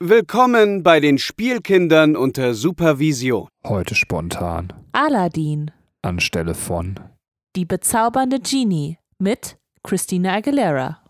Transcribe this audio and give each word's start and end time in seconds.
Willkommen 0.00 0.84
bei 0.84 1.00
den 1.00 1.18
Spielkindern 1.18 2.14
unter 2.14 2.54
Supervision. 2.54 3.48
Heute 3.66 3.96
spontan. 3.96 4.72
Aladdin, 4.92 5.72
Anstelle 6.02 6.54
von. 6.54 7.00
die 7.56 7.64
bezaubernde 7.64 8.38
Genie 8.38 8.98
mit 9.18 9.58
Christina 9.82 10.34
Aguilera. 10.36 11.02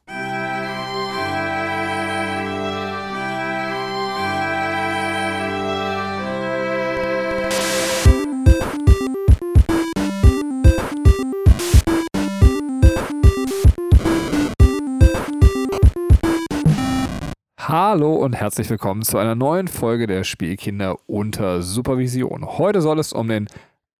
Hallo 17.81 18.17
und 18.17 18.33
herzlich 18.33 18.69
willkommen 18.71 19.03
zu 19.03 19.19
einer 19.19 19.37
neuen 19.37 19.69
Folge 19.69 20.09
der 20.09 20.25
Spielkinder 20.25 20.97
unter 21.07 21.63
Supervision. 21.63 22.59
Heute 22.59 22.81
soll 22.81 22.99
es 22.99 23.13
um 23.13 23.29
den 23.29 23.47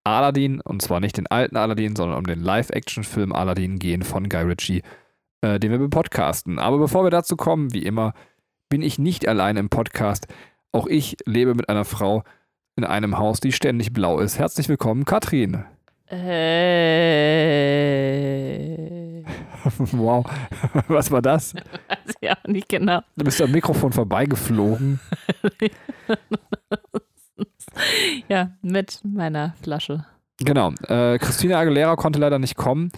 Aladdin, 0.03 0.59
und 0.59 0.81
zwar 0.81 0.99
nicht 0.99 1.15
den 1.15 1.27
alten 1.27 1.55
Aladdin, 1.55 1.95
sondern 1.95 2.17
um 2.17 2.27
den 2.27 2.41
Live-Action-Film 2.41 3.31
Aladdin 3.31 3.79
gehen 3.79 4.03
von 4.03 4.27
Guy 4.27 4.41
Ritchie, 4.41 4.81
äh, 5.39 5.61
den 5.61 5.71
wir 5.71 5.89
podcasten. 5.89 6.59
Aber 6.59 6.77
bevor 6.77 7.05
wir 7.05 7.09
dazu 7.09 7.37
kommen, 7.37 7.73
wie 7.73 7.85
immer, 7.85 8.13
bin 8.67 8.81
ich 8.81 8.99
nicht 8.99 9.25
allein 9.29 9.55
im 9.55 9.69
Podcast. 9.69 10.27
Auch 10.73 10.85
ich 10.85 11.15
lebe 11.25 11.55
mit 11.55 11.69
einer 11.69 11.85
Frau 11.85 12.25
in 12.75 12.83
einem 12.83 13.17
Haus, 13.17 13.39
die 13.39 13.53
ständig 13.53 13.93
blau 13.93 14.19
ist. 14.19 14.37
Herzlich 14.37 14.67
willkommen, 14.67 15.05
Katrin. 15.05 15.63
Äh, 16.11 17.23
wow, 19.91 20.25
was 20.87 21.11
war 21.11 21.21
das? 21.21 21.53
weiß 21.87 22.15
ich 22.19 22.29
auch 22.31 22.43
nicht 22.47 22.67
genau. 22.67 23.01
Du 23.15 23.25
bist 23.25 23.39
am 23.41 23.51
Mikrofon 23.51 23.91
vorbeigeflogen. 23.91 24.99
Ja, 28.27 28.51
mit 28.61 28.99
meiner 29.03 29.53
Flasche. 29.61 30.03
Genau. 30.39 30.73
Äh, 30.87 31.17
Christina 31.17 31.59
Aguilera 31.59 31.95
konnte 31.95 32.19
leider 32.19 32.37
nicht 32.37 32.57
kommen, 32.57 32.91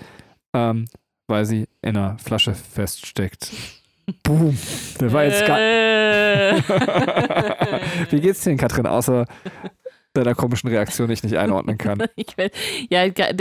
ähm, 0.55 0.87
weil 1.27 1.45
sie 1.45 1.67
in 1.83 1.95
einer 1.95 2.17
Flasche 2.17 2.55
feststeckt. 2.55 3.51
Boom. 4.23 4.57
Der 4.99 5.13
war 5.13 5.25
jetzt 5.25 5.45
gar. 5.45 5.59
Äh, 5.59 6.61
Wie 8.09 8.21
geht's 8.21 8.41
dir 8.43 8.49
denn, 8.49 8.57
Katrin, 8.57 8.87
außer 8.87 9.27
deiner 10.17 10.35
komischen 10.35 10.69
Reaktion, 10.69 11.07
die 11.07 11.13
ich 11.13 11.23
nicht 11.23 11.37
einordnen 11.37 11.77
kann? 11.77 11.99
weiß, 12.37 12.51
ja, 12.89 13.07
ge- 13.09 13.33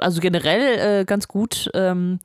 also 0.00 0.20
generell 0.20 1.00
äh, 1.00 1.04
ganz 1.04 1.28
gut. 1.28 1.70
Ähm, 1.74 2.18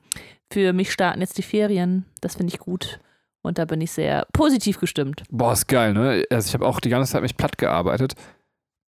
für 0.52 0.72
mich 0.72 0.92
starten 0.92 1.20
jetzt 1.20 1.38
die 1.38 1.42
Ferien. 1.42 2.04
Das 2.20 2.36
finde 2.36 2.52
ich 2.54 2.58
gut. 2.60 3.00
Und 3.42 3.58
da 3.58 3.64
bin 3.64 3.80
ich 3.80 3.92
sehr 3.92 4.26
positiv 4.32 4.80
gestimmt. 4.80 5.22
Boah, 5.30 5.52
ist 5.52 5.68
geil, 5.68 5.92
ne? 5.94 6.24
Also 6.30 6.48
ich 6.48 6.54
habe 6.54 6.66
auch 6.66 6.80
die 6.80 6.88
ganze 6.88 7.12
Zeit 7.12 7.22
mich 7.22 7.36
platt 7.36 7.56
gearbeitet. 7.58 8.14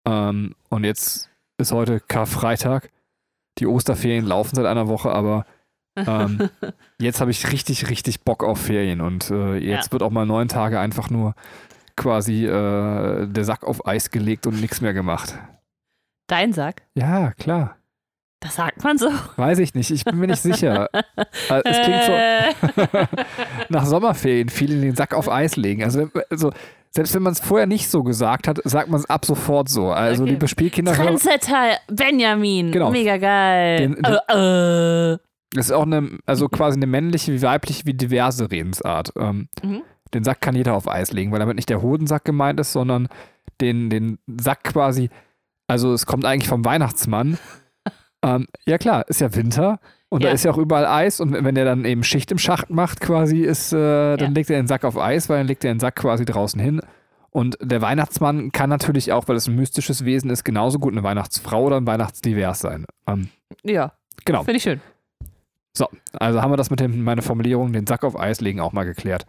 Ähm, 0.07 0.55
und 0.69 0.83
jetzt 0.85 1.29
ist 1.57 1.71
heute 1.71 1.99
Karfreitag. 1.99 2.89
Die 3.59 3.67
Osterferien 3.67 4.25
laufen 4.25 4.55
seit 4.55 4.65
einer 4.65 4.87
Woche, 4.87 5.11
aber 5.11 5.45
ähm, 5.97 6.49
jetzt 6.99 7.19
habe 7.19 7.31
ich 7.31 7.51
richtig, 7.51 7.89
richtig 7.89 8.21
Bock 8.21 8.43
auf 8.43 8.59
Ferien. 8.59 9.01
Und 9.01 9.29
äh, 9.29 9.55
jetzt 9.57 9.87
Ja. 9.87 9.91
wird 9.91 10.03
auch 10.03 10.09
mal 10.11 10.25
neun 10.25 10.47
Tage 10.47 10.79
einfach 10.79 11.09
nur 11.09 11.35
quasi 11.99 12.45
äh, 12.47 13.27
der 13.27 13.43
Sack 13.43 13.63
auf 13.63 13.85
Eis 13.85 14.09
gelegt 14.09 14.47
und 14.47 14.59
nichts 14.59 14.81
mehr 14.81 14.93
gemacht. 14.93 15.37
Dein 16.27 16.53
Sack? 16.53 16.81
Ja, 16.95 17.31
klar. 17.33 17.75
Das 18.41 18.55
sagt 18.55 18.83
man 18.83 18.97
so. 18.97 19.09
Weiß 19.35 19.59
ich 19.59 19.73
nicht. 19.75 19.91
Ich 19.91 20.05
bin 20.05 20.17
mir 20.17 20.27
nicht 20.27 20.41
sicher. 20.41 20.87
Äh, 21.49 21.61
es 21.65 21.81
klingt 21.81 22.03
so 22.03 22.11
Äh, 22.11 23.15
nach 23.69 23.85
Sommerferien, 23.85 24.49
viele 24.49 24.79
den 24.79 24.95
Sack 24.95 25.13
auf 25.13 25.29
Eis 25.29 25.55
legen. 25.57 25.83
Also, 25.83 26.09
also 26.29 26.51
selbst 26.91 27.13
wenn 27.15 27.23
man 27.23 27.33
es 27.33 27.39
vorher 27.39 27.67
nicht 27.67 27.89
so 27.89 28.01
gesagt 28.03 28.47
hat, 28.47 28.59
sagt 28.63 28.89
man 28.89 28.99
es 28.99 29.09
ab 29.09 29.25
sofort 29.25 29.67
so. 29.69 29.91
Also, 29.91 30.23
Okay. 30.23 30.31
liebe 30.33 30.47
Spielkinder, 30.47 30.93
Trendsetter 30.93 31.77
Benjamin. 31.87 32.71
Genau. 32.71 32.91
Mega 32.91 33.17
geil. 33.17 33.77
Den- 33.79 33.95
den- 33.95 34.05
äh, 34.05 35.13
äh. 35.13 35.17
das 35.53 35.65
ist 35.67 35.71
auch 35.71 35.85
eine, 35.85 36.17
also 36.25 36.47
quasi 36.47 36.77
eine 36.77 36.87
männliche, 36.87 37.33
wie 37.33 37.41
weibliche, 37.41 37.85
wie 37.85 37.93
diverse 37.93 38.49
Redensart. 38.49 39.11
Ähm, 39.17 39.49
Mhm. 39.63 39.81
Den 40.13 40.23
Sack 40.23 40.41
kann 40.41 40.55
jeder 40.55 40.73
auf 40.75 40.87
Eis 40.87 41.11
legen, 41.11 41.31
weil 41.31 41.39
damit 41.39 41.55
nicht 41.55 41.69
der 41.69 41.81
Hodensack 41.81 42.25
gemeint 42.25 42.59
ist, 42.59 42.71
sondern 42.73 43.07
den, 43.61 43.89
den 43.89 44.17
Sack 44.39 44.63
quasi, 44.63 45.09
also 45.67 45.93
es 45.93 46.05
kommt 46.05 46.25
eigentlich 46.25 46.47
vom 46.49 46.65
Weihnachtsmann. 46.65 47.37
ähm, 48.23 48.47
ja 48.65 48.77
klar, 48.77 49.07
ist 49.07 49.21
ja 49.21 49.33
Winter 49.35 49.79
und 50.09 50.23
da 50.23 50.29
Ja. 50.29 50.33
ist 50.33 50.43
ja 50.45 50.51
auch 50.51 50.57
überall 50.57 50.85
Eis 50.87 51.19
und 51.19 51.33
wenn 51.33 51.55
der 51.55 51.65
dann 51.65 51.85
eben 51.85 52.03
Schicht 52.03 52.31
im 52.31 52.37
Schacht 52.39 52.69
macht 52.69 52.99
quasi, 53.01 53.41
ist, 53.41 53.71
äh, 53.73 54.17
dann 54.17 54.29
Ja. 54.31 54.35
legt 54.35 54.49
er 54.49 54.59
den 54.61 54.67
Sack 54.67 54.83
auf 54.85 54.97
Eis, 54.97 55.29
weil 55.29 55.37
dann 55.39 55.47
legt 55.47 55.63
er 55.63 55.73
den 55.73 55.79
Sack 55.79 55.95
quasi 55.97 56.25
draußen 56.25 56.59
hin. 56.59 56.81
Und 57.31 57.57
der 57.61 57.81
Weihnachtsmann 57.83 58.51
kann 58.51 58.71
natürlich 58.71 59.11
auch, 59.13 59.27
weil 59.27 59.35
es 59.35 59.47
ein 59.47 59.55
mystisches 59.55 60.03
Wesen 60.03 60.31
ist, 60.31 60.43
genauso 60.43 60.79
gut 60.79 60.93
eine 60.93 61.03
Weihnachtsfrau 61.03 61.65
oder 61.65 61.77
ein 61.77 61.85
Weihnachtsdivers 61.85 62.59
sein. 62.59 62.87
Ähm, 63.05 63.29
Ja, 63.63 63.91
genau. 64.25 64.39
finde 64.43 64.57
ich 64.57 64.63
schön. 64.63 64.81
So, 65.77 65.87
also 66.13 66.41
haben 66.41 66.51
wir 66.51 66.57
das 66.57 66.71
mit 66.71 66.79
dem, 66.79 67.03
meiner 67.03 67.21
Formulierung, 67.21 67.71
den 67.71 67.85
Sack 67.85 68.03
auf 68.03 68.19
Eis 68.19 68.41
legen, 68.41 68.59
auch 68.59 68.73
mal 68.73 68.83
geklärt. 68.85 69.27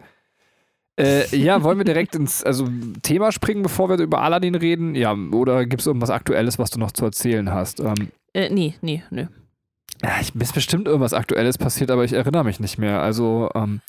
Äh, 1.01 1.35
ja, 1.35 1.63
wollen 1.63 1.77
wir 1.77 1.85
direkt 1.85 2.15
ins 2.15 2.43
also, 2.43 2.67
Thema 3.01 3.31
springen, 3.31 3.63
bevor 3.63 3.89
wir 3.89 3.97
über 3.97 4.21
Aladdin 4.21 4.55
reden? 4.55 4.95
Ja, 4.95 5.13
oder 5.13 5.65
gibt 5.65 5.81
es 5.81 5.87
irgendwas 5.87 6.09
Aktuelles, 6.09 6.59
was 6.59 6.69
du 6.69 6.79
noch 6.79 6.91
zu 6.91 7.05
erzählen 7.05 7.51
hast? 7.51 7.79
Ähm, 7.79 8.11
Äh, 8.33 8.49
nee, 8.49 8.75
nee, 8.81 9.03
nö. 9.09 9.25
ja, 10.01 10.09
ich, 10.21 10.33
mir 10.35 10.43
ist 10.43 10.53
bestimmt 10.53 10.87
irgendwas 10.87 11.13
Aktuelles 11.13 11.57
passiert, 11.57 11.91
aber 11.91 12.03
ich 12.03 12.13
erinnere 12.13 12.43
mich 12.43 12.59
nicht 12.59 12.77
mehr. 12.77 13.01
Also, 13.01 13.49
ähm, 13.55 13.81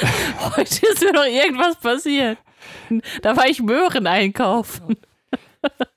Heute 0.56 0.86
ist 0.86 1.02
mir 1.02 1.12
noch 1.12 1.24
irgendwas 1.24 1.76
passiert. 1.76 2.38
Da 3.22 3.36
war 3.36 3.46
ich 3.48 3.62
Möhren 3.62 4.06
einkaufen. 4.06 4.96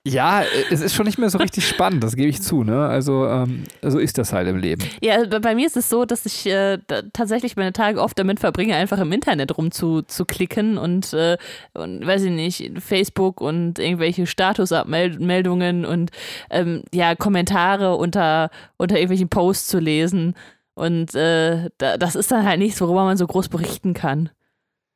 Ja, 0.05 0.41
äh, 0.41 0.45
es 0.71 0.81
ist 0.81 0.95
schon 0.95 1.05
nicht 1.05 1.17
mehr 1.19 1.29
so 1.29 1.37
richtig 1.37 1.67
spannend, 1.67 2.03
das 2.03 2.15
gebe 2.15 2.27
ich 2.29 2.41
zu, 2.41 2.63
ne? 2.63 2.87
Also, 2.87 3.27
ähm, 3.27 3.65
so 3.83 3.99
ist 3.99 4.17
das 4.17 4.33
halt 4.33 4.47
im 4.47 4.57
Leben. 4.57 4.83
Ja, 5.01 5.23
bei- 5.39 5.53
mir 5.53 5.67
ist 5.67 5.77
es 5.77 5.89
so, 5.89 6.05
dass 6.05 6.25
ich 6.25 6.47
äh, 6.47 6.79
tatsächlich 7.13 7.55
meine 7.55 7.71
Tage 7.73 8.01
oft 8.01 8.17
damit 8.17 8.39
verbringe, 8.39 8.75
einfach 8.75 8.97
im 8.99 9.11
Internet 9.11 9.57
rum 9.57 9.71
zu, 9.71 10.01
zu 10.01 10.25
klicken 10.25 10.77
und, 10.79 11.13
äh, 11.13 11.37
und, 11.73 12.05
weiß 12.05 12.23
ich 12.23 12.31
nicht, 12.31 12.71
Facebook 12.81 13.41
und 13.41 13.77
irgendwelche 13.77 14.25
Statusabmeldungen 14.25 15.85
und 15.85 16.11
ähm, 16.49 16.83
ja, 16.93 17.15
Kommentare 17.15 17.95
unter, 17.95 18.49
unter 18.77 18.95
irgendwelchen 18.95 19.29
Posts 19.29 19.67
zu 19.67 19.79
lesen. 19.79 20.35
Und 20.73 21.13
äh, 21.15 21.69
da, 21.77 21.97
das 21.97 22.15
ist 22.15 22.31
dann 22.31 22.45
halt 22.45 22.59
nichts, 22.59 22.81
worüber 22.81 23.03
man 23.03 23.17
so 23.17 23.27
groß 23.27 23.49
berichten 23.49 23.93
kann. 23.93 24.29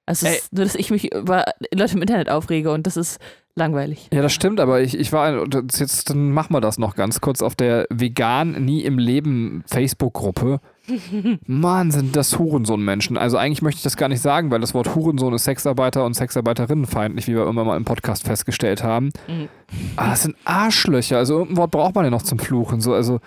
Also 0.08 0.26
es 0.28 0.32
Ey. 0.32 0.38
ist 0.40 0.54
nur, 0.54 0.64
dass 0.66 0.76
ich 0.76 0.92
mich 0.92 1.14
über 1.14 1.46
Leute 1.74 1.96
im 1.96 2.02
Internet 2.02 2.30
aufrege 2.30 2.72
und 2.72 2.88
das 2.88 2.96
ist 2.98 3.20
langweilig. 3.56 4.10
Ja, 4.14 4.22
das 4.22 4.34
stimmt, 4.34 4.60
aber 4.60 4.82
ich, 4.82 4.98
ich 4.98 5.12
war, 5.12 5.46
jetzt 5.78 6.10
dann 6.10 6.32
machen 6.32 6.54
wir 6.54 6.62
das 6.62 6.78
noch 6.78 6.96
ganz 6.96 7.22
kurz, 7.22 7.42
auf 7.42 7.56
der 7.56 7.88
Vegan 7.90 8.64
Nie 8.64 8.82
im 8.84 9.00
Leben 9.00 9.64
Facebook-Gruppe. 9.68 10.60
Mann, 11.48 11.92
sind 11.92 12.16
das 12.16 12.38
Hurensohn-Menschen. 12.38 13.18
Also 13.18 13.38
eigentlich 13.38 13.62
möchte 13.62 13.80
ich 13.80 13.84
das 13.84 13.98
gar 13.98 14.10
nicht 14.10 14.22
sagen, 14.22 14.52
weil 14.52 14.60
das 14.60 14.74
Wort 14.74 14.94
Hurensohn 14.94 15.34
ist 15.34 15.46
Sexarbeiter 15.46 16.06
und 16.06 16.14
Sexarbeiterinnenfeindlich, 16.14 17.28
wie 17.28 17.34
wir 17.34 17.42
irgendwann 17.42 17.68
mal 17.68 17.78
im 17.78 17.86
Podcast 17.86 18.26
festgestellt 18.26 18.84
haben. 18.84 19.10
Mhm. 19.28 19.50
Aber 19.96 20.10
das 20.10 20.24
sind 20.24 20.36
Arschlöcher. 20.46 21.18
Also 21.18 21.36
irgendein 21.36 21.58
Wort 21.58 21.72
braucht 21.72 21.96
man 21.96 22.04
ja 22.04 22.12
noch 22.12 22.22
zum 22.22 22.38
Fluchen. 22.38 22.82
So, 22.82 22.94
also 22.94 23.20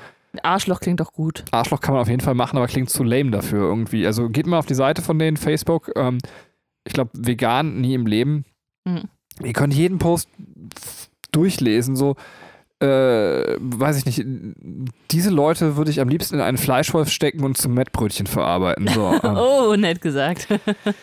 Arschloch 0.42 0.80
klingt 0.80 1.00
doch 1.00 1.12
gut. 1.12 1.44
Arschloch 1.50 1.80
kann 1.80 1.94
man 1.94 2.02
auf 2.02 2.08
jeden 2.08 2.20
Fall 2.20 2.34
machen, 2.34 2.58
aber 2.58 2.66
klingt 2.66 2.90
zu 2.90 3.02
lame 3.02 3.30
dafür 3.30 3.62
irgendwie. 3.62 4.06
Also 4.06 4.28
geht 4.28 4.46
mal 4.46 4.58
auf 4.58 4.66
die 4.66 4.74
Seite 4.74 5.02
von 5.02 5.18
denen, 5.18 5.36
Facebook. 5.36 5.90
Ähm, 5.96 6.18
ich 6.84 6.92
glaube, 6.92 7.10
vegan, 7.14 7.80
nie 7.80 7.94
im 7.94 8.06
Leben. 8.06 8.44
Mhm. 8.84 9.08
Ihr 9.42 9.52
könnt 9.52 9.74
jeden 9.74 9.98
Post 9.98 10.28
durchlesen, 11.32 11.96
so. 11.96 12.16
Äh, 12.80 13.56
weiß 13.58 13.96
ich 13.98 14.06
nicht, 14.06 14.24
diese 15.10 15.30
Leute 15.30 15.76
würde 15.76 15.90
ich 15.90 16.00
am 16.00 16.08
liebsten 16.08 16.36
in 16.36 16.40
einen 16.40 16.58
Fleischwolf 16.58 17.10
stecken 17.10 17.42
und 17.42 17.56
zum 17.56 17.74
Mettbrötchen 17.74 18.28
verarbeiten. 18.28 18.86
So, 18.86 19.12
ähm, 19.24 19.36
Oh, 19.36 19.74
nett 19.74 20.00
gesagt. 20.00 20.46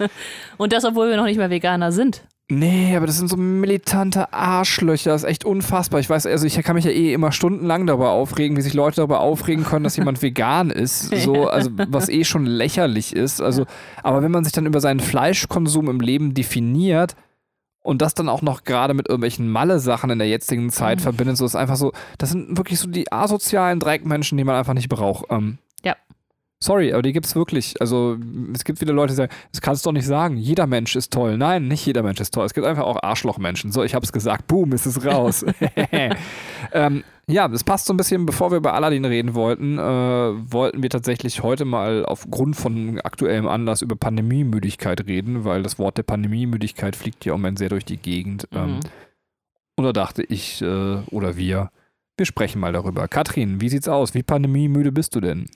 und 0.58 0.72
das, 0.72 0.86
obwohl 0.86 1.10
wir 1.10 1.18
noch 1.18 1.26
nicht 1.26 1.38
mal 1.38 1.50
Veganer 1.50 1.92
sind. 1.92 2.24
Nee, 2.48 2.96
aber 2.96 3.08
das 3.08 3.18
sind 3.18 3.28
so 3.28 3.38
militante 3.38 4.32
Arschlöcher. 4.32 5.10
Das 5.10 5.24
ist 5.24 5.30
echt 5.30 5.46
unfassbar. 5.46 6.00
Ich 6.00 6.10
weiß, 6.10 6.28
also 6.28 6.46
ich 6.46 6.54
kann 6.62 6.76
mich 6.76 6.86
ja 6.86 6.92
eh 6.92 7.12
immer 7.12 7.32
stundenlang 7.32 7.88
darüber 7.88 8.12
aufregen, 8.12 8.56
wie 8.56 8.62
sich 8.62 8.76
Leute 8.76 8.98
darüber 8.98 9.20
aufregen 9.20 9.66
können, 9.66 9.84
dass 9.84 9.98
jemand 9.98 10.22
vegan 10.22 10.70
ist. 10.70 11.10
So, 11.10 11.50
also 11.50 11.72
was 11.74 12.08
eh 12.08 12.24
schon 12.24 12.46
lächerlich 12.46 13.16
ist. 13.16 13.42
Also, 13.42 13.66
aber 14.04 14.22
wenn 14.22 14.32
man 14.32 14.44
sich 14.44 14.54
dann 14.54 14.68
über 14.68 14.80
seinen 14.80 15.00
Fleischkonsum 15.00 15.90
im 15.90 16.00
Leben 16.00 16.36
definiert 16.36 17.16
und 17.86 18.02
das 18.02 18.14
dann 18.16 18.30
auch 18.30 18.42
noch 18.42 18.64
gerade 18.64 18.94
mit 18.94 19.08
irgendwelchen 19.08 19.50
Malle-Sachen 19.50 20.10
in 20.10 20.20
der 20.20 20.28
jetzigen 20.28 20.70
Zeit 20.72 20.98
Mhm. 21.00 21.04
verbindet, 21.04 21.38
so 21.38 21.46
ist 21.46 21.56
einfach 21.56 21.76
so, 21.76 21.92
das 22.18 22.32
sind 22.32 22.58
wirklich 22.58 22.80
so 22.80 22.88
die 22.90 23.12
asozialen 23.12 23.80
Dreckmenschen, 23.80 24.38
die 24.38 24.44
man 24.44 24.56
einfach 24.56 24.74
nicht 24.74 24.90
braucht. 24.90 25.26
Ähm. 25.30 25.58
Sorry, 26.66 26.92
aber 26.94 27.02
die 27.04 27.14
gibt 27.14 27.28
es 27.28 27.36
wirklich. 27.36 27.80
Also 27.80 28.18
es 28.54 28.64
gibt 28.64 28.80
viele 28.80 28.92
Leute, 28.92 29.12
die 29.14 29.18
sagen, 29.18 29.32
das 29.52 29.62
kannst 29.62 29.86
du 29.86 29.90
doch 29.90 29.94
nicht 29.94 30.08
sagen. 30.08 30.38
Jeder 30.38 30.66
Mensch 30.66 30.96
ist 30.96 31.14
toll. 31.14 31.38
Nein, 31.38 31.68
nicht 31.68 31.86
jeder 31.86 32.02
Mensch 32.02 32.20
ist 32.20 32.34
toll. 32.34 32.46
Es 32.46 32.54
gibt 32.56 32.66
einfach 32.66 32.84
auch 32.84 33.02
Arschlochmenschen. 33.04 33.72
So, 33.72 33.84
ich 33.84 33.94
habe 33.94 34.04
es 34.04 34.12
gesagt. 34.12 34.48
Boom, 34.48 34.74
ist 34.74 34.86
es 34.88 35.06
raus. 35.06 35.46
ähm, 36.74 37.04
ja, 37.28 37.48
das 37.48 37.64
passt 37.64 37.86
so 37.88 37.94
ein 37.94 37.98
bisschen, 37.98 38.26
bevor 38.26 38.52
wir 38.52 38.58
über 38.58 38.74
Aladdin 38.74 39.06
reden 39.06 39.34
wollten, 39.34 39.78
äh, 39.80 39.82
wollten 39.82 40.84
wir 40.84 40.90
tatsächlich 40.90 41.42
heute 41.44 41.66
mal 41.66 42.06
aufgrund 42.06 42.56
von 42.56 43.00
aktuellem 43.02 43.48
Anlass 43.48 43.82
über 43.82 43.96
Pandemiemüdigkeit 43.96 45.06
reden, 45.08 45.44
weil 45.44 45.64
das 45.64 45.80
Wort 45.80 45.98
der 45.98 46.04
Pandemiemüdigkeit 46.04 46.96
fliegt 46.96 47.26
ja 47.26 47.34
im 47.34 47.42
Moment 47.42 47.58
sehr 47.60 47.70
durch 47.70 47.86
die 47.86 47.98
Gegend. 47.98 48.48
Ähm, 48.52 48.76
Mhm. 48.76 48.80
und 49.78 49.86
da 49.86 49.94
dachte 49.94 50.24
ich 50.24 50.62
äh, 50.62 50.98
oder 51.12 51.38
wir, 51.38 51.70
wir 52.18 52.26
sprechen 52.26 52.60
mal 52.60 52.74
darüber. 52.74 53.08
Katrin, 53.08 53.62
wie 53.62 53.70
sieht's 53.70 53.88
aus? 53.88 54.14
Wie 54.14 54.24
pandemiemüde 54.24 54.92
bist 54.92 55.16
du 55.16 55.22
denn? 55.22 55.50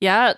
Ja, 0.00 0.34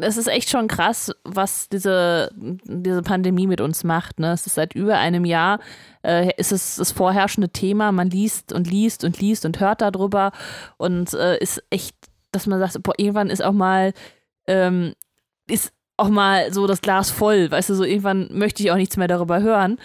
es 0.00 0.16
ist 0.16 0.26
echt 0.26 0.50
schon 0.50 0.68
krass, 0.68 1.10
was 1.24 1.68
diese, 1.68 2.30
diese 2.34 3.02
Pandemie 3.02 3.46
mit 3.46 3.60
uns 3.60 3.82
macht. 3.82 4.20
Ne? 4.20 4.32
Es 4.32 4.46
ist 4.46 4.56
seit 4.56 4.74
über 4.74 4.98
einem 4.98 5.24
Jahr, 5.24 5.58
äh, 6.02 6.32
ist 6.36 6.52
es 6.52 6.76
das 6.76 6.92
vorherrschende 6.92 7.48
Thema. 7.48 7.90
Man 7.90 8.10
liest 8.10 8.52
und 8.52 8.70
liest 8.70 9.04
und 9.04 9.20
liest 9.20 9.46
und 9.46 9.60
hört 9.60 9.80
darüber 9.80 10.32
und 10.76 11.14
äh, 11.14 11.38
ist 11.38 11.62
echt, 11.70 11.96
dass 12.30 12.46
man 12.46 12.58
sagt, 12.58 12.82
boah, 12.82 12.94
irgendwann 12.98 13.30
ist 13.30 13.42
auch 13.42 13.52
mal, 13.52 13.94
ähm, 14.46 14.94
ist 15.46 15.72
auch 15.96 16.08
mal 16.08 16.52
so 16.52 16.66
das 16.66 16.82
Glas 16.82 17.10
voll. 17.10 17.50
Weißt 17.50 17.70
du, 17.70 17.74
so 17.74 17.84
irgendwann 17.84 18.28
möchte 18.32 18.62
ich 18.62 18.70
auch 18.70 18.76
nichts 18.76 18.96
mehr 18.96 19.08
darüber 19.08 19.40
hören. 19.40 19.78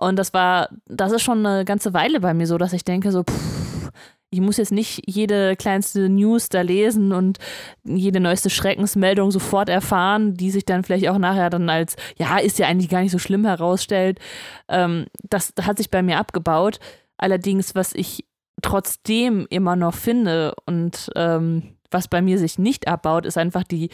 Und 0.00 0.16
das 0.16 0.32
war, 0.32 0.70
das 0.86 1.12
ist 1.12 1.22
schon 1.22 1.44
eine 1.44 1.64
ganze 1.66 1.92
Weile 1.92 2.20
bei 2.20 2.32
mir 2.32 2.46
so, 2.46 2.56
dass 2.56 2.72
ich 2.72 2.84
denke, 2.84 3.12
so, 3.12 3.22
pff, 3.22 3.90
ich 4.30 4.40
muss 4.40 4.56
jetzt 4.56 4.72
nicht 4.72 5.02
jede 5.06 5.56
kleinste 5.56 6.08
News 6.08 6.48
da 6.48 6.62
lesen 6.62 7.12
und 7.12 7.38
jede 7.84 8.18
neueste 8.20 8.48
Schreckensmeldung 8.48 9.30
sofort 9.30 9.68
erfahren, 9.68 10.34
die 10.34 10.50
sich 10.50 10.64
dann 10.64 10.84
vielleicht 10.84 11.08
auch 11.08 11.18
nachher 11.18 11.50
dann 11.50 11.68
als, 11.68 11.96
ja, 12.16 12.38
ist 12.38 12.58
ja 12.58 12.66
eigentlich 12.66 12.88
gar 12.88 13.02
nicht 13.02 13.10
so 13.12 13.18
schlimm 13.18 13.44
herausstellt. 13.44 14.20
Ähm, 14.68 15.06
das 15.28 15.52
hat 15.60 15.76
sich 15.76 15.90
bei 15.90 16.02
mir 16.02 16.16
abgebaut. 16.16 16.78
Allerdings, 17.18 17.74
was 17.74 17.92
ich 17.92 18.24
trotzdem 18.62 19.46
immer 19.50 19.76
noch 19.76 19.94
finde 19.94 20.54
und 20.64 21.10
ähm, 21.14 21.76
was 21.90 22.08
bei 22.08 22.22
mir 22.22 22.38
sich 22.38 22.58
nicht 22.58 22.88
abbaut, 22.88 23.26
ist 23.26 23.36
einfach 23.36 23.64
die, 23.64 23.90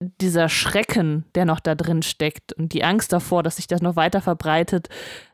dieser 0.00 0.48
Schrecken, 0.48 1.24
der 1.34 1.44
noch 1.44 1.60
da 1.60 1.74
drin 1.74 2.02
steckt 2.02 2.52
und 2.52 2.72
die 2.72 2.84
Angst 2.84 3.12
davor, 3.12 3.42
dass 3.42 3.56
sich 3.56 3.66
das 3.66 3.82
noch 3.82 3.96
weiter 3.96 4.20
verbreitet, 4.20 4.88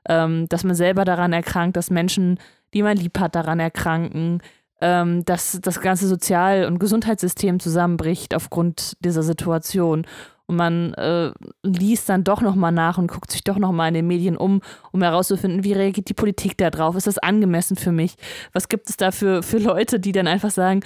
ähm, 0.08 0.48
dass 0.48 0.64
man 0.64 0.74
selber 0.74 1.04
daran 1.04 1.32
erkrankt, 1.32 1.76
dass 1.76 1.90
Menschen, 1.90 2.38
die 2.72 2.82
man 2.82 2.96
lieb 2.96 3.18
hat, 3.18 3.34
daran 3.34 3.60
erkranken, 3.60 4.40
ähm, 4.80 5.24
dass 5.24 5.58
das 5.60 5.80
ganze 5.80 6.08
Sozial- 6.08 6.66
und 6.66 6.78
Gesundheitssystem 6.78 7.60
zusammenbricht 7.60 8.34
aufgrund 8.34 8.96
dieser 9.00 9.22
Situation. 9.22 10.06
Und 10.46 10.56
man 10.56 10.92
äh, 10.94 11.32
liest 11.62 12.08
dann 12.08 12.24
doch 12.24 12.42
nochmal 12.42 12.72
nach 12.72 12.98
und 12.98 13.06
guckt 13.06 13.30
sich 13.30 13.44
doch 13.44 13.58
nochmal 13.58 13.88
in 13.88 13.94
den 13.94 14.06
Medien 14.06 14.36
um, 14.36 14.60
um 14.92 15.02
herauszufinden, 15.02 15.64
wie 15.64 15.72
reagiert 15.72 16.08
die 16.08 16.14
Politik 16.14 16.58
da 16.58 16.70
drauf? 16.70 16.96
Ist 16.96 17.06
das 17.06 17.18
angemessen 17.18 17.76
für 17.76 17.92
mich? 17.92 18.16
Was 18.52 18.68
gibt 18.68 18.90
es 18.90 18.96
da 18.96 19.10
für, 19.10 19.42
für 19.42 19.58
Leute, 19.58 20.00
die 20.00 20.12
dann 20.12 20.26
einfach 20.26 20.50
sagen, 20.50 20.80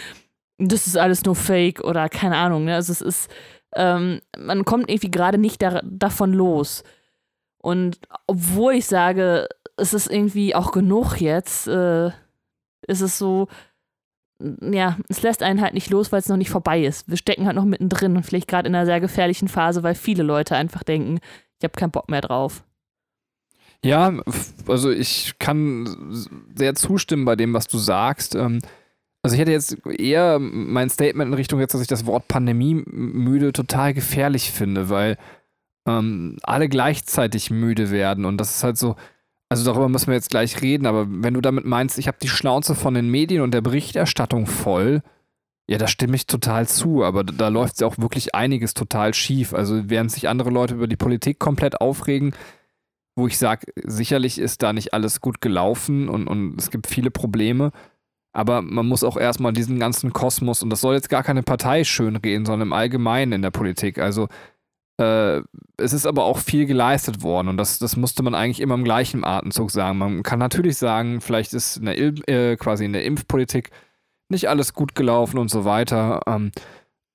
das 0.59 0.87
ist 0.87 0.97
alles 0.97 1.25
nur 1.25 1.37
Fake 1.37 1.83
oder 1.85 2.09
keine 2.09 2.37
Ahnung. 2.37 2.65
Ne? 2.65 2.75
Also 2.75 2.93
es 2.93 3.01
ist, 3.01 3.31
ähm, 3.75 4.20
man 4.38 4.65
kommt 4.65 4.88
irgendwie 4.88 5.11
gerade 5.11 5.38
nicht 5.38 5.62
da, 5.62 5.81
davon 5.85 6.32
los. 6.32 6.85
Und 7.59 7.99
obwohl 8.26 8.75
ich 8.75 8.87
sage, 8.87 9.49
es 9.76 9.94
ist 9.94 10.11
irgendwie 10.11 10.55
auch 10.55 10.73
genug 10.73 11.20
jetzt, 11.20 11.67
äh, 11.67 12.09
ist 12.87 13.00
es 13.00 13.19
so, 13.19 13.49
ja, 14.41 14.97
es 15.09 15.23
lässt 15.23 15.43
einen 15.43 15.61
halt 15.61 15.75
nicht 15.75 15.91
los, 15.91 16.12
weil 16.12 16.20
es 16.20 16.29
noch 16.29 16.37
nicht 16.37 16.50
vorbei 16.50 16.85
ist. 16.85 17.09
Wir 17.09 17.17
stecken 17.17 17.47
halt 17.47 17.56
noch 17.56 17.65
mittendrin 17.65 18.17
und 18.17 18.25
vielleicht 18.25 18.49
gerade 18.49 18.69
in 18.69 18.75
einer 18.75 18.87
sehr 18.87 19.00
gefährlichen 19.00 19.49
Phase, 19.49 19.82
weil 19.82 19.94
viele 19.94 20.23
Leute 20.23 20.56
einfach 20.56 20.85
denken, 20.85 21.19
ich 21.59 21.65
habe 21.65 21.79
keinen 21.79 21.91
Bock 21.91 22.09
mehr 22.09 22.20
drauf. 22.20 22.62
Ja, 23.85 24.12
also 24.67 24.91
ich 24.91 25.38
kann 25.38 26.26
sehr 26.55 26.75
zustimmen 26.75 27.25
bei 27.25 27.37
dem, 27.37 27.53
was 27.53 27.69
du 27.69 27.79
sagst. 27.79 28.35
Ähm, 28.35 28.61
also 29.29 29.35
ich 29.35 29.41
hätte 29.43 29.53
jetzt 29.53 29.87
eher 29.87 30.39
mein 30.39 30.89
Statement 30.89 31.29
in 31.29 31.35
Richtung 31.35 31.61
jetzt, 31.61 31.75
dass 31.75 31.83
ich 31.83 31.87
das 31.87 32.07
Wort 32.07 32.29
Pandemie 32.29 32.83
müde 32.87 33.53
total 33.53 33.93
gefährlich 33.93 34.51
finde, 34.51 34.89
weil 34.89 35.19
ähm, 35.87 36.39
alle 36.43 36.71
gleichzeitig 36.71 37.51
müde 37.51 37.91
werden 37.91 38.25
und 38.25 38.39
das 38.39 38.57
ist 38.57 38.65
halt 38.65 38.79
so, 38.79 38.97
also 39.51 39.67
darüber 39.67 39.91
müssen 39.91 40.07
wir 40.07 40.15
jetzt 40.15 40.31
gleich 40.31 40.63
reden, 40.63 40.87
aber 40.87 41.07
wenn 41.07 41.35
du 41.35 41.43
damit 41.43 41.67
meinst, 41.67 41.99
ich 41.99 42.09
habe 42.09 42.17
die 42.23 42.29
Schnauze 42.29 42.75
von 42.75 42.95
den 42.95 43.11
Medien 43.11 43.43
und 43.43 43.53
der 43.53 43.61
Berichterstattung 43.61 44.47
voll, 44.47 45.03
ja, 45.69 45.77
da 45.77 45.89
stimme 45.89 46.17
ich 46.17 46.27
total 46.27 46.67
zu, 46.67 47.05
aber 47.05 47.23
da, 47.23 47.49
läuft 47.49 47.83
ja 47.83 47.87
auch 47.87 47.99
wirklich 47.99 48.35
einiges 48.35 48.73
total 48.73 49.13
schief. 49.13 49.53
Also 49.53 49.91
während 49.91 50.11
sich 50.11 50.27
andere 50.27 50.49
Leute 50.49 50.73
über 50.73 50.87
die 50.87 50.97
Politik 50.97 51.39
komplett 51.39 51.83
aufregen, 51.83 52.35
wo 53.15 53.27
ich 53.27 53.37
sage, 53.37 53.67
sicherlich 53.85 54.39
ist 54.39 54.63
da 54.63 54.73
nicht 54.73 54.95
alles 54.95 55.21
gut 55.21 55.43
gelaufen 55.43 56.09
und, 56.09 56.27
und 56.27 56.59
es 56.59 56.71
gibt 56.71 56.87
viele 56.87 57.11
Probleme. 57.11 57.73
Aber 58.33 58.63
man 58.63 58.87
muss 58.87 59.05
auch 59.05 59.17
erstmal 59.17 59.53
diesen 59.53 59.79
ganzen 59.79 60.13
Kosmos, 60.13 60.63
und 60.63 60.71
das 60.71 60.81
soll 60.81 60.95
jetzt 60.95 61.09
gar 61.09 61.23
keine 61.23 61.43
Partei 61.43 61.85
schönreden, 61.85 62.45
sondern 62.47 62.69
im 62.69 62.73
Allgemeinen 62.73 63.33
in 63.33 63.43
der 63.43 63.51
Politik. 63.51 63.99
Also 63.99 64.29
äh, 65.01 65.43
es 65.77 65.93
ist 65.93 66.07
aber 66.07 66.25
auch 66.25 66.39
viel 66.39 66.67
geleistet 66.67 67.23
worden 67.23 67.49
und 67.49 67.57
das, 67.57 67.79
das 67.79 67.97
musste 67.97 68.23
man 68.23 68.35
eigentlich 68.35 68.61
immer 68.61 68.75
im 68.75 68.85
gleichen 68.85 69.25
Atemzug 69.25 69.71
sagen. 69.71 69.99
Man 69.99 70.23
kann 70.23 70.39
natürlich 70.39 70.77
sagen, 70.77 71.21
vielleicht 71.21 71.55
ist 71.55 71.77
in 71.77 71.87
der, 71.87 71.99
äh, 71.99 72.57
quasi 72.57 72.85
in 72.85 72.93
der 72.93 73.05
Impfpolitik 73.05 73.71
nicht 74.29 74.49
alles 74.49 74.75
gut 74.75 74.95
gelaufen 74.95 75.39
und 75.39 75.51
so 75.51 75.65
weiter. 75.65 76.21
Ähm, 76.27 76.51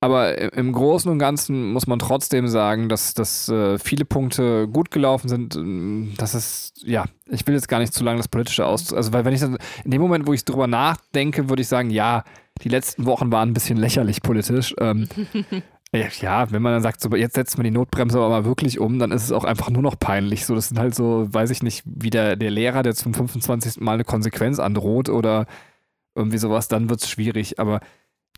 aber 0.03 0.53
im 0.53 0.73
Großen 0.73 1.09
und 1.09 1.17
Ganzen 1.17 1.71
muss 1.71 1.87
man 1.87 1.97
trotzdem 1.97 2.49
sagen, 2.49 2.89
dass, 2.89 3.13
dass 3.13 3.47
äh, 3.47 3.79
viele 3.79 4.03
Punkte 4.03 4.67
gut 4.67 4.91
gelaufen 4.91 5.29
sind. 5.29 5.57
Das 6.19 6.35
ist, 6.35 6.73
ja, 6.83 7.05
ich 7.29 7.47
will 7.47 7.55
jetzt 7.55 7.69
gar 7.69 7.79
nicht 7.79 7.93
zu 7.93 8.03
lange 8.03 8.17
das 8.17 8.27
Politische 8.27 8.65
aus. 8.65 8.91
Also, 8.91 9.13
weil 9.13 9.23
wenn 9.23 9.33
ich 9.33 9.39
dann, 9.39 9.57
in 9.85 9.91
dem 9.91 10.01
Moment, 10.01 10.27
wo 10.27 10.33
ich 10.33 10.43
drüber 10.43 10.67
nachdenke, 10.67 11.47
würde 11.47 11.61
ich 11.61 11.69
sagen, 11.69 11.89
ja, 11.89 12.25
die 12.63 12.67
letzten 12.67 13.05
Wochen 13.05 13.31
waren 13.31 13.51
ein 13.51 13.53
bisschen 13.53 13.77
lächerlich 13.77 14.21
politisch. 14.21 14.75
Ähm, 14.77 15.07
ja, 16.19 16.51
wenn 16.51 16.61
man 16.61 16.73
dann 16.73 16.83
sagt, 16.83 16.99
so, 16.99 17.15
jetzt 17.15 17.35
setzt 17.35 17.57
man 17.57 17.63
die 17.63 17.71
Notbremse 17.71 18.17
aber 18.17 18.27
mal 18.27 18.43
wirklich 18.43 18.81
um, 18.81 18.99
dann 18.99 19.11
ist 19.11 19.23
es 19.23 19.31
auch 19.31 19.45
einfach 19.45 19.69
nur 19.69 19.83
noch 19.83 19.97
peinlich. 19.97 20.45
So, 20.45 20.53
das 20.53 20.67
sind 20.67 20.79
halt 20.79 20.95
so, 20.95 21.33
weiß 21.33 21.49
ich 21.49 21.63
nicht, 21.63 21.81
wie 21.85 22.09
der, 22.09 22.35
der 22.35 22.51
Lehrer, 22.51 22.83
der 22.83 22.93
zum 22.93 23.13
25. 23.13 23.79
Mal 23.79 23.93
eine 23.93 24.03
Konsequenz 24.03 24.59
androht 24.59 25.07
oder 25.07 25.45
irgendwie 26.13 26.39
sowas, 26.39 26.67
dann 26.67 26.89
wird 26.89 27.01
es 27.01 27.09
schwierig. 27.09 27.57
Aber 27.57 27.79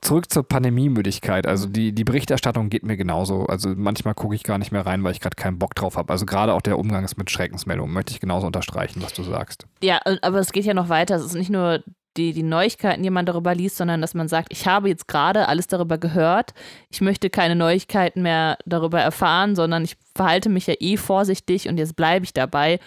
zurück 0.02 0.32
zur 0.32 0.44
Pandemiemüdigkeit. 0.44 1.48
Also 1.48 1.68
die, 1.68 1.94
die 1.94 2.04
Berichterstattung 2.04 2.70
geht 2.70 2.84
mir 2.84 2.98
genauso. 2.98 3.46
Also 3.46 3.74
manchmal 3.76 4.14
gucke 4.14 4.36
ich 4.36 4.44
gar 4.44 4.58
nicht 4.58 4.72
mehr 4.72 4.86
rein, 4.86 5.04
weil 5.04 5.12
ich 5.12 5.20
gerade 5.20 5.36
keinen 5.36 5.58
Bock 5.58 5.76
drauf 5.76 5.98
habe. 5.98 6.12
Also 6.12 6.26
gerade 6.26 6.54
auch 6.54 6.62
der 6.62 6.78
Umgang 6.78 7.08
mit 7.18 7.32
Schreckensmeldungen 7.32 7.94
möchte 7.94 8.12
ich 8.12 8.20
genauso 8.20 8.48
unterstreichen, 8.48 9.02
was 9.02 9.14
du 9.14 9.24
sagst. 9.24 9.66
Ja, 9.82 10.00
aber 10.22 10.40
es 10.40 10.52
geht 10.52 10.66
ja 10.66 10.74
noch 10.74 10.90
weiter. 10.90 11.16
Es 11.16 11.26
ist 11.26 11.36
nicht 11.36 11.50
nur 11.50 11.84
die, 12.18 12.34
die 12.34 12.44
Neuigkeiten, 12.44 13.04
die 13.04 13.10
man 13.10 13.26
darüber 13.26 13.54
liest, 13.54 13.78
sondern 13.78 14.02
dass 14.02 14.14
man 14.14 14.28
sagt, 14.28 14.48
ich 14.52 14.68
habe 14.68 14.88
jetzt 14.90 15.08
gerade 15.08 15.48
alles 15.48 15.68
darüber 15.68 15.98
gehört. 15.98 16.54
Ich 16.90 17.02
möchte 17.02 17.30
keine 17.30 17.56
Neuigkeiten 17.56 18.22
mehr 18.22 18.58
darüber 18.66 19.02
erfahren, 19.02 19.56
sondern 19.56 19.84
ich 19.84 19.98
verhalte 20.16 20.50
mich 20.50 20.68
ja 20.68 20.76
eh 20.80 20.98
vorsichtig 20.98 21.68
und 21.68 21.78
jetzt 21.78 21.96
bleibe 21.96 22.26
ich 22.26 22.34
dabei. 22.34 22.80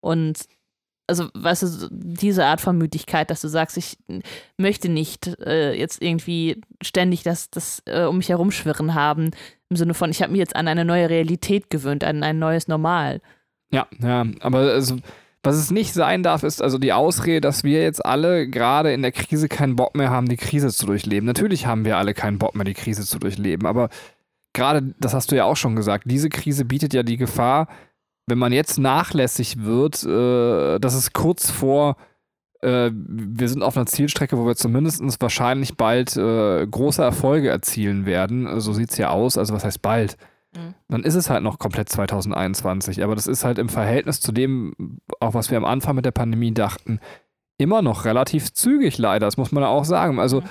Und 0.00 0.46
also, 1.06 1.28
weißt 1.34 1.62
du, 1.62 1.88
diese 1.90 2.44
Art 2.44 2.60
von 2.60 2.76
Müdigkeit, 2.76 3.30
dass 3.30 3.40
du 3.40 3.48
sagst, 3.48 3.76
ich 3.76 3.98
möchte 4.56 4.88
nicht 4.88 5.38
äh, 5.40 5.72
jetzt 5.72 6.02
irgendwie 6.02 6.60
ständig 6.82 7.22
das, 7.22 7.50
das 7.50 7.82
äh, 7.86 8.04
um 8.04 8.18
mich 8.18 8.28
herumschwirren 8.28 8.94
haben, 8.94 9.30
im 9.68 9.76
Sinne 9.76 9.94
von, 9.94 10.10
ich 10.10 10.22
habe 10.22 10.32
mich 10.32 10.40
jetzt 10.40 10.56
an 10.56 10.68
eine 10.68 10.84
neue 10.84 11.08
Realität 11.08 11.70
gewöhnt, 11.70 12.04
an 12.04 12.22
ein 12.22 12.38
neues 12.38 12.68
Normal. 12.68 13.20
Ja, 13.72 13.86
ja, 14.00 14.26
aber 14.40 14.58
also, 14.58 14.96
was 15.42 15.56
es 15.56 15.70
nicht 15.70 15.94
sein 15.94 16.22
darf, 16.22 16.42
ist 16.42 16.60
also 16.60 16.78
die 16.78 16.92
Ausrede, 16.92 17.40
dass 17.40 17.62
wir 17.62 17.82
jetzt 17.82 18.04
alle 18.04 18.48
gerade 18.48 18.92
in 18.92 19.02
der 19.02 19.12
Krise 19.12 19.48
keinen 19.48 19.76
Bock 19.76 19.94
mehr 19.94 20.10
haben, 20.10 20.28
die 20.28 20.36
Krise 20.36 20.68
zu 20.68 20.86
durchleben. 20.86 21.26
Natürlich 21.26 21.66
haben 21.66 21.84
wir 21.84 21.98
alle 21.98 22.14
keinen 22.14 22.38
Bock 22.38 22.54
mehr, 22.56 22.64
die 22.64 22.74
Krise 22.74 23.04
zu 23.04 23.18
durchleben, 23.18 23.66
aber 23.66 23.88
gerade, 24.52 24.94
das 24.98 25.14
hast 25.14 25.30
du 25.30 25.36
ja 25.36 25.44
auch 25.44 25.56
schon 25.56 25.76
gesagt, 25.76 26.04
diese 26.06 26.28
Krise 26.30 26.64
bietet 26.64 26.94
ja 26.94 27.02
die 27.04 27.16
Gefahr, 27.16 27.68
wenn 28.26 28.38
man 28.38 28.52
jetzt 28.52 28.78
nachlässig 28.78 29.62
wird, 29.62 30.02
äh, 30.04 30.78
dass 30.78 30.94
es 30.94 31.12
kurz 31.12 31.50
vor, 31.50 31.96
äh, 32.60 32.90
wir 32.92 33.48
sind 33.48 33.62
auf 33.62 33.76
einer 33.76 33.86
Zielstrecke, 33.86 34.36
wo 34.36 34.46
wir 34.46 34.56
zumindest 34.56 35.02
wahrscheinlich 35.20 35.76
bald 35.76 36.16
äh, 36.16 36.66
große 36.66 37.02
Erfolge 37.02 37.48
erzielen 37.48 38.06
werden. 38.06 38.60
So 38.60 38.72
sieht 38.72 38.90
es 38.90 38.98
ja 38.98 39.10
aus. 39.10 39.38
Also 39.38 39.54
was 39.54 39.64
heißt 39.64 39.82
bald? 39.82 40.16
Mhm. 40.56 40.74
Dann 40.88 41.04
ist 41.04 41.14
es 41.14 41.30
halt 41.30 41.42
noch 41.42 41.58
komplett 41.58 41.88
2021. 41.88 43.04
Aber 43.04 43.14
das 43.14 43.28
ist 43.28 43.44
halt 43.44 43.58
im 43.58 43.68
Verhältnis 43.68 44.20
zu 44.20 44.32
dem, 44.32 44.98
auch 45.20 45.34
was 45.34 45.50
wir 45.50 45.58
am 45.58 45.64
Anfang 45.64 45.94
mit 45.94 46.04
der 46.04 46.10
Pandemie 46.10 46.52
dachten, 46.52 46.98
immer 47.58 47.82
noch 47.82 48.04
relativ 48.04 48.52
zügig 48.52 48.98
leider. 48.98 49.26
Das 49.26 49.36
muss 49.36 49.52
man 49.52 49.62
auch 49.64 49.84
sagen. 49.84 50.18
Also 50.18 50.42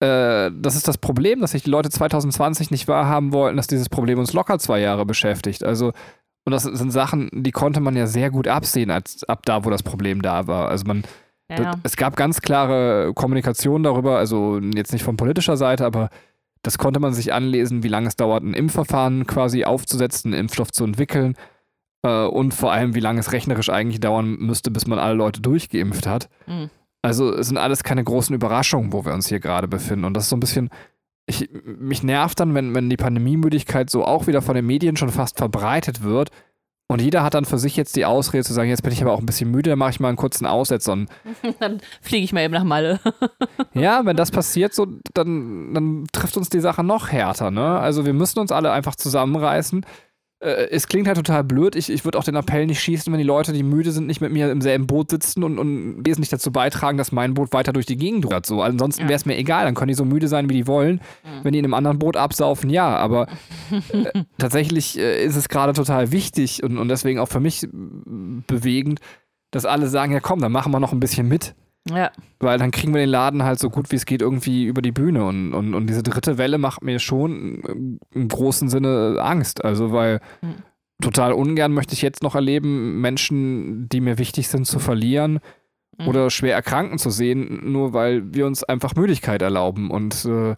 äh, 0.00 0.50
das 0.54 0.76
ist 0.76 0.86
das 0.86 0.98
Problem, 0.98 1.40
dass 1.40 1.52
sich 1.52 1.64
die 1.64 1.70
Leute 1.70 1.90
2020 1.90 2.70
nicht 2.70 2.86
wahrhaben 2.86 3.32
wollten, 3.32 3.56
dass 3.56 3.66
dieses 3.66 3.88
Problem 3.88 4.18
uns 4.18 4.32
locker 4.32 4.58
zwei 4.58 4.80
Jahre 4.80 5.04
beschäftigt. 5.04 5.64
Also 5.64 5.92
und 6.48 6.52
das 6.52 6.64
sind 6.64 6.90
Sachen, 6.90 7.28
die 7.32 7.52
konnte 7.52 7.80
man 7.80 7.94
ja 7.96 8.06
sehr 8.06 8.30
gut 8.30 8.48
absehen, 8.48 8.90
als 8.90 9.24
ab 9.24 9.42
da, 9.44 9.64
wo 9.64 9.70
das 9.70 9.82
Problem 9.82 10.22
da 10.22 10.46
war. 10.46 10.68
Also 10.68 10.84
man, 10.86 11.04
Ja. 11.50 11.56
das, 11.56 11.76
es 11.84 11.96
gab 11.96 12.16
ganz 12.16 12.40
klare 12.42 13.12
Kommunikation 13.14 13.82
darüber, 13.82 14.18
also 14.18 14.58
jetzt 14.74 14.92
nicht 14.92 15.04
von 15.04 15.16
politischer 15.16 15.56
Seite, 15.56 15.84
aber 15.86 16.08
Das 16.62 16.76
konnte 16.76 16.98
man 16.98 17.14
sich 17.14 17.32
anlesen, 17.32 17.84
wie 17.84 17.88
lange 17.88 18.08
es 18.08 18.16
dauert, 18.16 18.42
ein 18.42 18.52
Impfverfahren 18.52 19.28
quasi 19.28 19.62
aufzusetzen, 19.64 20.32
einen 20.32 20.40
Impfstoff 20.40 20.72
zu 20.72 20.82
entwickeln 20.84 21.36
äh, 22.02 22.24
und 22.26 22.52
vor 22.52 22.72
allem, 22.72 22.96
wie 22.96 23.00
lange 23.00 23.20
es 23.20 23.30
rechnerisch 23.30 23.70
eigentlich 23.70 24.00
dauern 24.00 24.36
müsste, 24.40 24.72
bis 24.72 24.86
man 24.88 24.98
alle 24.98 25.14
Leute 25.14 25.40
durchgeimpft 25.40 26.06
hat. 26.08 26.28
Mhm. 26.48 26.68
Also 27.00 27.32
es 27.32 27.46
sind 27.46 27.58
alles 27.58 27.84
keine 27.84 28.02
großen 28.02 28.34
Überraschungen, 28.34 28.92
wo 28.92 29.04
wir 29.04 29.14
uns 29.14 29.28
hier 29.28 29.38
gerade 29.38 29.68
befinden. 29.68 30.04
Und 30.04 30.14
das 30.14 30.24
ist 30.24 30.30
so 30.30 30.36
ein 30.36 30.40
bisschen, 30.40 30.68
ich, 31.28 31.50
mich 31.64 32.02
nervt 32.02 32.40
dann, 32.40 32.54
wenn, 32.54 32.74
wenn 32.74 32.90
die 32.90 32.96
Pandemiemüdigkeit 32.96 33.90
so 33.90 34.04
auch 34.04 34.26
wieder 34.26 34.42
von 34.42 34.54
den 34.54 34.66
Medien 34.66 34.96
schon 34.96 35.10
fast 35.10 35.36
verbreitet 35.36 36.02
wird. 36.02 36.30
Und 36.90 37.02
jeder 37.02 37.22
hat 37.22 37.34
dann 37.34 37.44
für 37.44 37.58
sich 37.58 37.76
jetzt 37.76 37.96
die 37.96 38.06
Ausrede 38.06 38.44
zu 38.44 38.54
sagen, 38.54 38.70
jetzt 38.70 38.82
bin 38.82 38.92
ich 38.92 39.02
aber 39.02 39.12
auch 39.12 39.18
ein 39.18 39.26
bisschen 39.26 39.50
müde, 39.50 39.68
dann 39.68 39.78
mache 39.78 39.90
ich 39.90 40.00
mal 40.00 40.08
einen 40.08 40.16
kurzen 40.16 40.46
Aussetzer. 40.46 40.94
Und 40.94 41.10
Dann 41.60 41.82
fliege 42.00 42.24
ich 42.24 42.32
mal 42.32 42.40
eben 42.40 42.54
nach 42.54 42.64
Malle. 42.64 42.98
ja, 43.74 44.06
wenn 44.06 44.16
das 44.16 44.30
passiert, 44.30 44.72
so, 44.72 44.86
dann, 45.12 45.74
dann 45.74 46.06
trifft 46.12 46.38
uns 46.38 46.48
die 46.48 46.60
Sache 46.60 46.82
noch 46.82 47.12
härter. 47.12 47.50
Ne? 47.50 47.78
Also 47.78 48.06
wir 48.06 48.14
müssen 48.14 48.38
uns 48.38 48.52
alle 48.52 48.72
einfach 48.72 48.96
zusammenreißen. 48.96 49.84
Äh, 50.40 50.68
es 50.70 50.86
klingt 50.86 51.06
halt 51.08 51.16
total 51.16 51.42
blöd. 51.44 51.74
Ich, 51.74 51.90
ich 51.90 52.04
würde 52.04 52.18
auch 52.18 52.24
den 52.24 52.36
Appell 52.36 52.66
nicht 52.66 52.80
schießen, 52.80 53.12
wenn 53.12 53.18
die 53.18 53.24
Leute, 53.26 53.52
die 53.52 53.62
müde 53.62 53.90
sind, 53.90 54.06
nicht 54.06 54.20
mit 54.20 54.32
mir 54.32 54.50
im 54.50 54.60
selben 54.60 54.86
Boot 54.86 55.10
sitzen 55.10 55.42
und, 55.42 55.58
und 55.58 56.06
wesentlich 56.06 56.28
dazu 56.28 56.52
beitragen, 56.52 56.96
dass 56.98 57.10
mein 57.12 57.34
Boot 57.34 57.52
weiter 57.52 57.72
durch 57.72 57.86
die 57.86 57.96
Gegend 57.96 58.24
rudert. 58.24 58.46
So. 58.46 58.62
Ansonsten 58.62 59.02
Ja. 59.02 59.08
wäre 59.08 59.16
es 59.16 59.26
mir 59.26 59.36
egal, 59.36 59.64
dann 59.64 59.74
können 59.74 59.88
die 59.88 59.94
so 59.94 60.04
müde 60.04 60.28
sein, 60.28 60.48
wie 60.48 60.54
die 60.54 60.66
wollen. 60.66 61.00
Wenn 61.42 61.52
die 61.52 61.58
in 61.58 61.64
einem 61.64 61.74
anderen 61.74 61.98
Boot 61.98 62.16
absaufen, 62.16 62.70
ja. 62.70 62.96
Aber 62.96 63.26
äh, 63.92 64.22
tatsächlich 64.38 64.98
äh, 64.98 65.24
ist 65.24 65.36
es 65.36 65.48
gerade 65.48 65.72
total 65.72 66.12
wichtig 66.12 66.62
und, 66.62 66.78
und 66.78 66.88
deswegen 66.88 67.18
auch 67.18 67.28
für 67.28 67.40
mich 67.40 67.66
bewegend, 68.46 69.00
dass 69.50 69.64
alle 69.64 69.88
sagen, 69.88 70.12
ja 70.12 70.20
komm, 70.20 70.40
dann 70.40 70.52
machen 70.52 70.72
wir 70.72 70.80
noch 70.80 70.92
ein 70.92 71.00
bisschen 71.00 71.26
mit. 71.28 71.54
Ja. 71.88 72.10
Weil 72.40 72.58
dann 72.58 72.70
kriegen 72.70 72.92
wir 72.92 73.00
den 73.00 73.08
Laden 73.08 73.42
halt 73.44 73.58
so 73.58 73.70
gut 73.70 73.90
wie 73.90 73.96
es 73.96 74.04
geht 74.06 74.20
irgendwie 74.22 74.64
über 74.66 74.82
die 74.82 74.92
Bühne. 74.92 75.24
Und, 75.24 75.54
und, 75.54 75.74
und 75.74 75.86
diese 75.86 76.02
dritte 76.02 76.36
Welle 76.38 76.58
macht 76.58 76.82
mir 76.82 76.98
schon 76.98 77.60
im- 77.62 78.00
im 78.12 78.28
großen 78.28 78.68
Sinne 78.68 79.16
Angst. 79.20 79.64
Also, 79.64 79.92
weil 79.92 80.20
Mhm. 80.42 80.56
total 81.02 81.32
ungern 81.32 81.72
möchte 81.72 81.94
ich 81.94 82.02
jetzt 82.02 82.22
noch 82.22 82.34
erleben, 82.34 83.00
Menschen, 83.00 83.88
die 83.88 84.00
mir 84.00 84.18
wichtig 84.18 84.48
sind, 84.48 84.66
zu 84.66 84.78
verlieren 84.78 85.40
Mhm. 85.98 86.08
oder 86.08 86.30
schwer 86.30 86.54
erkranken 86.54 86.98
zu 86.98 87.10
sehen, 87.10 87.72
nur 87.72 87.92
weil 87.94 88.34
wir 88.34 88.46
uns 88.46 88.64
einfach 88.64 88.94
Müdigkeit 88.94 89.40
erlauben 89.40 89.90
und 89.90 90.24
äh, 90.26 90.56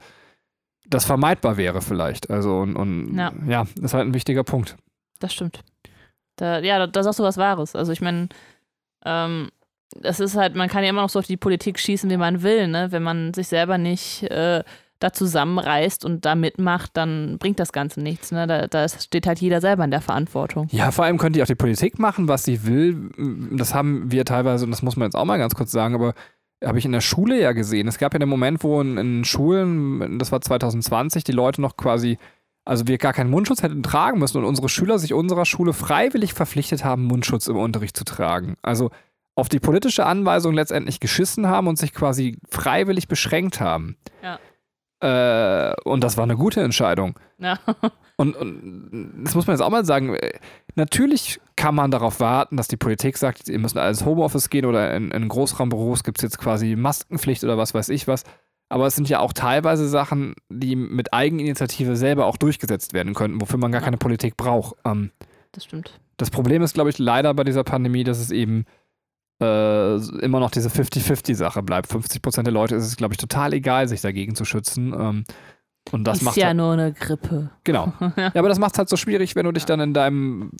das 0.88 1.04
vermeidbar 1.04 1.56
wäre 1.56 1.80
vielleicht. 1.80 2.28
Also, 2.30 2.58
und, 2.58 2.74
und 2.74 3.16
Ja. 3.16 3.32
ja, 3.46 3.64
das 3.76 3.84
ist 3.84 3.94
halt 3.94 4.06
ein 4.08 4.14
wichtiger 4.14 4.42
Punkt. 4.42 4.76
Das 5.20 5.32
stimmt. 5.32 5.60
Da, 6.36 6.58
ja, 6.58 6.78
da, 6.80 6.86
da 6.88 7.02
sagst 7.04 7.20
du 7.20 7.22
was 7.22 7.36
Wahres. 7.36 7.76
Also 7.76 7.92
ich 7.92 8.00
meine, 8.00 8.28
ähm, 9.04 9.50
das 9.96 10.20
ist 10.20 10.36
halt, 10.36 10.54
man 10.54 10.68
kann 10.68 10.84
ja 10.84 10.90
immer 10.90 11.02
noch 11.02 11.10
so 11.10 11.18
auf 11.18 11.26
die 11.26 11.36
Politik 11.36 11.78
schießen, 11.78 12.08
wie 12.10 12.16
man 12.16 12.42
will, 12.42 12.68
ne? 12.68 12.88
Wenn 12.90 13.02
man 13.02 13.34
sich 13.34 13.48
selber 13.48 13.78
nicht 13.78 14.22
äh, 14.24 14.62
da 15.00 15.12
zusammenreißt 15.12 16.04
und 16.04 16.24
da 16.26 16.34
mitmacht, 16.34 16.90
dann 16.94 17.38
bringt 17.38 17.58
das 17.58 17.72
Ganze 17.72 18.00
nichts. 18.00 18.32
Ne? 18.32 18.46
Da, 18.46 18.66
da 18.66 18.86
steht 18.86 19.26
halt 19.26 19.40
jeder 19.40 19.60
selber 19.60 19.82
in 19.82 19.90
der 19.90 20.02
Verantwortung. 20.02 20.68
Ja, 20.70 20.90
vor 20.90 21.06
allem 21.06 21.16
könnte 21.16 21.38
die 21.38 21.42
auch 21.42 21.46
die 21.46 21.54
Politik 21.54 21.98
machen, 21.98 22.28
was 22.28 22.44
sie 22.44 22.66
will. 22.66 23.10
Das 23.52 23.74
haben 23.74 24.12
wir 24.12 24.26
teilweise, 24.26 24.66
und 24.66 24.70
das 24.70 24.82
muss 24.82 24.96
man 24.96 25.06
jetzt 25.06 25.16
auch 25.16 25.24
mal 25.24 25.38
ganz 25.38 25.54
kurz 25.54 25.72
sagen, 25.72 25.94
aber 25.94 26.12
habe 26.62 26.78
ich 26.78 26.84
in 26.84 26.92
der 26.92 27.00
Schule 27.00 27.40
ja 27.40 27.52
gesehen. 27.52 27.88
Es 27.88 27.96
gab 27.96 28.12
ja 28.12 28.18
den 28.18 28.28
Moment, 28.28 28.62
wo 28.62 28.78
in, 28.82 28.98
in 28.98 29.24
Schulen, 29.24 30.18
das 30.18 30.30
war 30.32 30.42
2020, 30.42 31.24
die 31.24 31.32
Leute 31.32 31.62
noch 31.62 31.78
quasi, 31.78 32.18
also 32.66 32.86
wir 32.86 32.98
gar 32.98 33.14
keinen 33.14 33.30
Mundschutz 33.30 33.62
hätten 33.62 33.82
tragen 33.82 34.18
müssen 34.18 34.36
und 34.36 34.44
unsere 34.44 34.68
Schüler 34.68 34.98
sich 34.98 35.14
unserer 35.14 35.46
Schule 35.46 35.72
freiwillig 35.72 36.34
verpflichtet 36.34 36.84
haben, 36.84 37.04
Mundschutz 37.04 37.46
im 37.46 37.56
Unterricht 37.56 37.96
zu 37.96 38.04
tragen. 38.04 38.56
Also 38.60 38.90
auf 39.40 39.48
die 39.48 39.58
politische 39.60 40.06
Anweisung 40.06 40.54
letztendlich 40.54 41.00
geschissen 41.00 41.46
haben 41.48 41.66
und 41.66 41.78
sich 41.78 41.92
quasi 41.92 42.38
freiwillig 42.50 43.08
beschränkt 43.08 43.60
haben. 43.60 43.96
Ja. 44.22 44.38
Äh, 45.02 45.74
und 45.84 46.04
das 46.04 46.16
war 46.16 46.24
eine 46.24 46.36
gute 46.36 46.60
Entscheidung. 46.62 47.18
Ja. 47.38 47.58
Und, 48.16 48.36
und 48.36 49.22
das 49.24 49.34
muss 49.34 49.46
man 49.46 49.56
jetzt 49.56 49.62
auch 49.62 49.70
mal 49.70 49.86
sagen. 49.86 50.14
äh, 50.14 50.38
Natürlich 50.74 51.40
kann 51.56 51.74
man 51.74 51.90
darauf 51.90 52.20
warten, 52.20 52.58
dass 52.58 52.68
die 52.68 52.76
Politik 52.76 53.16
sagt, 53.16 53.48
ihr 53.48 53.58
müsst 53.58 53.78
alles 53.78 54.04
Homeoffice 54.04 54.50
gehen 54.50 54.66
oder 54.66 54.94
in, 54.94 55.10
in 55.10 55.26
Großraumbüros 55.26 56.04
gibt 56.04 56.18
es 56.18 56.22
jetzt 56.24 56.36
quasi 56.38 56.76
Maskenpflicht 56.76 57.42
oder 57.44 57.56
was 57.56 57.72
weiß 57.72 57.88
ich 57.88 58.06
was. 58.08 58.24
Aber 58.68 58.86
es 58.86 58.94
sind 58.94 59.08
ja 59.08 59.20
auch 59.20 59.32
teilweise 59.32 59.88
Sachen, 59.88 60.34
die 60.50 60.76
mit 60.76 61.14
Eigeninitiative 61.14 61.96
selber 61.96 62.26
auch 62.26 62.36
durchgesetzt 62.36 62.92
werden 62.92 63.14
könnten, 63.14 63.40
wofür 63.40 63.58
man 63.58 63.72
gar 63.72 63.80
keine 63.80 63.96
Politik 63.96 64.36
braucht. 64.36 64.76
Ähm, 64.84 65.12
Das 65.52 65.64
stimmt. 65.64 65.98
das 66.18 66.28
Problem 66.30 66.60
ist, 66.60 66.74
glaube 66.74 66.90
ich, 66.90 66.98
leider 66.98 67.32
bei 67.32 67.44
dieser 67.44 67.64
Pandemie, 67.64 68.04
dass 68.04 68.18
es 68.18 68.30
eben 68.30 68.66
äh, 69.40 69.94
immer 70.24 70.40
noch 70.40 70.50
diese 70.50 70.68
50-50-Sache 70.68 71.62
bleibt. 71.62 71.88
50 71.88 72.22
Prozent 72.22 72.46
der 72.46 72.52
Leute 72.54 72.74
ist 72.76 72.84
es, 72.86 72.96
glaube 72.96 73.14
ich, 73.14 73.18
total 73.18 73.52
egal, 73.54 73.88
sich 73.88 74.00
dagegen 74.00 74.34
zu 74.34 74.44
schützen. 74.44 74.92
Ähm, 74.92 75.24
und 75.92 76.04
das 76.04 76.18
ist 76.18 76.24
macht 76.24 76.36
ja 76.36 76.48
halt- 76.48 76.56
nur 76.58 76.72
eine 76.74 76.92
Grippe. 76.92 77.50
Genau. 77.64 77.92
Ja, 78.16 78.32
aber 78.34 78.48
das 78.48 78.58
macht 78.58 78.72
es 78.74 78.78
halt 78.78 78.88
so 78.88 78.96
schwierig, 78.96 79.34
wenn 79.36 79.46
du 79.46 79.52
dich 79.52 79.64
dann 79.64 79.80
in 79.80 79.94
deinem, 79.94 80.52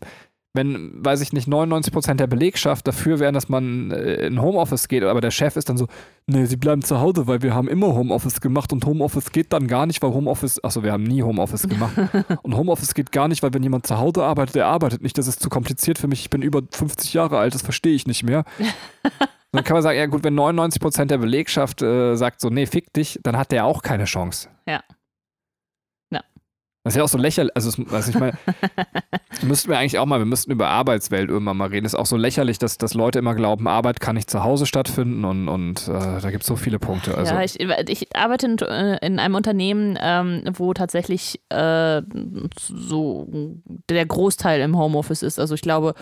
wenn, 0.53 1.05
weiß 1.05 1.21
ich 1.21 1.33
nicht, 1.33 1.49
99% 1.49 2.15
der 2.15 2.27
Belegschaft 2.27 2.87
dafür 2.87 3.21
wären, 3.21 3.35
dass 3.35 3.49
man 3.49 3.93
äh, 3.93 4.27
in 4.27 4.43
Homeoffice 4.43 4.89
geht, 4.89 5.05
aber 5.05 5.21
der 5.21 5.31
Chef 5.31 5.57
ist 5.57 5.69
dann 5.69 5.77
so, 5.77 5.87
nee, 6.27 6.45
sie 6.47 6.57
bleiben 6.57 6.83
zu 6.83 7.01
Hause, 7.01 7.27
weil 7.29 7.43
wir 7.43 7.55
haben 7.55 7.69
immer 7.69 7.95
Homeoffice 7.95 8.41
gemacht 8.41 8.73
und 8.73 8.85
Homeoffice 8.85 9.31
geht 9.31 9.53
dann 9.53 9.69
gar 9.69 9.87
nicht, 9.87 10.03
weil 10.03 10.13
Homeoffice, 10.13 10.63
achso, 10.65 10.83
wir 10.83 10.93
haben 10.93 11.05
nie 11.05 11.23
Homeoffice 11.23 11.69
gemacht. 11.69 11.95
und 12.43 12.57
Homeoffice 12.57 12.95
geht 12.95 13.13
gar 13.13 13.29
nicht, 13.29 13.43
weil 13.43 13.55
wenn 13.55 13.63
jemand 13.63 13.87
zu 13.87 13.99
Hause 13.99 14.25
arbeitet, 14.25 14.57
der 14.57 14.67
arbeitet 14.67 15.03
nicht, 15.03 15.17
das 15.19 15.29
ist 15.29 15.41
zu 15.41 15.49
kompliziert 15.49 15.99
für 15.99 16.09
mich, 16.09 16.21
ich 16.21 16.31
bin 16.31 16.43
über 16.43 16.63
50 16.71 17.15
Jahre 17.15 17.39
alt, 17.39 17.55
das 17.55 17.63
verstehe 17.63 17.95
ich 17.95 18.07
nicht 18.07 18.25
mehr. 18.25 18.45
Dann 19.53 19.65
kann 19.65 19.75
man 19.75 19.83
sagen, 19.83 19.99
ja 19.99 20.07
gut, 20.07 20.23
wenn 20.23 20.39
99% 20.39 21.07
der 21.07 21.19
Belegschaft 21.19 21.83
äh, 21.83 22.15
sagt 22.15 22.41
so, 22.41 22.51
nee, 22.51 22.67
fick 22.67 22.93
dich, 22.93 23.19
dann 23.25 23.37
hat 23.37 23.51
der 23.51 23.65
auch 23.65 23.83
keine 23.83 24.05
Chance. 24.05 24.49
Ja. 24.65 24.81
Das 26.83 26.95
ist 26.95 26.97
ja 26.97 27.05
auch 27.05 27.09
so 27.09 27.19
lächerlich, 27.19 27.55
also, 27.55 27.83
also 27.93 28.11
ich 28.11 28.19
meine, 28.19 28.33
müssten 29.43 29.69
wir 29.69 29.79
eigentlich 29.79 29.99
auch 29.99 30.07
mal, 30.07 30.19
wir 30.19 30.25
müssten 30.25 30.51
über 30.51 30.69
Arbeitswelt 30.69 31.29
irgendwann 31.29 31.59
mal 31.59 31.69
reden. 31.69 31.85
ist 31.85 31.95
auch 31.95 32.07
so 32.07 32.17
lächerlich, 32.17 32.59
dass, 32.59 32.79
dass 32.79 32.95
Leute 32.95 33.19
immer 33.19 33.35
glauben, 33.35 33.69
Arbeit 33.69 34.01
kann 34.01 34.17
nicht 34.17 34.31
zu 34.31 34.45
Hause 34.45 34.65
stattfinden 34.65 35.27
und, 35.27 35.49
und 35.49 35.89
äh, 35.89 36.21
da 36.21 36.31
gibt 36.31 36.43
es 36.43 36.47
so 36.47 36.57
viele 36.57 36.79
Punkte. 36.79 37.19
Also, 37.19 37.35
ja, 37.35 37.43
ich, 37.43 37.61
ich 37.61 38.17
arbeite 38.17 38.47
in, 38.47 38.59
äh, 38.59 39.07
in 39.07 39.19
einem 39.19 39.35
Unternehmen, 39.35 39.99
ähm, 40.01 40.43
wo 40.55 40.73
tatsächlich 40.73 41.41
äh, 41.51 42.01
so 42.57 43.29
der 43.91 44.07
Großteil 44.07 44.63
im 44.63 44.79
Homeoffice 44.79 45.23
ist. 45.23 45.39
Also 45.39 45.55
ich 45.55 45.63
glaube, 45.63 45.95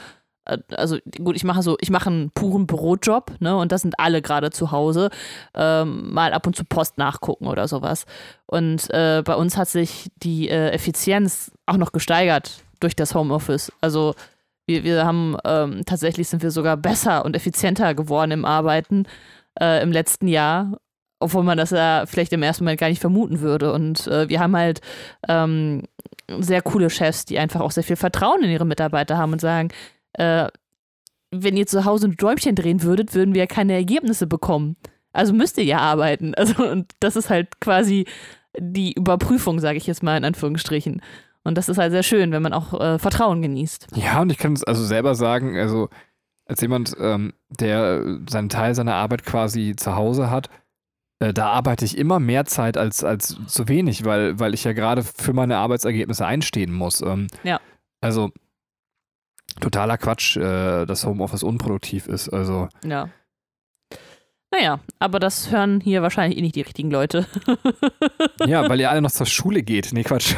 also 0.77 0.99
gut, 1.23 1.37
ich 1.37 1.45
mache 1.45 1.63
so, 1.63 1.77
ich 1.81 1.91
mache 1.91 2.11
einen 2.11 2.31
puren 2.31 2.67
Bürojob, 2.67 3.33
ne, 3.41 3.57
und 3.57 3.73
das 3.73 3.83
sind 3.83 3.99
alle 3.99 4.23
gerade 4.23 4.51
zu 4.51 4.71
Hause, 4.71 5.11
ähm, 5.55 6.13
mal 6.13 6.33
ab 6.33 6.47
und 6.47 6.57
zu 6.57 6.65
Post 6.65 6.99
nachgucken 6.99 7.47
oder 7.47 7.69
sowas. 7.69 8.07
Und 8.47 8.91
äh, 8.91 9.23
bei 9.25 9.35
uns 9.35 9.57
hat 9.57 9.69
sich 9.69 10.11
die 10.17 10.49
äh, 10.49 10.71
Effizienz 10.71 11.53
auch 11.67 11.77
noch 11.77 11.93
gesteigert 11.93 12.63
durch 12.81 12.97
das 12.97 13.15
Homeoffice. 13.15 13.73
Also 13.81 14.15
wir, 14.67 14.85
wir 14.85 15.05
haben 15.05 15.37
ähm, 15.45 15.83
tatsächlich 15.87 16.29
sind 16.29 16.43
wir 16.43 16.51
sogar 16.51 16.77
besser 16.77 17.25
und 17.25 17.35
effizienter 17.35 17.95
geworden 17.95 18.31
im 18.31 18.45
Arbeiten 18.45 19.07
äh, 19.61 19.83
im 19.83 19.93
letzten 19.93 20.29
Jahr, 20.29 20.79
obwohl 21.21 21.43
man 21.43 21.59
das 21.59 21.71
ja 21.71 22.05
vielleicht 22.07 22.33
im 22.33 22.43
ersten 22.43 22.65
Moment 22.65 22.81
gar 22.81 22.89
nicht 22.89 23.01
vermuten 23.01 23.41
würde. 23.41 23.73
Und 23.73 24.07
äh, 24.07 24.29
wir 24.29 24.41
haben 24.41 24.57
halt 24.57 24.81
ähm, 25.27 25.83
sehr 26.39 26.63
coole 26.63 26.91
Chefs, 26.91 27.25
die 27.25 27.39
einfach 27.39 27.61
auch 27.61 27.71
sehr 27.71 27.83
viel 27.83 27.97
Vertrauen 27.97 28.43
in 28.43 28.51
ihre 28.51 28.67
Mitarbeiter 28.67 29.17
haben 29.17 29.33
und 29.33 29.41
sagen, 29.41 29.71
äh, 30.15 30.49
wenn 31.31 31.57
ihr 31.57 31.67
zu 31.67 31.85
Hause 31.85 32.09
ein 32.09 32.17
Däumchen 32.17 32.55
drehen 32.55 32.83
würdet, 32.83 33.15
würden 33.15 33.35
wir 33.35 33.47
keine 33.47 33.75
Ergebnisse 33.75 34.27
bekommen. 34.27 34.77
Also 35.13 35.33
müsst 35.33 35.59
ihr 35.59 35.65
ja 35.65 35.79
arbeiten. 35.79 36.35
Also 36.39 36.65
und 36.67 36.93
das 37.01 37.17
ist 37.17 37.31
halt 37.31 37.61
quasi 37.61 38.07
die 38.59 38.93
Überprüfung, 38.93 39.61
sage 39.61 39.79
ich 39.79 39.87
jetzt 39.87 40.03
mal 40.03 40.17
in 40.17 40.25
Anführungsstrichen. 40.25 41.03
Und 41.45 41.57
das 41.57 41.69
ist 41.69 41.79
halt 41.79 41.93
sehr 41.93 42.03
schön, 42.03 42.33
wenn 42.33 42.43
man 42.43 42.53
auch 42.53 42.79
äh, 42.79 42.99
Vertrauen 42.99 43.43
genießt. 43.43 43.89
ja, 43.95 44.21
und 44.21 44.31
ich 44.31 44.39
kann 44.39 44.53
es 44.55 44.65
also 44.65 44.85
selber 44.85 45.15
sagen, 45.15 45.57
also 45.57 45.89
als 46.47 46.61
jemand, 46.61 46.95
ähm, 46.99 47.35
der 47.51 48.21
seinen 48.29 48.49
Teil 48.49 48.75
seiner 48.75 48.95
Arbeit 48.95 49.25
quasi 49.25 49.75
zu 49.77 49.95
Hause 49.97 50.31
hat, 50.31 50.49
äh, 51.21 51.33
da 51.33 51.49
arbeite 51.49 51.85
ich 51.85 51.99
immer 51.99 52.21
mehr 52.21 52.45
Zeit 52.47 52.77
als, 52.77 53.05
als 53.05 53.37
zu 53.47 53.69
wenig, 53.69 54.05
weil, 54.05 54.39
weil 54.39 54.55
ich 54.55 54.65
ja 54.65 54.73
gerade 54.73 55.03
für 55.03 55.33
meine 55.33 55.59
Arbeitsergebnisse 55.59 56.25
einstehen 56.27 56.73
muss. 56.73 57.03
Ähm, 57.03 57.27
Ja. 57.45 57.61
Also 58.01 58.31
totaler 59.61 59.99
Quatsch, 59.99 60.37
äh, 60.37 60.87
dass 60.87 61.05
Homeoffice 61.05 61.43
unproduktiv 61.43 62.07
ist. 62.07 62.29
Also 62.29 62.69
Ja. 62.85 63.09
Naja, 64.51 64.81
aber 64.99 65.19
das 65.19 65.51
hören 65.51 65.79
hier 65.81 66.01
wahrscheinlich 66.01 66.39
eh 66.39 66.43
nicht 66.43 66.55
die 66.57 66.63
richtigen 66.63 66.91
Leute. 66.91 67.27
ja, 68.47 68.67
weil 68.67 68.81
ihr 68.81 68.91
alle 68.91 69.03
noch 69.03 69.11
zur 69.11 69.27
Schule 69.27 69.63
geht. 69.63 69.91
Nee, 69.93 70.05
Quatsch. 70.05 70.35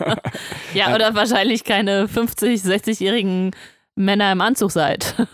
ja, 0.74 0.94
oder 0.94 1.14
wahrscheinlich 1.14 1.64
keine 1.64 2.08
50, 2.08 2.60
60-jährigen 2.60 3.52
Männer 3.98 4.32
im 4.32 4.40
Anzug 4.40 4.70
seid. 4.70 5.14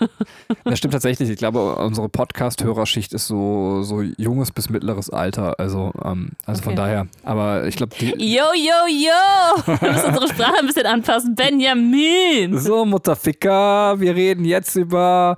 Das 0.64 0.78
stimmt 0.78 0.92
tatsächlich. 0.92 1.28
Ich 1.28 1.36
glaube, 1.36 1.74
unsere 1.76 2.08
Podcast-Hörerschicht 2.08 3.12
ist 3.12 3.26
so, 3.26 3.82
so 3.82 4.00
junges 4.02 4.50
bis 4.50 4.70
mittleres 4.70 5.10
Alter. 5.10 5.58
Also, 5.58 5.92
ähm, 6.02 6.30
also 6.46 6.62
von 6.62 6.72
Okay. 6.72 6.80
daher. 6.82 7.06
Aber 7.22 7.66
ich 7.66 7.76
glaube, 7.76 7.94
die. 8.00 8.06
Yo, 8.06 8.44
yo, 8.54 8.86
yo! 8.88 9.78
Wir 9.80 9.92
müssen 9.92 10.06
unsere 10.08 10.28
Sprache 10.28 10.54
ein 10.60 10.66
bisschen 10.66 10.86
anpassen. 10.86 11.34
Benjamin! 11.34 12.58
So, 12.58 12.84
Mutterficker, 12.86 14.00
wir 14.00 14.14
reden 14.14 14.44
jetzt 14.46 14.74
über 14.76 15.36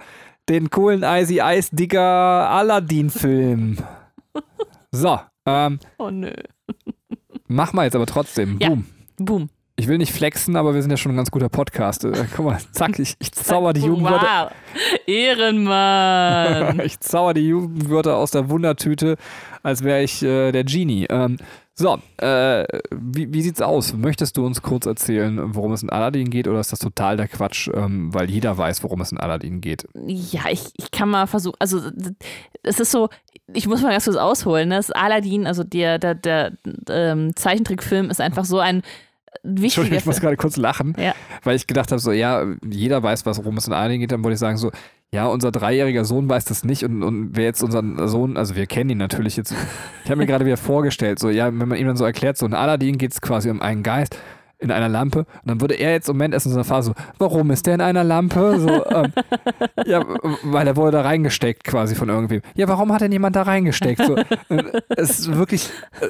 den 0.48 0.70
coolen 0.70 1.02
Icy 1.02 1.40
Ice 1.42 1.74
Digger 1.74 2.00
Aladdin-Film. 2.50 3.78
So, 4.92 5.18
ähm, 5.44 5.80
Oh 5.98 6.10
nö. 6.10 6.32
Mach 7.48 7.72
mal 7.72 7.84
jetzt 7.84 7.96
aber 7.96 8.06
trotzdem. 8.06 8.58
Ja. 8.60 8.68
Boom. 8.68 8.86
Boom. 9.18 9.48
Ich 9.78 9.88
will 9.88 9.98
nicht 9.98 10.12
flexen, 10.12 10.56
aber 10.56 10.74
wir 10.74 10.80
sind 10.80 10.90
ja 10.90 10.96
schon 10.96 11.12
ein 11.12 11.16
ganz 11.16 11.30
guter 11.30 11.50
Podcast. 11.50 12.06
Guck 12.36 12.46
mal, 12.46 12.58
zack, 12.72 12.98
ich, 12.98 13.14
ich 13.18 13.30
zauber 13.32 13.74
die 13.74 13.82
Jugendwörter. 13.82 14.50
Wow. 14.50 15.00
Ehrenmann. 15.06 16.80
ich 16.84 16.98
zauber 17.00 17.34
die 17.34 17.46
Jugendwörter 17.46 18.16
aus 18.16 18.30
der 18.30 18.48
Wundertüte, 18.48 19.16
als 19.62 19.84
wäre 19.84 20.02
ich 20.02 20.22
äh, 20.22 20.50
der 20.50 20.64
Genie. 20.64 21.06
Ähm, 21.10 21.36
so, 21.74 21.98
äh, 22.16 22.64
wie, 22.90 23.34
wie 23.34 23.42
sieht's 23.42 23.60
aus? 23.60 23.92
Möchtest 23.92 24.38
du 24.38 24.46
uns 24.46 24.62
kurz 24.62 24.86
erzählen, 24.86 25.54
worum 25.54 25.72
es 25.72 25.82
in 25.82 25.90
Aladdin 25.90 26.30
geht, 26.30 26.48
oder 26.48 26.58
ist 26.58 26.72
das 26.72 26.78
total 26.78 27.18
der 27.18 27.28
Quatsch, 27.28 27.68
ähm, 27.74 28.14
weil 28.14 28.30
jeder 28.30 28.56
weiß, 28.56 28.82
worum 28.82 29.02
es 29.02 29.12
in 29.12 29.18
Aladdin 29.18 29.60
geht? 29.60 29.86
Ja, 30.06 30.44
ich, 30.50 30.70
ich 30.78 30.90
kann 30.90 31.10
mal 31.10 31.26
versuchen, 31.26 31.56
also 31.58 31.82
es 32.62 32.80
ist 32.80 32.92
so, 32.92 33.10
ich 33.52 33.66
muss 33.66 33.82
mal 33.82 33.90
ganz 33.90 34.06
kurz 34.06 34.16
ausholen, 34.16 34.70
ne? 34.70 34.76
das 34.76 34.90
Aladdin, 34.90 35.46
also 35.46 35.64
der, 35.64 35.98
der, 35.98 36.14
der 36.14 36.52
ähm, 36.88 37.36
Zeichentrickfilm 37.36 38.08
ist 38.08 38.22
einfach 38.22 38.46
so 38.46 38.58
ein 38.58 38.80
wichtiger 39.42 39.64
Entschuldigung, 39.64 39.98
ich 39.98 40.06
muss 40.06 40.20
gerade 40.20 40.36
kurz 40.36 40.56
lachen, 40.56 40.94
Ja. 40.98 41.14
weil 41.42 41.56
ich 41.56 41.66
gedacht 41.66 41.90
habe, 41.92 42.00
so, 42.00 42.12
ja, 42.12 42.44
jeder 42.68 43.02
weiß, 43.02 43.26
was, 43.26 43.38
es 43.38 43.66
in 43.66 43.72
Aladdin 43.72 44.00
geht. 44.00 44.12
Dann 44.12 44.22
wollte 44.24 44.34
ich 44.34 44.40
sagen, 44.40 44.56
so, 44.56 44.70
ja, 45.12 45.26
unser 45.26 45.52
dreijähriger 45.52 46.04
Sohn 46.04 46.28
weiß 46.28 46.44
das 46.46 46.64
nicht 46.64 46.84
und, 46.84 47.02
und 47.02 47.30
wer 47.36 47.44
jetzt 47.44 47.62
unseren 47.62 48.08
Sohn, 48.08 48.36
also 48.36 48.56
wir 48.56 48.66
kennen 48.66 48.90
ihn 48.90 48.98
natürlich 48.98 49.36
jetzt. 49.36 49.54
Ich 50.04 50.10
habe 50.10 50.18
mir 50.18 50.26
gerade 50.26 50.44
wieder 50.44 50.56
vorgestellt, 50.56 51.18
so, 51.18 51.30
ja, 51.30 51.46
wenn 51.46 51.68
man 51.68 51.78
ihm 51.78 51.86
dann 51.86 51.96
so 51.96 52.04
erklärt, 52.04 52.36
so 52.36 52.46
in 52.46 52.54
Aladdin 52.54 52.98
geht 52.98 53.12
es 53.12 53.20
quasi 53.20 53.48
um 53.50 53.62
einen 53.62 53.82
Geist 53.82 54.18
in 54.58 54.70
einer 54.70 54.88
Lampe 54.88 55.20
und 55.20 55.26
dann 55.44 55.60
würde 55.60 55.74
er 55.74 55.92
jetzt 55.92 56.08
im 56.08 56.16
Moment 56.16 56.32
erst 56.32 56.46
in 56.46 56.52
so 56.52 56.58
einer 56.58 56.64
Phase 56.64 56.88
so, 56.88 56.94
warum 57.18 57.50
ist 57.50 57.66
der 57.66 57.74
in 57.74 57.82
einer 57.82 58.02
Lampe? 58.04 58.58
So, 58.58 58.86
ähm, 58.86 59.12
ja, 59.86 60.02
weil 60.44 60.66
er 60.66 60.76
wurde 60.76 60.92
da 60.92 61.02
reingesteckt 61.02 61.62
quasi 61.64 61.94
von 61.94 62.08
irgendwem. 62.08 62.40
Ja, 62.54 62.66
warum 62.66 62.90
hat 62.92 63.02
denn 63.02 63.12
jemand 63.12 63.36
da 63.36 63.42
reingesteckt? 63.42 64.02
So, 64.04 64.16
äh, 64.16 64.80
es 64.96 65.10
ist 65.20 65.34
wirklich, 65.36 65.70
äh, 66.00 66.08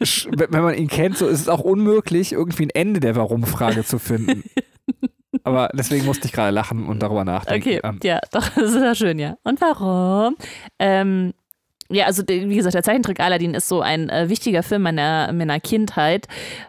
wenn 0.00 0.62
man 0.62 0.74
ihn 0.74 0.88
kennt, 0.88 1.16
so 1.18 1.26
ist 1.26 1.40
es 1.40 1.48
auch 1.48 1.60
unmöglich, 1.60 2.32
irgendwie 2.32 2.66
ein 2.66 2.70
Ende 2.70 3.00
der 3.00 3.16
Warum-Frage 3.16 3.84
zu 3.84 3.98
finden. 3.98 4.44
Aber 5.44 5.70
deswegen 5.72 6.04
musste 6.04 6.26
ich 6.26 6.32
gerade 6.32 6.50
lachen 6.50 6.86
und 6.86 7.02
darüber 7.02 7.24
nachdenken. 7.24 7.68
Okay, 7.68 7.80
Ähm, 7.82 8.00
ja, 8.02 8.20
doch, 8.32 8.48
das 8.54 8.74
ist 8.74 8.82
ja 8.82 8.94
schön, 8.94 9.18
ja. 9.18 9.36
Und 9.44 9.60
warum? 9.60 10.36
Ähm, 10.78 11.32
ja, 11.90 12.04
also 12.06 12.22
wie 12.26 12.54
gesagt, 12.54 12.74
der 12.74 12.82
Zeichentrick 12.82 13.20
Aladdin 13.20 13.54
ist 13.54 13.68
so 13.68 13.80
ein 13.80 14.10
äh, 14.10 14.28
wichtiger 14.28 14.62
Film 14.62 14.82
meiner, 14.82 15.32
meiner 15.32 15.58
Kindheit, 15.58 16.26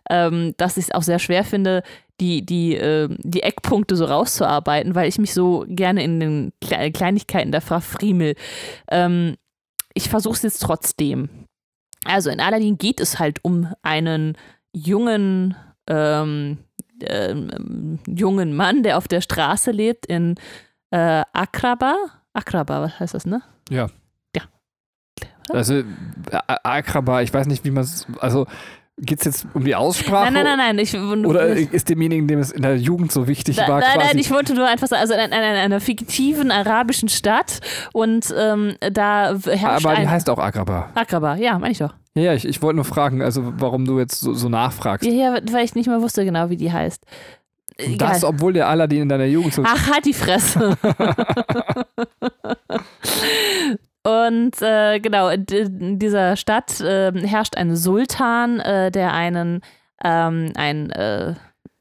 ähm, 0.09 0.53
dass 0.57 0.77
ich 0.77 0.85
es 0.85 0.91
auch 0.91 1.03
sehr 1.03 1.19
schwer 1.19 1.43
finde, 1.43 1.83
die, 2.21 2.45
die, 2.45 2.75
äh, 2.75 3.09
die 3.19 3.43
Eckpunkte 3.43 3.95
so 3.95 4.05
rauszuarbeiten, 4.05 4.95
weil 4.95 5.09
ich 5.09 5.17
mich 5.17 5.33
so 5.33 5.65
gerne 5.67 6.03
in 6.03 6.19
den 6.19 6.53
Kle 6.61 6.91
Kleinigkeiten 6.91 7.51
da 7.51 7.59
verfriemel. 7.59 8.35
Ähm, 8.89 9.35
ich 9.93 10.09
versuche 10.09 10.35
es 10.35 10.43
jetzt 10.43 10.59
trotzdem. 10.59 11.29
Also 12.05 12.29
in 12.29 12.39
Aladdin 12.39 12.77
geht 12.77 12.99
es 12.99 13.19
halt 13.19 13.43
um 13.43 13.73
einen 13.81 14.37
jungen, 14.73 15.55
ähm, 15.87 16.59
ähm, 17.01 17.99
jungen 18.07 18.55
Mann, 18.55 18.83
der 18.83 18.97
auf 18.97 19.07
der 19.07 19.21
Straße 19.21 19.71
lebt 19.71 20.05
in 20.05 20.35
äh, 20.91 21.23
Akraba. 21.33 21.95
Akraba, 22.33 22.81
was 22.81 22.99
heißt 22.99 23.13
das, 23.13 23.25
ne? 23.25 23.41
Ja. 23.69 23.89
Ja. 24.35 24.43
Also, 25.49 25.83
Akraba, 26.63 27.21
ich 27.21 27.33
weiß 27.33 27.47
nicht, 27.47 27.65
wie 27.65 27.71
man 27.71 27.83
es. 27.83 28.05
Also, 28.19 28.45
geht 29.01 29.19
es 29.19 29.25
jetzt 29.25 29.47
um 29.53 29.63
die 29.63 29.75
Aussprache? 29.75 30.31
Nein, 30.31 30.45
nein, 30.45 30.57
nein, 30.57 30.75
nein. 30.75 30.79
Ich, 30.79 30.95
Oder 30.95 31.47
ist 31.47 31.89
demjenigen, 31.89 32.27
dem 32.27 32.39
es 32.39 32.51
in 32.51 32.61
der 32.61 32.77
Jugend 32.77 33.11
so 33.11 33.27
wichtig 33.27 33.55
Da, 33.55 33.67
war, 33.67 33.79
nein, 33.79 33.91
quasi. 33.93 34.07
nein, 34.07 34.17
ich 34.17 34.31
wollte 34.31 34.53
nur 34.53 34.67
einfach 34.67 34.87
sagen, 34.87 35.01
also 35.01 35.13
in, 35.13 35.19
in, 35.19 35.31
in 35.31 35.33
einer 35.33 35.79
fiktiven 35.79 36.51
arabischen 36.51 37.09
Stadt 37.09 37.59
und 37.93 38.33
ähm, 38.37 38.75
da 38.91 39.35
herrscht 39.45 39.85
aber 39.85 39.95
die 39.95 40.07
heißt 40.07 40.29
auch 40.29 40.39
Akraba. 40.39 40.89
Akraba, 40.95 41.35
ja, 41.35 41.57
meine 41.59 41.71
ich 41.71 41.77
doch. 41.79 41.93
Ja, 42.15 42.23
ja, 42.23 42.33
ich, 42.33 42.45
ich 42.45 42.61
wollte 42.61 42.75
nur 42.77 42.85
fragen, 42.85 43.21
also 43.21 43.53
warum 43.57 43.85
du 43.85 43.99
jetzt 43.99 44.19
so, 44.19 44.33
so 44.33 44.49
nachfragst. 44.49 45.05
Ja, 45.07 45.13
ja, 45.35 45.39
weil 45.51 45.65
ich 45.65 45.75
nicht 45.75 45.87
mehr 45.87 46.01
wusste 46.01 46.25
genau, 46.25 46.49
wie 46.49 46.57
die 46.57 46.71
heißt. 46.71 47.03
Egal. 47.77 48.09
Das, 48.09 48.23
obwohl 48.25 48.51
der 48.51 48.67
Aladdin 48.67 49.03
in 49.03 49.09
deiner 49.09 49.25
Jugend 49.25 49.53
so. 49.53 49.63
Ach, 49.65 49.89
halt 49.91 50.05
die 50.05 50.13
Fresse. 50.13 50.77
Und 54.03 54.61
äh, 54.61 54.99
genau, 54.99 55.29
in 55.29 55.99
dieser 55.99 56.35
Stadt 56.35 56.79
äh, 56.79 57.11
herrscht 57.27 57.57
ein 57.57 57.75
Sultan, 57.75 58.59
äh, 58.59 58.91
der 58.91 59.13
einen, 59.13 59.61
ähm, 60.03 60.53
ein, 60.55 60.89
äh, 60.91 61.35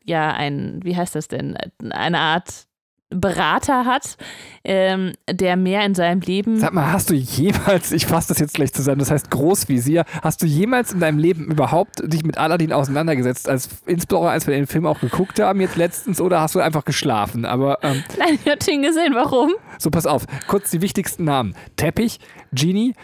ja, 0.05 0.33
ein, 0.33 0.81
wie 0.83 0.97
heißt 0.97 1.15
das 1.15 1.29
denn, 1.29 1.57
eine 1.91 2.19
Art 2.19 2.68
Berater 3.11 3.87
hat, 3.87 4.19
ähm, 4.65 5.15
der 5.31 5.57
mehr 5.57 5.85
in 5.87 5.95
seinem 5.95 6.21
Leben. 6.21 6.59
Sag 6.59 6.75
mal, 6.75 6.93
hast 6.93 7.09
du 7.09 7.15
jemals, 7.15 7.91
ich 7.93 8.07
fasse 8.07 8.29
das 8.29 8.39
jetzt 8.39 8.55
gleich 8.55 8.73
zusammen, 8.75 8.99
das 8.99 9.11
heißt 9.11 9.31
Großvisier, 9.31 10.05
hast 10.23 10.43
du 10.43 10.47
jemals 10.47 10.93
in 10.93 11.01
deinem 11.01 11.19
Leben 11.19 11.47
überhaupt 11.47 12.03
dich 12.05 12.23
mit 12.23 12.37
Aladdin 12.37 12.73
auseinandergesetzt, 12.73 13.49
als 13.49 13.69
insbesondere 13.87 14.33
als 14.33 14.47
wir 14.47 14.55
den 14.55 14.67
Film 14.67 14.85
auch 14.85 15.01
geguckt 15.01 15.41
haben 15.41 15.61
jetzt 15.61 15.77
letztens, 15.77 16.21
oder 16.21 16.43
hast 16.43 16.55
du 16.55 16.61
einfach 16.61 16.85
geschlafen? 16.85 17.47
Aber 17.47 17.79
ähm, 17.83 18.05
Nein, 18.19 18.39
ich 18.45 18.51
hab 18.51 18.69
ihn 18.69 18.83
gesehen, 18.83 19.15
warum? 19.15 19.53
so, 19.79 19.91
pass 19.91 20.07
auf, 20.07 20.27
kurz 20.47 20.71
die 20.71 20.83
wichtigsten 20.83 21.25
Namen. 21.25 21.55
Teppich, 21.77 22.19
Genie, 22.53 22.95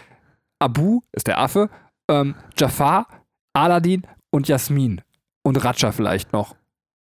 Abu 0.59 1.01
ist 1.13 1.25
der 1.25 1.39
Affe, 1.39 1.69
ähm, 2.09 2.35
Jafar, 2.57 3.07
Aladdin 3.53 4.05
und 4.31 4.47
Jasmin. 4.47 5.01
Und 5.43 5.63
Raja 5.63 5.91
vielleicht 5.91 6.33
noch. 6.33 6.55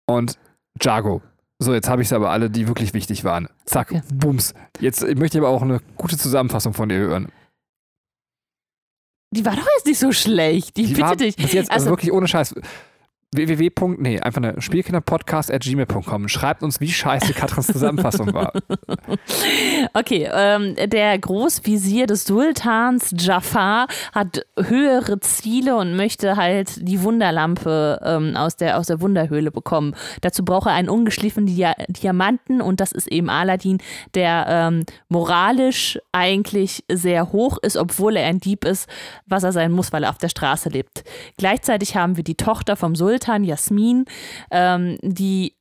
Und 0.08 0.38
Jago. 0.82 1.22
So, 1.60 1.74
jetzt 1.74 1.88
habe 1.90 2.02
ich 2.02 2.10
es 2.10 2.14
aber 2.14 2.32
alle, 2.32 2.50
die 2.50 2.68
wirklich 2.68 2.94
wichtig 2.94 3.24
waren. 3.24 3.48
Zack, 3.66 3.92
Okay. 3.92 4.02
bums. 4.14 4.54
Jetzt 4.80 5.02
möchte 5.02 5.38
ich 5.38 5.42
aber 5.44 5.50
auch 5.50 5.62
eine 5.62 5.80
gute 5.96 6.18
Zusammenfassung 6.18 6.74
von 6.74 6.90
dir 6.90 6.98
hören. 6.98 7.30
Die 9.32 9.46
war 9.46 9.56
doch 9.56 9.66
jetzt 9.78 9.86
nicht 9.86 10.00
so 10.00 10.12
schlecht. 10.12 10.78
Ich 10.78 10.88
Die 10.88 10.94
bitte 10.94 11.02
war 11.02 11.16
dich. 11.16 11.36
Bis 11.36 11.54
jetzt, 11.54 11.72
also 11.72 11.86
Also- 11.86 11.90
wirklich 11.92 12.12
ohne 12.12 12.28
Scheiß. 12.28 12.56
Www. 13.34 13.72
Nee, 13.98 14.20
einfach 14.20 14.42
eine 14.42 14.62
Spielkinderpodcast.gmail.com. 14.62 16.28
Schreibt 16.28 16.64
uns, 16.64 16.80
wie 16.80 16.92
scheiße 16.92 17.34
Katrins 17.34 17.68
Zusammenfassung 17.68 18.34
war. 18.34 18.54
Okay, 19.94 20.30
ähm, 20.34 20.76
der 20.88 21.18
Großvisier 21.18 22.06
des 22.08 22.26
Sultans 22.26 23.14
Jafar 23.18 23.88
hat 24.14 24.46
höhere 24.58 25.20
Ziele 25.20 25.76
und 25.78 25.96
möchte 25.96 26.36
halt 26.36 26.88
die 26.88 27.02
Wunderlampe 27.02 28.00
ähm, 28.04 28.36
aus, 28.36 28.56
der, 28.58 28.78
aus 28.78 28.88
der 28.88 29.02
Wunderhöhle 29.02 29.52
bekommen. 29.52 29.96
Dazu 30.22 30.44
braucht 30.44 30.68
er 30.68 30.74
einen 30.74 30.90
ungeschliffenen 30.90 31.48
Dia 31.48 31.74
Diamanten 31.88 32.62
und 32.62 32.80
das 32.80 32.92
ist 32.92 33.08
eben 33.08 33.30
Aladdin, 33.30 33.80
der 34.16 34.46
ähm, 34.50 34.86
moralisch 35.08 36.00
eigentlich 36.12 36.84
sehr 36.92 37.32
hoch 37.32 37.58
ist, 37.62 37.78
obwohl 37.78 38.18
er 38.18 38.28
ein 38.28 38.40
Dieb 38.40 38.66
ist, 38.66 38.90
was 39.26 39.44
er 39.44 39.52
sein 39.52 39.72
muss, 39.72 39.94
weil 39.94 40.04
er 40.04 40.10
auf 40.10 40.18
der 40.18 40.30
Straße 40.30 40.70
lebt. 40.70 41.04
Gleichzeitig 41.38 41.96
haben 41.96 42.18
wir 42.18 42.24
die 42.24 42.36
Tochter 42.36 42.76
vom 42.76 42.96
Sultan, 42.96 43.15
Jasmin, 43.44 44.06
ähm, 44.52 44.98
die 45.02 45.56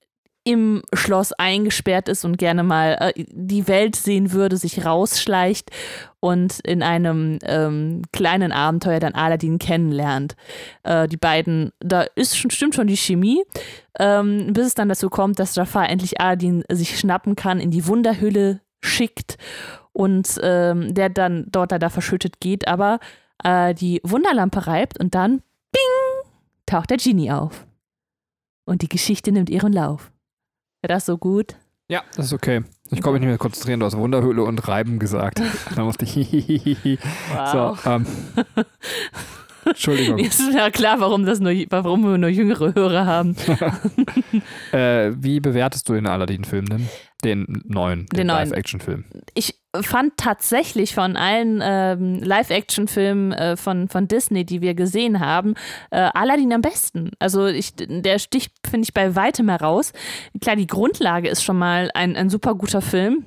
im 0.44 0.82
Schloss 0.92 1.32
eingesperrt 1.32 2.08
ist 2.10 2.24
und 2.24 2.36
gerne 2.36 2.62
mal 2.62 2.98
äh, 3.00 3.24
die 3.30 3.66
Welt 3.66 3.96
sehen 3.96 4.32
würde, 4.32 4.58
sich 4.58 4.84
rausschleicht 4.84 5.70
und 6.20 6.60
in 6.60 6.82
einem 6.82 7.38
ähm, 7.42 8.02
kleinen 8.12 8.52
Abenteuer 8.52 9.00
dann 9.00 9.14
Aladdin 9.14 9.58
kennenlernt. 9.58 10.36
Äh, 10.82 11.08
die 11.08 11.16
beiden, 11.16 11.72
da 11.80 12.02
ist 12.14 12.36
schon, 12.36 12.50
stimmt 12.50 12.74
schon 12.74 12.86
die 12.86 12.96
Chemie, 12.96 13.42
ähm, 13.98 14.52
bis 14.52 14.66
es 14.66 14.74
dann 14.74 14.90
dazu 14.90 15.08
kommt, 15.08 15.38
dass 15.38 15.56
Jafar 15.56 15.88
endlich 15.88 16.20
Aladdin 16.20 16.62
sich 16.70 16.98
schnappen 16.98 17.36
kann, 17.36 17.58
in 17.58 17.70
die 17.70 17.86
Wunderhülle 17.86 18.60
schickt 18.82 19.38
und 19.92 20.38
ähm, 20.42 20.92
der 20.92 21.08
dann 21.08 21.46
dort 21.48 21.72
da 21.72 21.88
verschüttet 21.88 22.40
geht, 22.40 22.68
aber 22.68 22.98
äh, 23.42 23.74
die 23.74 24.00
Wunderlampe 24.04 24.66
reibt 24.66 25.00
und 25.00 25.14
dann, 25.14 25.42
bing, 25.72 26.03
taucht 26.66 26.90
der 26.90 26.98
Genie 26.98 27.30
auf. 27.30 27.66
Und 28.66 28.82
die 28.82 28.88
Geschichte 28.88 29.32
nimmt 29.32 29.50
ihren 29.50 29.72
Lauf. 29.72 30.10
Wäre 30.82 30.94
das 30.94 31.06
so 31.06 31.18
gut? 31.18 31.56
Ja, 31.88 32.02
das 32.16 32.26
ist 32.26 32.32
okay. 32.32 32.62
Ich 32.90 33.02
konnte 33.02 33.12
mich 33.12 33.20
nicht 33.20 33.28
mehr 33.28 33.38
konzentrieren. 33.38 33.80
Du 33.80 33.86
hast 33.86 33.96
Wunderhöhle 33.96 34.42
und 34.42 34.66
Reiben 34.68 34.98
gesagt. 34.98 35.40
Da 35.74 35.84
musste 35.84 36.04
ich. 36.04 36.98
So, 37.52 37.76
ähm. 37.86 38.06
Entschuldigung. 39.66 40.18
Jetzt 40.18 40.40
ist 40.40 40.52
mir 40.52 40.70
klar, 40.70 41.00
warum, 41.00 41.24
das 41.24 41.40
nur, 41.40 41.52
warum 41.70 42.02
wir 42.02 42.18
nur 42.18 42.28
jüngere 42.28 42.74
Hörer 42.74 43.06
haben. 43.06 43.36
Äh, 44.72 45.12
wie 45.16 45.38
bewertest 45.38 45.88
du 45.88 45.92
den 45.92 46.08
Aladdin-Film 46.08 46.66
denn? 46.66 46.88
Den 47.22 47.62
neuen, 47.64 48.06
den, 48.06 48.16
Den 48.16 48.26
neuen. 48.26 48.48
Live-Action-Film. 48.48 49.04
Ich 49.34 49.54
fand 49.82 50.16
tatsächlich 50.16 50.94
von 50.94 51.16
allen 51.16 51.60
ähm, 51.62 52.22
Live-Action-Filmen 52.22 53.32
äh, 53.32 53.56
von, 53.56 53.88
von 53.88 54.08
Disney, 54.08 54.44
die 54.44 54.60
wir 54.60 54.74
gesehen 54.74 55.20
haben, 55.20 55.54
äh, 55.90 56.10
Aladdin 56.14 56.52
am 56.52 56.62
besten. 56.62 57.10
Also 57.18 57.46
ich, 57.46 57.72
der 57.76 58.18
sticht, 58.18 58.52
finde 58.68 58.84
ich, 58.84 58.94
bei 58.94 59.16
weitem 59.16 59.48
heraus. 59.48 59.92
Klar, 60.40 60.56
die 60.56 60.66
Grundlage 60.66 61.28
ist 61.28 61.42
schon 61.42 61.58
mal 61.58 61.90
ein, 61.94 62.16
ein 62.16 62.30
super 62.30 62.54
guter 62.54 62.80
Film. 62.80 63.26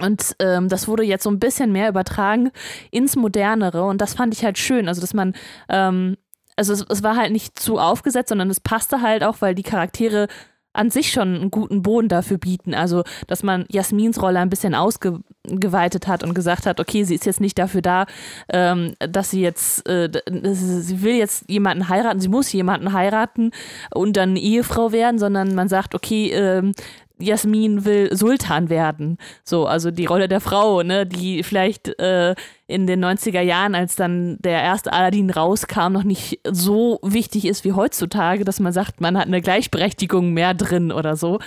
Und 0.00 0.36
ähm, 0.38 0.68
das 0.68 0.88
wurde 0.88 1.02
jetzt 1.02 1.24
so 1.24 1.30
ein 1.30 1.38
bisschen 1.38 1.70
mehr 1.70 1.88
übertragen 1.88 2.50
ins 2.90 3.14
Modernere 3.14 3.84
und 3.84 4.00
das 4.00 4.14
fand 4.14 4.34
ich 4.34 4.42
halt 4.42 4.56
schön. 4.56 4.88
Also, 4.88 5.02
dass 5.02 5.12
man, 5.12 5.34
ähm, 5.68 6.16
also 6.56 6.72
es, 6.72 6.84
es 6.88 7.02
war 7.02 7.16
halt 7.16 7.30
nicht 7.30 7.58
zu 7.58 7.78
aufgesetzt, 7.78 8.30
sondern 8.30 8.48
es 8.48 8.60
passte 8.60 9.02
halt 9.02 9.22
auch, 9.22 9.36
weil 9.40 9.54
die 9.54 9.62
Charaktere 9.62 10.28
an 10.72 10.90
sich 10.90 11.12
schon 11.12 11.34
einen 11.34 11.50
guten 11.50 11.82
Boden 11.82 12.08
dafür 12.08 12.38
bieten. 12.38 12.74
Also, 12.74 13.04
dass 13.26 13.42
man 13.42 13.66
Jasmins 13.68 14.20
Rolle 14.20 14.38
ein 14.38 14.50
bisschen 14.50 14.74
ausge, 14.74 15.20
geweitet 15.44 16.06
hat 16.06 16.22
und 16.22 16.34
gesagt 16.34 16.66
hat, 16.66 16.80
okay, 16.80 17.04
sie 17.04 17.14
ist 17.14 17.26
jetzt 17.26 17.40
nicht 17.40 17.58
dafür 17.58 17.82
da, 17.82 18.06
ähm, 18.48 18.94
dass 18.98 19.30
sie 19.30 19.42
jetzt, 19.42 19.88
äh, 19.88 20.08
sie 20.52 21.02
will 21.02 21.16
jetzt 21.16 21.50
jemanden 21.50 21.88
heiraten, 21.88 22.20
sie 22.20 22.28
muss 22.28 22.52
jemanden 22.52 22.92
heiraten 22.92 23.50
und 23.92 24.16
dann 24.16 24.36
Ehefrau 24.36 24.92
werden, 24.92 25.18
sondern 25.18 25.54
man 25.54 25.68
sagt, 25.68 25.94
okay, 25.94 26.30
ähm, 26.30 26.72
Jasmin 27.18 27.84
will 27.84 28.14
Sultan 28.16 28.68
werden. 28.68 29.18
So, 29.44 29.66
also 29.66 29.90
die 29.90 30.06
Rolle 30.06 30.28
der 30.28 30.40
Frau, 30.40 30.82
ne, 30.82 31.06
die 31.06 31.42
vielleicht 31.42 31.88
äh, 32.00 32.34
in 32.72 32.86
den 32.86 33.04
90er 33.04 33.40
Jahren, 33.40 33.74
als 33.74 33.94
dann 33.94 34.38
der 34.40 34.62
erste 34.62 34.92
Aladdin 34.92 35.30
rauskam, 35.30 35.92
noch 35.92 36.04
nicht 36.04 36.40
so 36.50 36.98
wichtig 37.02 37.44
ist 37.44 37.64
wie 37.64 37.72
heutzutage, 37.72 38.44
dass 38.44 38.60
man 38.60 38.72
sagt, 38.72 39.00
man 39.00 39.16
hat 39.18 39.26
eine 39.26 39.42
Gleichberechtigung 39.42 40.32
mehr 40.32 40.54
drin 40.54 40.90
oder 40.90 41.16
so. 41.16 41.38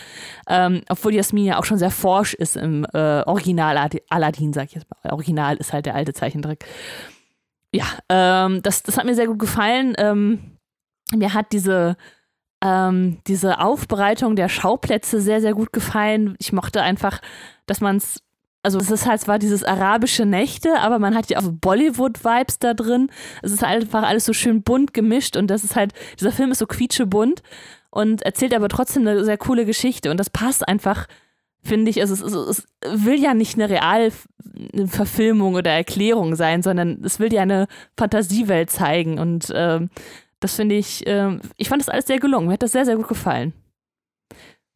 Ähm, 0.47 0.81
obwohl 0.87 1.13
Jasmin 1.13 1.45
ja 1.45 1.59
auch 1.59 1.65
schon 1.65 1.77
sehr 1.77 1.91
forsch 1.91 2.33
ist 2.33 2.55
im 2.55 2.85
äh, 2.93 3.23
Original 3.23 3.89
Aladdin, 4.09 4.53
sag 4.53 4.65
ich 4.67 4.75
jetzt 4.75 4.87
mal. 4.89 5.11
Original 5.11 5.57
ist 5.57 5.73
halt 5.73 5.85
der 5.85 5.95
alte 5.95 6.13
Zeichentrick. 6.13 6.65
Ja, 7.73 7.85
ähm, 8.09 8.61
das, 8.61 8.83
das 8.83 8.97
hat 8.97 9.05
mir 9.05 9.15
sehr 9.15 9.27
gut 9.27 9.39
gefallen. 9.39 9.95
Ähm, 9.97 10.57
mir 11.13 11.33
hat 11.33 11.51
diese 11.51 11.97
ähm, 12.63 13.19
diese 13.27 13.59
Aufbereitung 13.59 14.35
der 14.35 14.49
Schauplätze 14.49 15.21
sehr, 15.21 15.41
sehr 15.41 15.53
gut 15.53 15.71
gefallen. 15.71 16.35
Ich 16.39 16.53
mochte 16.53 16.81
einfach, 16.81 17.21
dass 17.65 17.81
man 17.81 17.97
es 17.97 18.24
also 18.65 18.79
es 18.79 18.89
ist 18.89 19.05
halt 19.05 19.21
zwar 19.21 19.37
dieses 19.37 19.63
arabische 19.63 20.25
Nächte, 20.25 20.79
aber 20.79 20.97
man 20.97 21.13
hat 21.13 21.29
ja 21.29 21.39
auch 21.39 21.49
Bollywood-Vibes 21.49 22.57
da 22.57 22.73
drin. 22.73 23.11
Es 23.43 23.51
ist 23.51 23.63
einfach 23.63 24.01
alles 24.03 24.25
so 24.25 24.33
schön 24.33 24.63
bunt 24.63 24.93
gemischt 24.93 25.37
und 25.37 25.47
das 25.47 25.63
ist 25.63 25.75
halt, 25.75 25.93
dieser 26.19 26.31
Film 26.31 26.51
ist 26.51 26.57
so 26.57 26.65
quietschebunt 26.65 27.43
und 27.91 28.23
erzählt 28.23 28.55
aber 28.55 28.67
trotzdem 28.67 29.07
eine 29.07 29.23
sehr 29.23 29.37
coole 29.37 29.65
Geschichte 29.65 30.09
und 30.09 30.19
das 30.19 30.31
passt 30.31 30.67
einfach, 30.67 31.05
finde 31.61 31.91
ich. 31.91 32.01
Also 32.01 32.15
es, 32.15 32.21
es, 32.21 32.67
es 32.81 33.05
will 33.05 33.21
ja 33.21 33.35
nicht 33.35 33.53
eine 33.53 33.69
Realverfilmung 33.69 35.53
oder 35.53 35.69
Erklärung 35.69 36.35
sein, 36.35 36.63
sondern 36.63 37.03
es 37.03 37.19
will 37.19 37.31
ja 37.31 37.43
eine 37.43 37.67
Fantasiewelt 37.95 38.71
zeigen 38.71 39.19
und 39.19 39.53
ähm, 39.53 39.91
das 40.39 40.55
finde 40.55 40.73
ich, 40.73 41.05
äh, 41.05 41.39
ich 41.57 41.69
fand 41.69 41.83
das 41.83 41.89
alles 41.89 42.07
sehr 42.07 42.19
gelungen. 42.19 42.47
Mir 42.47 42.53
hat 42.53 42.63
das 42.63 42.71
sehr, 42.71 42.85
sehr 42.85 42.97
gut 42.97 43.07
gefallen. 43.07 43.53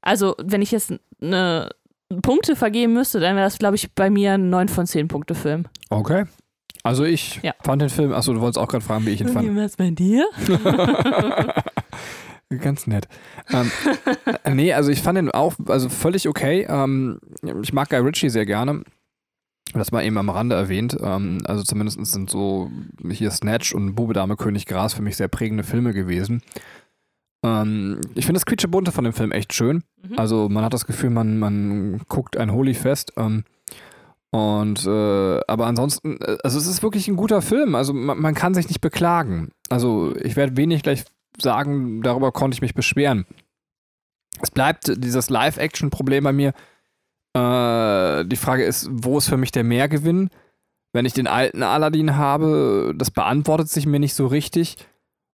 Also, 0.02 0.36
wenn 0.42 0.62
ich 0.62 0.72
jetzt 0.72 0.94
eine 1.22 1.70
Punkte 2.22 2.56
vergeben 2.56 2.94
müsste, 2.94 3.20
dann 3.20 3.36
wäre 3.36 3.46
das, 3.46 3.60
glaube 3.60 3.76
ich, 3.76 3.94
bei 3.94 4.10
mir 4.10 4.34
ein 4.34 4.50
9 4.50 4.68
von 4.68 4.88
10 4.88 5.08
Punkte 5.08 5.36
Film. 5.36 5.66
Okay. 5.90 6.26
Also 6.84 7.04
ich 7.04 7.40
ja. 7.44 7.54
fand 7.62 7.82
den 7.82 7.90
Film, 7.90 8.14
achso, 8.14 8.34
du 8.34 8.42
wolltest 8.42 8.58
auch 8.58 8.68
gerade 8.68 8.84
fragen, 8.84 9.06
wie 9.06 9.12
ich 9.12 9.22
ihn 9.22 9.28
fand. 9.28 9.48
Wie 9.48 9.56
was 9.56 9.76
bei 9.78 9.92
dir? 9.92 10.26
Ganz 12.62 12.88
nett. 12.88 13.08
Ähm, 13.52 13.72
nee, 14.56 14.74
also 14.74 14.90
ich 14.90 15.02
fand 15.02 15.18
den 15.18 15.30
auch, 15.30 15.54
also 15.68 15.88
völlig 15.90 16.28
okay. 16.28 16.66
Ähm, 16.68 17.20
ich 17.62 17.74
mag 17.74 17.90
Guy 17.90 18.00
Ritchie 18.00 18.30
sehr 18.30 18.48
gerne. 18.48 18.84
Das 19.74 19.92
war 19.92 20.04
eben 20.04 20.18
am 20.18 20.30
Rande 20.30 20.56
erwähnt. 20.56 20.98
Ähm, 21.00 21.40
also 21.46 21.62
zumindest 21.64 22.04
sind 22.06 22.30
so 22.30 22.72
hier 23.08 23.30
Snatch 23.30 23.76
und 23.76 23.94
Bube 23.94 24.14
Dame 24.14 24.36
König 24.36 24.66
Gras 24.66 24.96
für 24.96 25.04
mich 25.04 25.16
sehr 25.16 25.28
prägende 25.28 25.64
Filme 25.64 25.94
gewesen. 25.94 26.42
Ähm, 27.44 28.02
ich 28.16 28.26
finde 28.26 28.40
das 28.40 28.46
Quietschebunte 28.46 28.92
von 28.92 29.04
dem 29.04 29.14
Film 29.14 29.32
echt 29.32 29.54
schön. 29.54 29.84
Mhm. 30.02 30.18
Also 30.18 30.50
man 30.50 30.64
hat 30.64 30.74
das 30.74 30.86
Gefühl, 30.86 31.10
man, 31.10 31.40
man 31.40 32.02
guckt 32.08 32.38
ein 32.38 32.52
Holy-Fest. 32.52 33.14
Ähm, 33.18 33.44
und 34.32 34.86
äh, 34.86 35.40
aber 35.48 35.66
ansonsten, 35.66 36.20
äh, 36.22 36.38
also 36.44 36.58
es 36.58 36.68
ist 36.68 36.84
wirklich 36.84 37.08
ein 37.08 37.16
guter 37.16 37.42
Film. 37.42 37.76
Also 37.76 37.94
man, 37.94 38.20
man 38.20 38.36
kann 38.36 38.54
sich 38.54 38.68
nicht 38.68 38.82
beklagen. 38.82 39.52
Also 39.70 40.16
ich 40.18 40.36
werde 40.36 40.58
wenig 40.58 40.84
gleich 40.84 41.06
sagen, 41.40 42.02
darüber 42.02 42.32
konnte 42.32 42.56
ich 42.56 42.62
mich 42.62 42.74
beschweren. 42.74 43.26
Es 44.42 44.52
bleibt 44.52 45.04
dieses 45.04 45.30
Live-Action-Problem 45.30 46.24
bei 46.24 46.34
mir 46.34 46.54
äh, 47.34 48.26
die 48.26 48.36
Frage 48.36 48.64
ist, 48.64 48.90
wo 48.92 49.18
ist 49.18 49.30
für 49.30 49.38
mich 49.38 49.52
der 49.52 49.64
Mehrgewinn? 49.64 50.30
Wenn 50.94 51.06
ich 51.06 51.14
den 51.14 51.28
alten 51.28 51.62
Aladdin 51.62 52.16
habe, 52.16 52.94
das 52.96 53.12
beantwortet 53.12 53.70
sich 53.70 53.86
mir 53.86 54.00
nicht 54.00 54.16
so 54.16 54.26
richtig. 54.28 54.78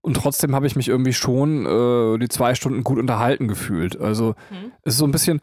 Und 0.06 0.18
trotzdem 0.18 0.54
habe 0.54 0.68
ich 0.68 0.76
mich 0.76 0.88
irgendwie 0.88 1.14
schon 1.14 1.66
äh, 1.66 2.20
die 2.20 2.30
zwei 2.30 2.54
Stunden 2.54 2.84
gut 2.84 3.00
unterhalten 3.00 3.48
gefühlt. 3.48 4.00
Also 4.00 4.36
mhm. 4.52 4.72
es 4.84 4.94
ist 4.94 5.00
so 5.00 5.06
ein 5.06 5.12
bisschen, 5.12 5.42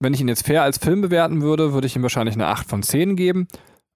wenn 0.00 0.12
ich 0.12 0.20
ihn 0.20 0.26
jetzt 0.26 0.44
fair 0.44 0.64
als 0.64 0.78
Film 0.78 1.00
bewerten 1.00 1.42
würde, 1.42 1.72
würde 1.72 1.86
ich 1.86 1.94
ihm 1.94 2.02
wahrscheinlich 2.02 2.34
eine 2.34 2.48
8 2.48 2.68
von 2.68 2.82
10 2.82 3.14
geben. 3.14 3.46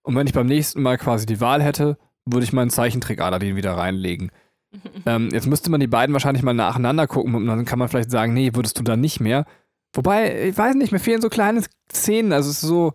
Und 0.05 0.14
wenn 0.14 0.29
ich 0.29 0.33
beim 0.33 0.46
nächsten 0.46 0.83
Mal 0.83 0.98
quasi 0.98 1.27
die 1.27 1.40
Wahl 1.40 1.61
hätte, 1.61 1.98
würde 2.27 2.44
ich 2.44 2.53
meinen 2.53 2.70
Zeichentrick 2.70 3.20
Aladdin 3.20 3.57
wieder 3.57 3.72
reinlegen. 3.72 4.31
ähm, 5.07 5.31
jetzt 5.33 5.48
müsste 5.48 5.68
man 5.68 5.81
die 5.81 5.88
beiden 5.88 6.12
wahrscheinlich 6.12 6.44
mal 6.44 6.55
nacheinander 6.55 7.09
gucken 7.09 7.35
und 7.35 7.48
dann 7.48 7.64
kann 7.64 7.81
man 7.81 7.88
vielleicht 7.88 8.12
sagen, 8.12 8.35
nee, 8.35 8.55
würdest 8.55 8.79
du 8.79 8.85
dann 8.85 9.00
nicht 9.00 9.18
mehr. 9.18 9.46
Wobei, 9.94 10.46
ich 10.46 10.57
weiß 10.57 10.77
nicht, 10.77 10.92
mir 10.92 11.00
fehlen 11.00 11.22
so 11.22 11.29
kleine 11.29 11.64
Szenen. 11.92 12.33
Also 12.33 12.50
es 12.50 12.62
ist 12.62 12.68
so, 12.68 12.92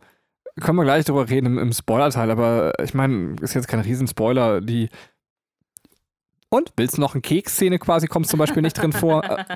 können 0.62 0.78
wir 0.78 0.86
gleich 0.86 1.04
drüber 1.04 1.30
reden 1.30 1.48
im, 1.48 1.58
im 1.58 1.74
Spoiler-Teil, 1.74 2.32
aber 2.32 2.80
ich 2.82 2.94
meine, 2.94 3.36
ist 3.42 3.56
jetzt 3.56 3.68
kein 3.68 3.82
Riesenspoiler, 3.82 4.62
die. 4.62 4.88
Und? 6.50 6.74
Willst 6.78 6.98
du 6.98 7.02
noch 7.02 7.14
eine 7.14 7.22
Keksszene 7.22 7.78
quasi, 7.78 8.08
kommt 8.08 8.28
zum 8.28 8.40
Beispiel 8.40 8.62
nicht 8.62 8.78
drin 8.78 8.94
vor. 8.94 9.24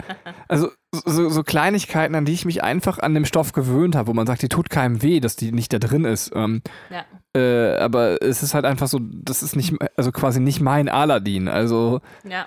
Also 0.49 0.69
so, 0.91 1.29
so, 1.29 1.41
Kleinigkeiten, 1.41 2.13
an 2.13 2.25
die 2.25 2.33
ich 2.33 2.45
mich 2.45 2.63
einfach 2.63 2.99
an 2.99 3.15
dem 3.15 3.25
Stoff 3.25 3.53
gewöhnt 3.53 3.95
habe, 3.95 4.07
wo 4.07 4.13
man 4.13 4.27
sagt, 4.27 4.43
die 4.43 4.49
tut 4.49 4.69
keinem 4.69 5.01
weh, 5.01 5.19
dass 5.19 5.35
die 5.35 5.51
nicht 5.51 5.73
da 5.73 5.79
drin 5.79 6.05
ist. 6.05 6.31
Ähm, 6.35 6.61
ja. 6.91 7.05
äh, 7.39 7.77
aber 7.77 8.21
es 8.21 8.43
ist 8.43 8.53
halt 8.53 8.65
einfach 8.65 8.87
so, 8.87 8.99
das 9.01 9.41
ist 9.41 9.55
nicht, 9.55 9.73
also 9.95 10.11
quasi 10.11 10.39
nicht 10.39 10.61
mein 10.61 10.89
Aladdin. 10.89 11.47
Also 11.47 12.01
ja. 12.23 12.45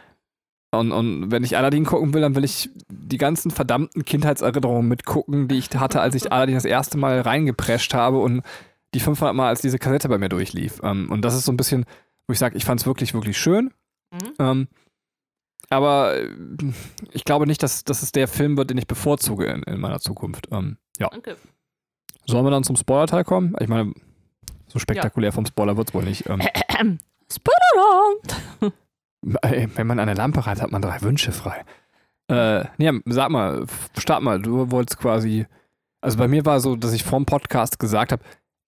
Und, 0.73 0.93
und 0.93 1.31
wenn 1.31 1.43
ich 1.43 1.57
Aladdin 1.57 1.85
gucken 1.85 2.15
will, 2.15 2.21
dann 2.21 2.35
will 2.35 2.45
ich 2.45 2.71
die 2.89 3.19
ganzen 3.19 3.51
verdammten 3.51 4.05
Kindheitserinnerungen 4.05 4.87
mitgucken, 4.87 5.49
die 5.49 5.57
ich 5.57 5.71
hatte, 5.75 6.01
als 6.01 6.15
ich 6.15 6.31
Aladdin 6.33 6.55
das 6.55 6.65
erste 6.65 6.99
Mal 6.99 7.21
reingeprescht 7.21 7.95
habe 7.95 8.19
und 8.19 8.43
die 8.95 9.01
500 9.01 9.35
Mal, 9.35 9.49
als 9.49 9.63
diese 9.63 9.79
Kassette 9.79 10.09
bei 10.09 10.19
mir 10.19 10.29
durchlief. 10.29 10.81
Ähm, 10.83 11.11
und 11.11 11.23
das 11.23 11.35
ist 11.35 11.45
so 11.45 11.53
ein 11.53 11.57
bisschen, 11.57 11.85
wo 12.27 12.33
ich 12.33 12.39
sage, 12.39 12.57
ich 12.57 12.65
fand 12.65 12.81
es 12.81 12.87
wirklich, 12.87 13.15
wirklich 13.15 13.39
schön. 13.39 13.73
Mhm. 14.13 14.35
Ähm, 14.39 14.69
aber 15.71 16.17
äh, 16.17 16.29
ich 17.13 17.25
glaube 17.25 17.47
nicht, 17.47 17.63
dass, 17.63 17.85
dass 17.85 18.03
es 18.03 18.13
der 18.13 18.29
Film 18.29 18.57
wird, 18.57 18.71
den 18.71 18.79
ich 18.79 18.87
bevorzuge 18.87 19.47
in, 19.47 19.63
in 19.65 19.81
meiner 19.81 20.01
Zukunft. 20.01 20.49
Ähm, 20.53 20.79
ja. 20.99 21.11
Okay. 21.13 21.35
Sollen 22.27 22.45
wir 22.45 22.51
dann 22.51 22.65
zum 22.65 22.77
Spoiler-Teil 22.77 23.25
kommen? 23.25 23.55
Ich 23.61 23.69
meine, 23.69 23.93
so 24.69 24.79
spektakulär 24.79 25.31
ja. 25.31 25.33
vom 25.33 25.47
Spoiler 25.47 25.77
wird 25.77 25.89
es 25.89 25.95
wohl 25.95 26.05
nicht. 26.05 26.29
Ähm. 26.29 26.41
Spoiler! 27.31 28.73
Wenn 29.23 29.87
man 29.87 29.99
eine 29.99 30.15
Lampe 30.15 30.47
hat, 30.47 30.63
hat 30.63 30.71
man 30.71 30.83
drei 30.83 31.01
Wünsche 31.03 31.33
frei. 31.33 31.65
Äh, 32.29 32.65
nee, 32.79 32.93
sag 33.07 33.31
mal, 33.31 33.67
start 33.99 34.23
mal, 34.23 34.41
du 34.41 34.71
wolltest 34.71 34.99
quasi. 34.99 35.47
Also 36.01 36.19
bei 36.19 36.29
mir 36.29 36.45
war 36.45 36.61
so, 36.61 36.77
dass 36.77 36.93
ich 36.93 37.03
vorm 37.03 37.27
Podcast 37.27 37.79
gesagt 37.79 38.13
habe, 38.13 38.23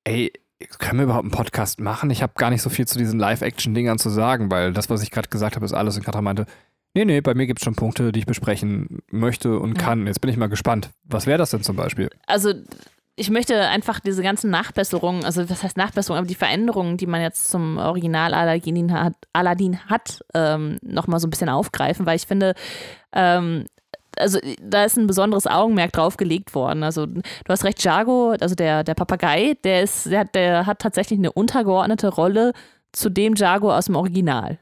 ey, 0.05 0.33
können 0.79 0.99
wir 0.99 1.05
überhaupt 1.05 1.25
einen 1.25 1.31
Podcast 1.31 1.81
machen? 1.81 2.11
Ich 2.11 2.23
habe 2.23 2.33
gar 2.37 2.51
nicht 2.51 2.62
so 2.62 2.71
viel 2.71 2.87
zu 2.87 2.99
diesen 2.99 3.18
Live-Action-Dingern 3.18 3.99
zu 3.99 4.11
sagen, 4.11 4.51
weil 4.51 4.73
das, 4.73 4.90
was 4.90 5.03
ich 5.03 5.11
gerade 5.11 5.29
gesagt 5.29 5.57
habe, 5.57 5.64
ist 5.64 5.73
alles. 5.73 5.97
Und 5.97 6.05
Katrin 6.05 6.25
meinte, 6.25 6.47
nee, 6.94 7.05
nee, 7.05 7.21
bei 7.21 7.35
mir 7.35 7.47
gibt 7.47 7.61
es 7.61 7.64
schon 7.64 7.77
Punkte, 7.77 8.12
die 8.12 8.21
ich 8.21 8.27
besprechen 8.27 9.01
möchte 9.11 9.59
und 9.59 9.75
kann. 9.75 10.07
Jetzt 10.07 10.21
bin 10.21 10.31
ich 10.31 10.37
mal 10.37 10.49
gespannt. 10.49 10.90
Was 11.05 11.27
wäre 11.27 11.38
das 11.38 11.51
denn 11.51 11.62
zum 11.62 11.77
Beispiel? 11.77 12.11
Also 12.27 12.53
ich 13.14 13.31
möchte 13.31 13.61
einfach 13.68 14.01
diese 14.01 14.23
ganzen 14.23 14.51
Nachbesserungen, 14.51 15.25
also 15.25 15.49
was 15.51 15.62
heißt 15.62 15.77
Nachbesserungen, 15.77 16.18
aber 16.18 16.29
die 16.29 16.35
Veränderungen, 16.35 16.97
die 16.97 17.07
man 17.07 17.21
jetzt 17.21 17.49
zum 17.49 17.77
Original 17.77 18.33
Aladdin 18.33 18.92
hat, 18.92 19.14
Aladdin 19.33 19.79
hat 19.87 20.21
ähm, 20.35 20.79
nochmal 20.83 21.18
so 21.18 21.27
ein 21.27 21.31
bisschen 21.31 21.49
aufgreifen, 21.49 22.07
weil 22.07 22.16
ich 22.16 22.27
finde, 22.27 22.55
ähm, 23.12 23.64
also 24.18 24.38
da 24.62 24.85
ist 24.85 24.96
ein 24.96 25.07
besonderes 25.07 25.46
Augenmerk 25.46 25.92
drauf 25.92 26.16
gelegt 26.16 26.54
worden. 26.54 26.83
Also 26.83 27.07
du 27.07 27.22
hast 27.48 27.64
recht, 27.64 27.83
Jago, 27.83 28.35
also 28.40 28.54
der, 28.54 28.85
der 28.85 28.94
Papagei, 28.94 29.57
der 29.64 29.83
ist, 29.83 30.07
der, 30.07 30.24
der 30.24 30.66
hat 30.66 30.81
tatsächlich 30.81 31.18
eine 31.18 31.33
untergeordnete 31.33 32.09
Rolle 32.09 32.52
zu 32.92 33.11
dem 33.11 33.35
Jago 33.35 33.74
aus 33.74 33.87
dem 33.87 33.96
Original 33.96 34.59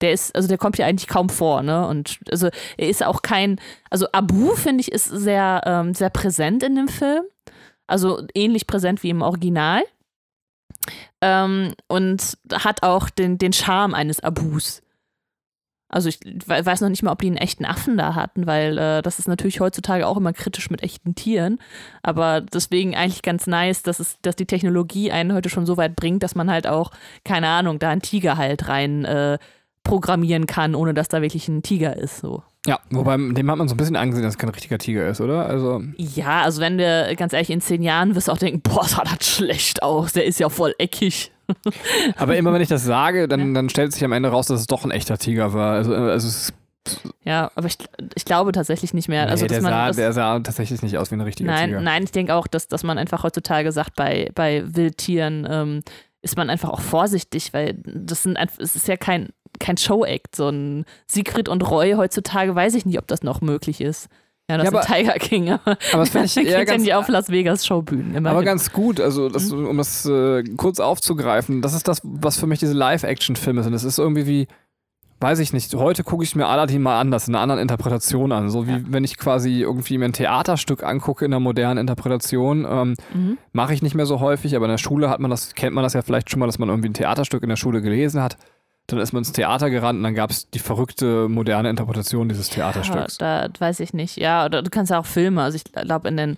der 0.00 0.12
ist, 0.12 0.34
also 0.34 0.48
der 0.48 0.58
kommt 0.58 0.78
ja 0.78 0.86
eigentlich 0.86 1.08
kaum 1.08 1.28
vor, 1.28 1.62
ne? 1.62 1.86
Und 1.86 2.20
also 2.30 2.48
er 2.76 2.88
ist 2.88 3.04
auch 3.04 3.22
kein, 3.22 3.60
also 3.90 4.06
Abu, 4.12 4.54
finde 4.54 4.80
ich, 4.80 4.92
ist 4.92 5.04
sehr, 5.04 5.60
ähm, 5.66 5.94
sehr 5.94 6.10
präsent 6.10 6.62
in 6.62 6.76
dem 6.76 6.88
Film. 6.88 7.24
Also 7.86 8.22
ähnlich 8.34 8.66
präsent 8.66 9.02
wie 9.02 9.10
im 9.10 9.22
Original. 9.22 9.82
Ähm, 11.20 11.74
und 11.88 12.38
hat 12.52 12.82
auch 12.82 13.10
den, 13.10 13.36
den 13.36 13.52
Charme 13.52 13.94
eines 13.94 14.20
Abus. 14.20 14.82
Also 15.90 16.08
ich 16.08 16.20
weiß 16.46 16.80
noch 16.80 16.88
nicht 16.88 17.02
mal, 17.02 17.10
ob 17.10 17.20
die 17.20 17.26
einen 17.26 17.36
echten 17.36 17.64
Affen 17.64 17.98
da 17.98 18.14
hatten, 18.14 18.46
weil 18.46 18.78
äh, 18.78 19.02
das 19.02 19.18
ist 19.18 19.26
natürlich 19.26 19.58
heutzutage 19.58 20.06
auch 20.06 20.16
immer 20.16 20.32
kritisch 20.32 20.70
mit 20.70 20.82
echten 20.84 21.16
Tieren. 21.16 21.58
Aber 22.02 22.40
deswegen 22.40 22.94
eigentlich 22.94 23.22
ganz 23.22 23.48
nice, 23.48 23.82
dass 23.82 23.98
es, 23.98 24.18
dass 24.22 24.36
die 24.36 24.46
Technologie 24.46 25.10
einen 25.10 25.32
heute 25.34 25.48
schon 25.48 25.66
so 25.66 25.76
weit 25.76 25.96
bringt, 25.96 26.22
dass 26.22 26.36
man 26.36 26.48
halt 26.50 26.68
auch, 26.68 26.92
keine 27.24 27.48
Ahnung, 27.48 27.80
da 27.80 27.90
einen 27.90 28.02
Tiger 28.02 28.36
halt 28.36 28.68
rein 28.68 29.04
äh, 29.04 29.38
programmieren 29.82 30.46
kann, 30.46 30.76
ohne 30.76 30.94
dass 30.94 31.08
da 31.08 31.22
wirklich 31.22 31.48
ein 31.48 31.62
Tiger 31.62 31.96
ist. 31.96 32.18
So. 32.18 32.44
Ja, 32.66 32.78
wobei 32.90 33.16
dem 33.16 33.50
hat 33.50 33.56
man 33.56 33.68
so 33.68 33.74
ein 33.74 33.78
bisschen 33.78 33.96
angesehen, 33.96 34.22
dass 34.22 34.34
es 34.34 34.38
kein 34.38 34.50
richtiger 34.50 34.76
Tiger 34.76 35.08
ist, 35.08 35.20
oder? 35.22 35.46
Also 35.46 35.82
ja, 35.96 36.42
also 36.42 36.60
wenn 36.60 36.76
wir 36.76 37.14
ganz 37.16 37.32
ehrlich 37.32 37.48
in 37.48 37.62
zehn 37.62 37.82
Jahren 37.82 38.14
wirst 38.14 38.28
du 38.28 38.32
auch 38.32 38.38
denken, 38.38 38.60
boah, 38.60 38.84
sah 38.84 39.02
das 39.02 39.26
schlecht 39.26 39.82
aus, 39.82 40.12
der 40.12 40.26
ist 40.26 40.40
ja 40.40 40.50
voll 40.50 40.74
eckig. 40.78 41.32
Aber 42.16 42.36
immer 42.36 42.52
wenn 42.52 42.60
ich 42.60 42.68
das 42.68 42.84
sage, 42.84 43.28
dann, 43.28 43.54
dann 43.54 43.70
stellt 43.70 43.92
sich 43.92 44.04
am 44.04 44.12
Ende 44.12 44.28
raus, 44.28 44.46
dass 44.46 44.60
es 44.60 44.66
doch 44.66 44.84
ein 44.84 44.90
echter 44.90 45.16
Tiger 45.18 45.54
war. 45.54 45.72
Also, 45.72 45.94
also 45.94 46.28
es 46.28 46.52
Ja, 47.24 47.50
aber 47.54 47.66
ich, 47.66 47.76
ich 48.14 48.24
glaube 48.24 48.52
tatsächlich 48.52 48.94
nicht 48.94 49.08
mehr. 49.08 49.28
Also, 49.28 49.44
nee, 49.44 49.48
dass 49.48 49.56
der, 49.56 49.62
man 49.62 49.72
sah, 49.72 49.86
das, 49.88 49.96
der 49.96 50.12
sah 50.12 50.40
tatsächlich 50.40 50.82
nicht 50.82 50.96
aus 50.96 51.10
wie 51.10 51.16
ein 51.16 51.20
richtiger 51.22 51.50
nein, 51.50 51.70
Tiger. 51.70 51.80
nein, 51.80 52.04
ich 52.04 52.12
denke 52.12 52.34
auch, 52.34 52.46
dass, 52.46 52.68
dass 52.68 52.84
man 52.84 52.98
einfach 52.98 53.24
heutzutage 53.24 53.72
sagt, 53.72 53.96
bei, 53.96 54.30
bei 54.34 54.62
Wildtieren 54.76 55.46
ähm, 55.50 55.80
ist 56.22 56.36
man 56.36 56.50
einfach 56.50 56.68
auch 56.68 56.80
vorsichtig, 56.80 57.52
weil 57.52 57.80
das 57.84 58.22
sind 58.22 58.36
einfach, 58.36 58.58
es 58.60 58.76
ist 58.76 58.86
ja 58.86 58.96
kein, 58.96 59.30
kein 59.58 59.76
Show-Act. 59.76 60.36
So 60.36 60.48
ein 60.48 60.84
Siegfried 61.06 61.48
und 61.48 61.68
Roy 61.70 61.92
heutzutage 61.96 62.54
weiß 62.54 62.74
ich 62.74 62.86
nicht, 62.86 62.98
ob 62.98 63.06
das 63.06 63.22
noch 63.22 63.40
möglich 63.40 63.80
ist. 63.80 64.08
Ja, 64.50 64.56
das 64.58 64.70
Ja, 64.72 64.80
ist 64.80 64.90
ein 64.90 64.96
Tiger 65.04 65.12
King, 65.14 65.50
aber, 65.50 65.78
Aber 65.92 66.02
das 66.02 66.10
finde 66.10 66.26
ich 66.26 66.36
eher 66.38 66.64
ganz, 66.64 66.82
nicht 66.82 66.94
auf 66.94 67.06
Las 67.08 67.30
Vegas 67.30 67.64
Showbühnen. 67.66 68.14
Immerhin. 68.14 68.26
aber 68.26 68.42
ganz 68.44 68.72
gut. 68.72 69.00
Also, 69.00 69.28
das, 69.28 69.50
Mhm. 69.50 69.66
um 69.66 69.76
das 69.76 70.04
äh, 70.06 70.42
kurz 70.56 70.80
aufzugreifen, 70.80 71.62
das 71.62 71.72
ist 71.74 71.86
das, 71.86 72.00
was 72.04 72.36
für 72.38 72.46
mich 72.48 72.58
diese 72.58 72.72
Live-Action-Filme 72.74 73.62
sind. 73.62 73.72
Das 73.72 73.84
ist 73.84 73.98
irgendwie 73.98 74.26
wie, 74.26 74.48
weiß 75.20 75.38
ich 75.38 75.52
nicht, 75.52 75.72
heute 75.74 76.02
gucke 76.02 76.24
ich 76.24 76.34
mir 76.34 76.46
Aladdin 76.48 76.82
mal 76.82 76.98
anders, 76.98 77.28
in 77.28 77.34
einer 77.36 77.42
anderen 77.42 77.60
Interpretation 77.60 78.32
an. 78.32 78.50
So 78.50 78.66
wie 78.66 78.72
Ja. 78.72 78.80
wenn 78.88 79.04
ich 79.04 79.18
quasi 79.18 79.60
irgendwie 79.60 79.98
mir 79.98 80.06
ein 80.06 80.12
Theaterstück 80.14 80.82
angucke 80.82 81.24
in 81.26 81.32
einer 81.32 81.38
modernen 81.40 81.78
Interpretation. 81.78 82.66
Ähm, 82.68 82.94
Mhm. 83.14 83.38
Mache 83.52 83.72
ich 83.74 83.82
nicht 83.82 83.94
mehr 83.94 84.06
so 84.06 84.18
häufig, 84.18 84.56
aber 84.56 84.64
in 84.64 84.70
der 84.72 84.78
Schule 84.78 85.10
hat 85.10 85.20
man 85.20 85.30
das, 85.30 85.54
kennt 85.54 85.74
man 85.76 85.84
das 85.84 85.92
ja 85.92 86.02
vielleicht 86.02 86.28
schon 86.28 86.40
mal, 86.40 86.46
dass 86.46 86.58
man 86.58 86.68
irgendwie 86.70 86.88
ein 86.88 86.94
Theaterstück 86.94 87.42
in 87.44 87.50
der 87.50 87.56
Schule 87.56 87.82
gelesen 87.82 88.20
hat. 88.20 88.36
Dann 88.86 88.98
ist 88.98 89.12
man 89.12 89.20
ins 89.20 89.32
Theater 89.32 89.70
gerannt 89.70 89.98
und 89.98 90.02
dann 90.02 90.14
gab 90.14 90.30
es 90.30 90.50
die 90.50 90.58
verrückte 90.58 91.28
moderne 91.28 91.70
Interpretation 91.70 92.28
dieses 92.28 92.48
Theaterstücks. 92.48 93.18
Ja, 93.20 93.48
da 93.48 93.60
weiß 93.60 93.80
ich 93.80 93.92
nicht. 93.94 94.16
Ja, 94.16 94.44
oder 94.44 94.62
du 94.62 94.70
kannst 94.70 94.90
ja 94.90 94.98
auch 94.98 95.06
Filme. 95.06 95.42
Also 95.42 95.56
ich 95.56 95.64
glaube 95.64 96.08
in 96.08 96.16
den 96.16 96.36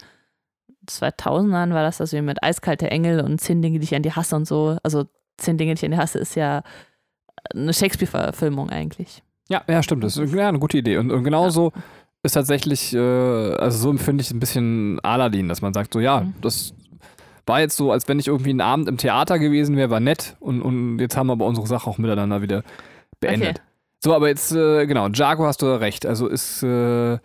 2000ern 0.88 1.72
war 1.72 1.82
das 1.82 2.12
wie 2.12 2.20
mit 2.20 2.42
Eiskalte 2.42 2.90
Engel 2.90 3.20
und 3.20 3.40
Zehn 3.40 3.62
Dinge, 3.62 3.78
die 3.78 3.84
ich 3.84 3.94
an 3.94 4.02
die 4.02 4.12
hasse 4.12 4.36
und 4.36 4.46
so. 4.46 4.76
Also 4.82 5.04
Zehn 5.38 5.56
Dinge, 5.56 5.74
die 5.74 5.78
ich 5.80 5.84
an 5.84 5.92
die 5.92 5.96
hasse 5.98 6.18
ist 6.18 6.34
ja 6.34 6.62
eine 7.54 7.72
Shakespeare-Verfilmung 7.72 8.70
eigentlich. 8.70 9.22
Ja, 9.48 9.62
ja, 9.68 9.82
stimmt. 9.82 10.04
Das 10.04 10.16
ist 10.16 10.34
ja, 10.34 10.48
eine 10.48 10.58
gute 10.58 10.78
Idee. 10.78 10.98
Und, 10.98 11.10
und 11.10 11.24
genauso 11.24 11.72
ist 12.22 12.32
tatsächlich, 12.32 12.94
äh, 12.94 12.98
also 12.98 13.78
so 13.78 13.90
empfinde 13.90 14.22
ich 14.22 14.30
ein 14.30 14.40
bisschen 14.40 15.00
Aladdin, 15.00 15.48
dass 15.48 15.62
man 15.62 15.74
sagt, 15.74 15.92
so 15.92 16.00
ja, 16.00 16.20
Mhm. 16.20 16.34
das 16.40 16.74
war 17.46 17.60
jetzt 17.60 17.76
so, 17.76 17.92
als 17.92 18.08
wenn 18.08 18.18
ich 18.18 18.28
irgendwie 18.28 18.50
einen 18.50 18.60
Abend 18.60 18.88
im 18.88 18.96
Theater 18.96 19.38
gewesen 19.38 19.76
wäre, 19.76 19.90
war 19.90 20.00
nett 20.00 20.36
und, 20.40 20.62
und 20.62 20.98
jetzt 20.98 21.16
haben 21.16 21.26
wir 21.26 21.32
aber 21.32 21.46
unsere 21.46 21.66
Sache 21.66 21.88
auch 21.88 21.98
miteinander 21.98 22.42
wieder 22.42 22.62
beendet. 23.20 23.58
Okay. 23.58 23.66
So, 24.04 24.14
aber 24.14 24.28
jetzt, 24.28 24.52
äh, 24.52 24.86
genau, 24.86 25.08
Jago 25.08 25.46
hast 25.46 25.62
du 25.62 25.66
recht. 25.80 26.06
Also 26.06 26.26
ist 26.26 26.62
äh, 26.62 27.18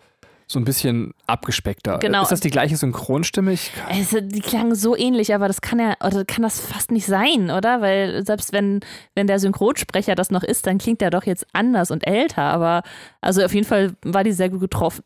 so 0.50 0.58
ein 0.58 0.64
bisschen 0.64 1.12
abgespeckter. 1.26 1.98
Genau. 1.98 2.22
Ist 2.22 2.32
das 2.32 2.40
die 2.40 2.50
gleiche 2.50 2.76
Synchronstimme? 2.76 3.52
Ich, 3.52 3.70
Also, 3.86 4.20
die 4.20 4.40
klangen 4.40 4.74
so 4.74 4.96
ähnlich, 4.96 5.34
aber 5.34 5.46
das 5.46 5.60
kann 5.60 5.78
ja, 5.78 5.94
oder 6.02 6.24
kann 6.24 6.42
das 6.42 6.58
fast 6.58 6.90
nicht 6.90 7.06
sein, 7.06 7.50
oder? 7.50 7.82
Weil 7.82 8.24
selbst 8.24 8.52
wenn, 8.52 8.80
wenn 9.14 9.26
der 9.26 9.40
Synchronsprecher 9.40 10.14
das 10.14 10.30
noch 10.30 10.42
ist, 10.42 10.66
dann 10.66 10.78
klingt 10.78 11.02
der 11.02 11.10
doch 11.10 11.24
jetzt 11.24 11.46
anders 11.52 11.90
und 11.90 12.06
älter. 12.06 12.42
Aber 12.42 12.82
also 13.20 13.44
auf 13.44 13.52
jeden 13.52 13.66
Fall 13.66 13.92
war 14.02 14.24
die 14.24 14.32
sehr 14.32 14.48
gut 14.48 14.60
getroffen. 14.60 15.04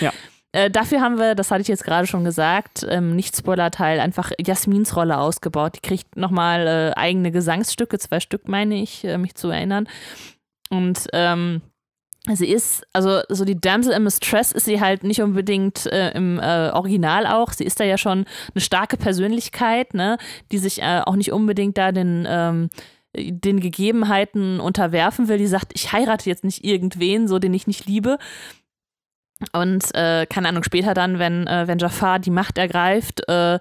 Ja. 0.00 0.12
Äh, 0.56 0.70
dafür 0.70 1.02
haben 1.02 1.18
wir, 1.18 1.34
das 1.34 1.50
hatte 1.50 1.60
ich 1.60 1.68
jetzt 1.68 1.84
gerade 1.84 2.06
schon 2.06 2.24
gesagt, 2.24 2.82
im 2.82 3.14
Nicht-Spoiler-Teil 3.14 4.00
einfach 4.00 4.32
Jasmins 4.38 4.96
Rolle 4.96 5.18
ausgebaut. 5.18 5.74
Die 5.76 5.86
kriegt 5.86 6.16
nochmal 6.16 6.66
äh, 6.66 6.98
eigene 6.98 7.30
Gesangsstücke, 7.30 7.98
zwei 7.98 8.20
Stück 8.20 8.48
meine 8.48 8.80
ich, 8.80 9.04
äh, 9.04 9.18
mich 9.18 9.34
zu 9.34 9.50
erinnern. 9.50 9.86
Und 10.70 11.08
ähm, 11.12 11.60
sie 12.32 12.48
ist, 12.48 12.86
also 12.94 13.20
so 13.28 13.44
die 13.44 13.60
Damsel 13.60 13.92
in 13.92 14.04
Mistress 14.04 14.50
ist 14.50 14.64
sie 14.64 14.80
halt 14.80 15.04
nicht 15.04 15.20
unbedingt 15.20 15.84
äh, 15.92 16.12
im 16.12 16.38
äh, 16.38 16.70
Original 16.70 17.26
auch. 17.26 17.52
Sie 17.52 17.64
ist 17.64 17.78
da 17.78 17.84
ja 17.84 17.98
schon 17.98 18.24
eine 18.54 18.62
starke 18.62 18.96
Persönlichkeit, 18.96 19.92
ne, 19.92 20.16
die 20.52 20.58
sich 20.58 20.80
äh, 20.80 21.02
auch 21.04 21.16
nicht 21.16 21.32
unbedingt 21.32 21.76
da 21.76 21.92
den 21.92 22.26
ähm, 22.26 22.70
den 23.18 23.60
Gegebenheiten 23.60 24.60
unterwerfen 24.60 25.28
will, 25.28 25.38
die 25.38 25.46
sagt, 25.46 25.72
ich 25.74 25.92
heirate 25.92 26.28
jetzt 26.28 26.44
nicht 26.44 26.64
irgendwen, 26.64 27.28
so 27.28 27.38
den 27.38 27.54
ich 27.54 27.66
nicht 27.66 27.86
liebe. 27.86 28.18
Und 29.52 29.94
äh, 29.94 30.24
keine 30.26 30.48
Ahnung, 30.48 30.62
später 30.62 30.94
dann, 30.94 31.18
wenn, 31.18 31.46
äh, 31.46 31.68
wenn 31.68 31.78
Jafar 31.78 32.18
die 32.18 32.30
Macht 32.30 32.56
ergreift, 32.56 33.28
äh, 33.28 33.58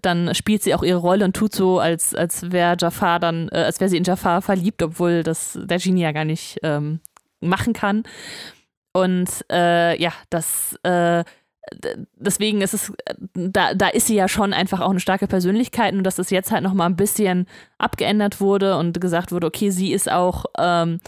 dann 0.00 0.34
spielt 0.36 0.62
sie 0.62 0.74
auch 0.74 0.84
ihre 0.84 0.98
Rolle 0.98 1.24
und 1.24 1.34
tut 1.34 1.52
so, 1.52 1.80
als, 1.80 2.14
als 2.14 2.52
wäre 2.52 2.76
Jafar 2.78 3.18
dann, 3.18 3.48
äh, 3.48 3.62
als 3.64 3.80
wäre 3.80 3.88
sie 3.88 3.96
in 3.96 4.04
Jafar 4.04 4.40
verliebt, 4.40 4.82
obwohl 4.82 5.24
das 5.24 5.58
der 5.60 5.78
Genie 5.78 6.02
ja 6.02 6.12
gar 6.12 6.24
nicht 6.24 6.58
ähm, 6.62 7.00
machen 7.40 7.72
kann. 7.72 8.04
Und 8.92 9.28
äh, 9.50 10.00
ja, 10.00 10.12
das 10.30 10.78
äh, 10.84 11.24
deswegen 12.14 12.60
ist 12.60 12.74
es, 12.74 12.92
da, 13.34 13.74
da 13.74 13.88
ist 13.88 14.06
sie 14.06 14.14
ja 14.14 14.28
schon 14.28 14.52
einfach 14.52 14.80
auch 14.80 14.90
eine 14.90 15.00
starke 15.00 15.26
Persönlichkeit 15.26 15.94
und 15.94 16.04
dass 16.04 16.16
das 16.16 16.30
jetzt 16.30 16.50
halt 16.50 16.62
nochmal 16.62 16.88
ein 16.88 16.96
bisschen 16.96 17.46
abgeändert 17.78 18.40
wurde 18.40 18.76
und 18.76 19.00
gesagt 19.00 19.32
wurde, 19.32 19.46
okay, 19.46 19.70
sie 19.70 19.92
ist 19.92 20.10
auch, 20.10 20.46
ähm, 20.58 21.00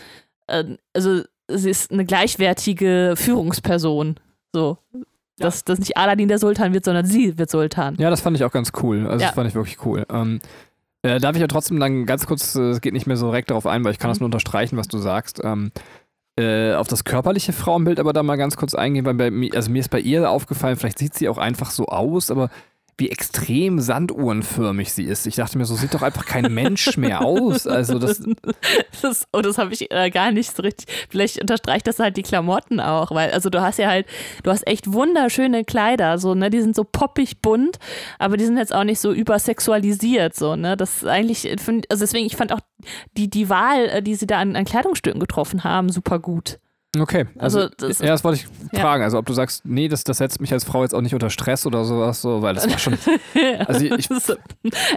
äh, 0.49 0.65
also 0.95 1.23
sie 1.49 1.71
ist 1.71 1.91
eine 1.93 2.05
gleichwertige 2.05 3.15
Führungsperson. 3.17 4.17
So. 4.53 4.79
Dass, 5.39 5.65
dass 5.65 5.79
nicht 5.79 5.97
Aladdin 5.97 6.29
der 6.29 6.39
Sultan 6.39 6.73
wird, 6.75 6.85
sondern 6.85 7.07
sie 7.07 7.39
wird 7.39 7.49
Sultan. 7.51 7.95
ja, 7.99 8.11
das 8.11 8.21
fand 8.21 8.37
ich 8.37 8.45
auch 8.45 8.51
ganz 8.51 8.73
cool. 8.83 9.07
Also 9.07 9.21
Ja. 9.23 9.29
das 9.29 9.35
fand 9.35 9.49
ich 9.49 9.55
wirklich 9.55 9.85
cool. 9.87 10.05
Ähm, 10.11 10.41
äh, 11.03 11.21
darf 11.21 11.37
ich 11.37 11.41
ja 11.41 11.47
trotzdem 11.47 11.79
dann 11.79 12.07
ganz 12.07 12.27
kurz, 12.27 12.57
äh, 12.57 12.71
es 12.71 12.81
geht 12.81 12.93
nicht 12.93 13.07
mehr 13.07 13.17
so 13.17 13.27
direkt 13.27 13.51
darauf 13.51 13.67
ein, 13.67 13.85
weil 13.85 13.93
ich 13.93 13.99
kann 14.01 14.11
das 14.11 14.19
Mhm. 14.19 14.23
nur 14.25 14.27
unterstreichen, 14.29 14.77
was 14.77 14.89
du 14.89 14.99
sagst. 14.99 15.41
Ähm, 15.45 15.71
äh, 16.37 16.75
auf 16.75 16.89
das 16.89 17.05
körperliche 17.05 17.53
Frauenbild 17.53 18.01
aber 18.01 18.13
da 18.13 18.23
mal 18.25 18.37
ganz 18.37 18.57
kurz 18.57 18.75
eingehen, 18.75 19.05
weil 19.05 19.15
bei 19.15 19.31
mir, 19.31 19.55
also 19.55 19.71
mir 19.71 19.79
ist 19.81 19.91
bei 19.91 20.01
ihr 20.01 20.29
aufgefallen, 20.31 20.77
vielleicht 20.77 20.99
sieht 20.99 21.15
sie 21.15 21.29
auch 21.29 21.39
einfach 21.39 21.71
so 21.71 21.87
aus, 21.87 22.31
aber 22.33 22.51
wie 22.99 23.11
extrem 23.11 23.79
sanduhrenförmig 23.79 24.93
sie 24.93 25.05
ist. 25.05 25.27
Ich 25.27 25.37
dachte 25.37 25.57
mir, 25.57 25.65
so 25.65 25.77
sieht 25.77 25.95
doch 25.95 26.03
einfach 26.03 26.27
kein 26.27 26.53
Mensch 26.53 26.97
mehr 26.97 27.23
aus. 27.23 27.67
Also 27.67 27.99
das, 27.99 28.23
Das, 29.03 29.27
oh, 29.33 29.41
das 29.41 29.59
habe 29.59 29.73
ich 29.73 29.91
äh, 29.91 30.11
gar 30.11 30.33
nicht 30.33 30.55
so 30.55 30.63
richtig. 30.63 30.87
Vielleicht 31.09 31.41
unterstreicht 31.41 31.87
das 31.87 32.01
halt 32.01 32.17
die 32.17 32.23
Klamotten 32.23 32.81
auch, 32.81 33.13
weil, 33.13 33.31
also 33.31 33.51
du 33.51 33.61
hast 33.61 33.79
ja 33.79 33.89
halt, 33.89 34.07
du 34.43 34.51
hast 34.51 34.67
echt 34.67 34.93
wunderschöne 34.93 35.65
Kleider, 35.65 36.19
so, 36.19 36.35
ne? 36.35 36.51
Die 36.51 36.61
sind 36.61 36.75
so 36.75 36.85
poppig 36.85 37.41
bunt, 37.41 37.79
aber 38.19 38.37
die 38.37 38.45
sind 38.45 38.57
jetzt 38.57 38.75
auch 38.75 38.85
nicht 38.85 38.99
so 38.99 39.13
übersexualisiert, 39.13 40.35
so, 40.35 40.57
ne? 40.57 40.77
Das 40.77 40.99
ist 40.99 41.07
eigentlich, 41.07 41.47
äh, 41.47 41.57
also 41.89 42.03
deswegen, 42.03 42.27
ich 42.27 42.37
fand 42.37 42.53
auch 42.53 42.61
die, 43.17 43.31
die 43.31 43.49
Wahl, 43.49 43.87
äh, 43.87 44.03
die 44.03 44.17
sie 44.17 44.27
da 44.27 44.39
an, 44.39 44.57
an 44.57 44.65
Kleidungsstücken 44.65 45.21
getroffen 45.21 45.63
haben, 45.63 45.91
super 45.91 46.19
gut. 46.19 46.59
Okay, 47.01 47.27
also, 47.39 47.61
Also, 47.61 47.71
das- 47.79 47.99
ja, 48.01 48.07
das 48.09 48.25
wollte 48.25 48.41
ich 48.41 48.73
Ja. 48.73 48.81
fragen. 48.81 49.03
Also 49.03 49.19
ob 49.19 49.27
du 49.27 49.33
sagst, 49.33 49.65
nee, 49.65 49.89
das, 49.89 50.05
das 50.05 50.19
setzt 50.19 50.41
mich 50.41 50.53
als 50.53 50.65
Frau 50.65 50.83
jetzt 50.83 50.95
auch 50.95 51.01
nicht 51.01 51.15
unter 51.15 51.31
Stress 51.31 51.67
oder 51.67 51.85
sowas, 51.85 52.21
so, 52.23 52.43
weil 52.43 52.55
das 52.55 52.69
war 52.69 52.79
schon. 52.79 52.99
Also 53.67 53.85
ich, 53.85 54.11
ist- 54.11 54.37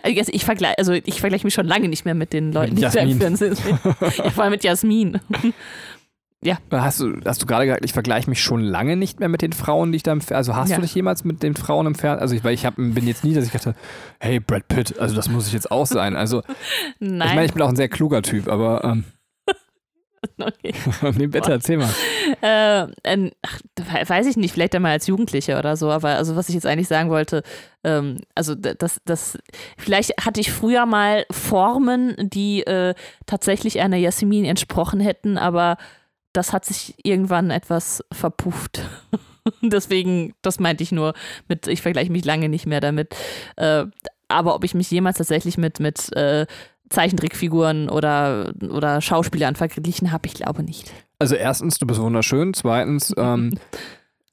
also 0.04 0.32
ich 0.32 0.46
vergleiche 0.46 0.78
also 0.78 0.94
ich 0.94 1.20
vergleiche 1.20 1.46
mich 1.46 1.54
schon 1.54 1.68
lange 1.68 1.88
nicht 1.90 2.06
mehr 2.06 2.16
mit 2.16 2.34
den 2.34 2.52
Leuten, 2.52 2.76
die 2.76 2.82
da 2.82 2.90
im. 2.90 3.18
Fernsehen 3.20 3.56
sind. 3.56 3.60
ja, 4.18 4.30
vor 4.30 4.44
allem 4.44 4.52
mit 4.52 4.64
Jasmin. 4.64 5.20
hast 6.72 7.00
du, 7.00 7.20
hast 7.26 7.42
du 7.42 7.46
gerade 7.46 7.66
gesagt, 7.66 7.86
ich 7.86 7.94
vergleiche 7.94 8.30
mich 8.30 8.42
schon 8.42 8.62
lange 8.62 8.96
nicht 8.96 9.20
mehr 9.20 9.30
mit 9.30 9.42
den 9.44 9.54
Frauen, 9.54 9.92
die 9.92 9.98
ich 9.98 10.04
da 10.04 10.12
im 10.12 10.22
Fer- 10.22 10.36
Also 10.36 10.56
hast 10.56 10.70
Ja. 10.70 10.78
du 10.78 10.82
dich 10.82 10.96
jemals 10.96 11.24
mit 11.24 11.44
den 11.44 11.56
Frauen 11.56 11.86
im 11.86 11.96
Fernsehen? 11.96 12.22
Also 12.22 12.36
ich, 12.36 12.44
weil 12.44 12.54
ich 12.56 12.66
hab, 12.66 12.76
bin 12.78 13.06
jetzt 13.08 13.24
nie, 13.24 13.34
dass 13.34 13.46
ich 13.46 13.52
dachte, 13.52 13.76
hey, 14.20 14.40
Brad 14.40 14.68
Pitt, 14.68 14.98
also 15.00 15.16
das 15.16 15.30
muss 15.30 15.48
ich 15.48 15.54
jetzt 15.54 15.72
auch 15.72 15.86
sein. 15.86 16.16
Also 16.16 16.42
Nein. 17.00 17.28
ich 17.30 17.36
meine, 17.36 17.46
ich 17.46 17.54
bin 17.54 17.62
auch 17.62 17.70
ein 17.70 17.76
sehr 17.76 17.90
kluger 17.90 18.22
Typ, 18.24 18.48
aber 18.48 18.84
ähm, 18.84 19.04
okay. 20.40 20.74
nee, 21.18 21.28
bitte 21.28 21.52
erzähl 21.52 21.78
mal. 21.78 21.90
Äh, 22.42 22.88
ähm, 23.04 23.32
ach, 23.42 23.60
we- 23.78 24.10
weiß 24.10 24.28
ich 24.28 24.38
nicht, 24.38 24.54
vielleicht 24.54 24.76
einmal 24.76 24.92
als 24.92 25.08
Jugendliche 25.08 25.58
oder 25.58 25.76
so, 25.76 25.90
aber 25.90 26.10
also 26.10 26.36
was 26.36 26.50
ich 26.50 26.56
jetzt 26.56 26.66
eigentlich 26.66 26.88
sagen 26.88 27.10
wollte, 27.10 27.44
ähm, 27.84 28.20
also 28.36 28.54
das, 28.56 29.02
das, 29.06 29.38
vielleicht 29.78 30.12
hatte 30.24 30.40
ich 30.42 30.52
früher 30.52 30.86
mal 30.86 31.26
Formen, 31.32 32.16
die 32.20 32.62
äh, 32.66 32.94
tatsächlich 33.26 33.80
einer 33.80 33.98
Jasmin 33.98 34.46
entsprochen 34.46 35.00
hätten, 35.00 35.38
aber 35.38 35.78
das 36.34 36.54
hat 36.54 36.66
sich 36.66 36.96
irgendwann 37.04 37.50
etwas 37.52 38.04
verpufft. 38.12 38.82
Deswegen, 39.62 40.34
das 40.44 40.60
meinte 40.60 40.84
ich 40.84 40.92
nur 40.92 41.14
mit, 41.48 41.68
ich 41.68 41.82
vergleiche 41.82 42.12
mich 42.12 42.26
lange 42.26 42.48
nicht 42.48 42.68
mehr 42.68 42.80
damit. 42.80 43.16
Äh, 43.56 43.86
aber 44.28 44.56
ob 44.56 44.64
ich 44.64 44.74
mich 44.74 44.90
jemals 44.90 45.18
tatsächlich 45.18 45.58
mit, 45.58 45.80
mit 45.80 46.16
äh, 46.16 46.46
Zeichentrickfiguren 46.92 47.90
oder, 47.90 48.54
oder 48.70 49.02
Schauspielern 49.02 49.56
verglichen 49.56 50.12
habe, 50.12 50.28
ich 50.28 50.34
glaube 50.36 50.64
nicht. 50.64 50.92
Also 51.20 51.36
erstens, 51.36 51.78
du 51.80 51.88
bist 51.88 52.00
wunderschön. 52.00 52.54
Zweitens, 52.54 53.14
ähm, 53.18 53.58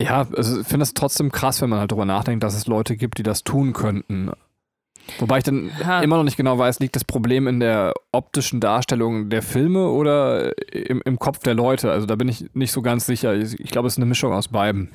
ja, 0.01 0.27
also 0.37 0.61
ich 0.61 0.67
finde 0.67 0.83
es 0.85 0.95
trotzdem 0.95 1.33
krass, 1.33 1.61
wenn 1.63 1.71
man 1.71 1.81
halt 1.81 1.91
drüber 1.93 2.05
nachdenkt, 2.05 2.43
dass 2.45 2.55
es 2.55 2.67
Leute 2.67 2.97
gibt, 2.97 3.19
die 3.19 3.23
das 3.23 3.45
tun 3.45 3.73
könnten. 3.73 4.31
Wobei 5.19 5.39
ich 5.39 5.45
dann 5.45 5.71
Ja. 5.81 6.01
immer 6.01 6.17
noch 6.19 6.25
nicht 6.25 6.37
genau 6.37 6.59
weiß, 6.59 6.81
liegt 6.81 6.95
das 6.95 7.05
Problem 7.05 7.47
in 7.47 7.61
der 7.61 7.95
optischen 8.13 8.61
Darstellung 8.61 9.31
der 9.31 9.41
Filme 9.43 9.89
oder 9.89 10.53
im, 10.73 11.01
im 11.05 11.19
Kopf 11.19 11.39
der 11.39 11.55
Leute? 11.55 11.91
Also 11.91 12.05
da 12.07 12.15
bin 12.17 12.29
ich 12.29 12.45
nicht 12.53 12.73
so 12.73 12.83
ganz 12.83 13.07
sicher. 13.07 13.35
Ich, 13.35 13.59
ich 13.59 13.71
glaube, 13.71 13.89
es 13.89 13.95
ist 13.95 13.99
eine 13.99 14.05
Mischung 14.07 14.33
aus 14.35 14.49
beiden. 14.49 14.91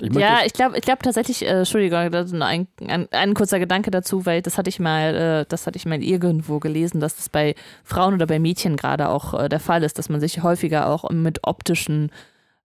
Ich 0.00 0.12
Ja, 0.14 0.40
ich 0.44 0.52
glaube 0.52 0.76
ich 0.76 0.82
glaub 0.82 1.02
tatsächlich, 1.02 1.42
äh, 1.42 1.58
Entschuldigung, 1.58 2.10
das 2.10 2.26
ist 2.26 2.32
nur 2.32 2.46
ein, 2.46 2.66
ein, 2.86 3.06
ein 3.12 3.34
kurzer 3.34 3.60
Gedanke 3.60 3.90
dazu, 3.92 4.26
weil 4.26 4.42
das 4.42 4.58
hatte 4.58 4.68
ich 4.68 4.80
mal, 4.80 5.14
äh, 5.14 5.46
das 5.48 5.66
hatte 5.66 5.76
ich 5.76 5.86
mal 5.86 6.02
irgendwo 6.02 6.58
gelesen, 6.58 7.00
dass 7.00 7.14
das 7.16 7.28
bei 7.28 7.54
Frauen 7.84 8.14
oder 8.14 8.26
bei 8.26 8.40
Mädchen 8.40 8.76
gerade 8.76 9.08
auch 9.08 9.34
äh, 9.34 9.48
der 9.48 9.60
Fall 9.60 9.84
ist, 9.84 9.98
dass 9.98 10.08
man 10.08 10.20
sich 10.20 10.42
häufiger 10.42 10.88
auch 10.88 11.08
mit 11.10 11.40
optischen, 11.44 12.10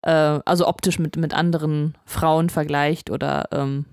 äh, 0.02 0.10
also 0.10 0.68
optisch 0.68 0.98
mit, 0.98 1.18
mit 1.18 1.36
anderen 1.36 1.96
Frauen 2.06 2.50
vergleicht 2.50 3.12
oder, 3.12 3.48
ähm, 3.52 3.86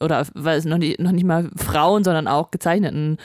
oder 0.00 0.26
weil 0.34 0.58
es 0.58 0.66
noch 0.66 0.78
nicht, 0.78 1.00
noch 1.00 1.12
nicht 1.12 1.24
mal 1.24 1.50
Frauen, 1.56 2.04
sondern 2.04 2.28
auch 2.28 2.50
gezeichneten 2.50 3.16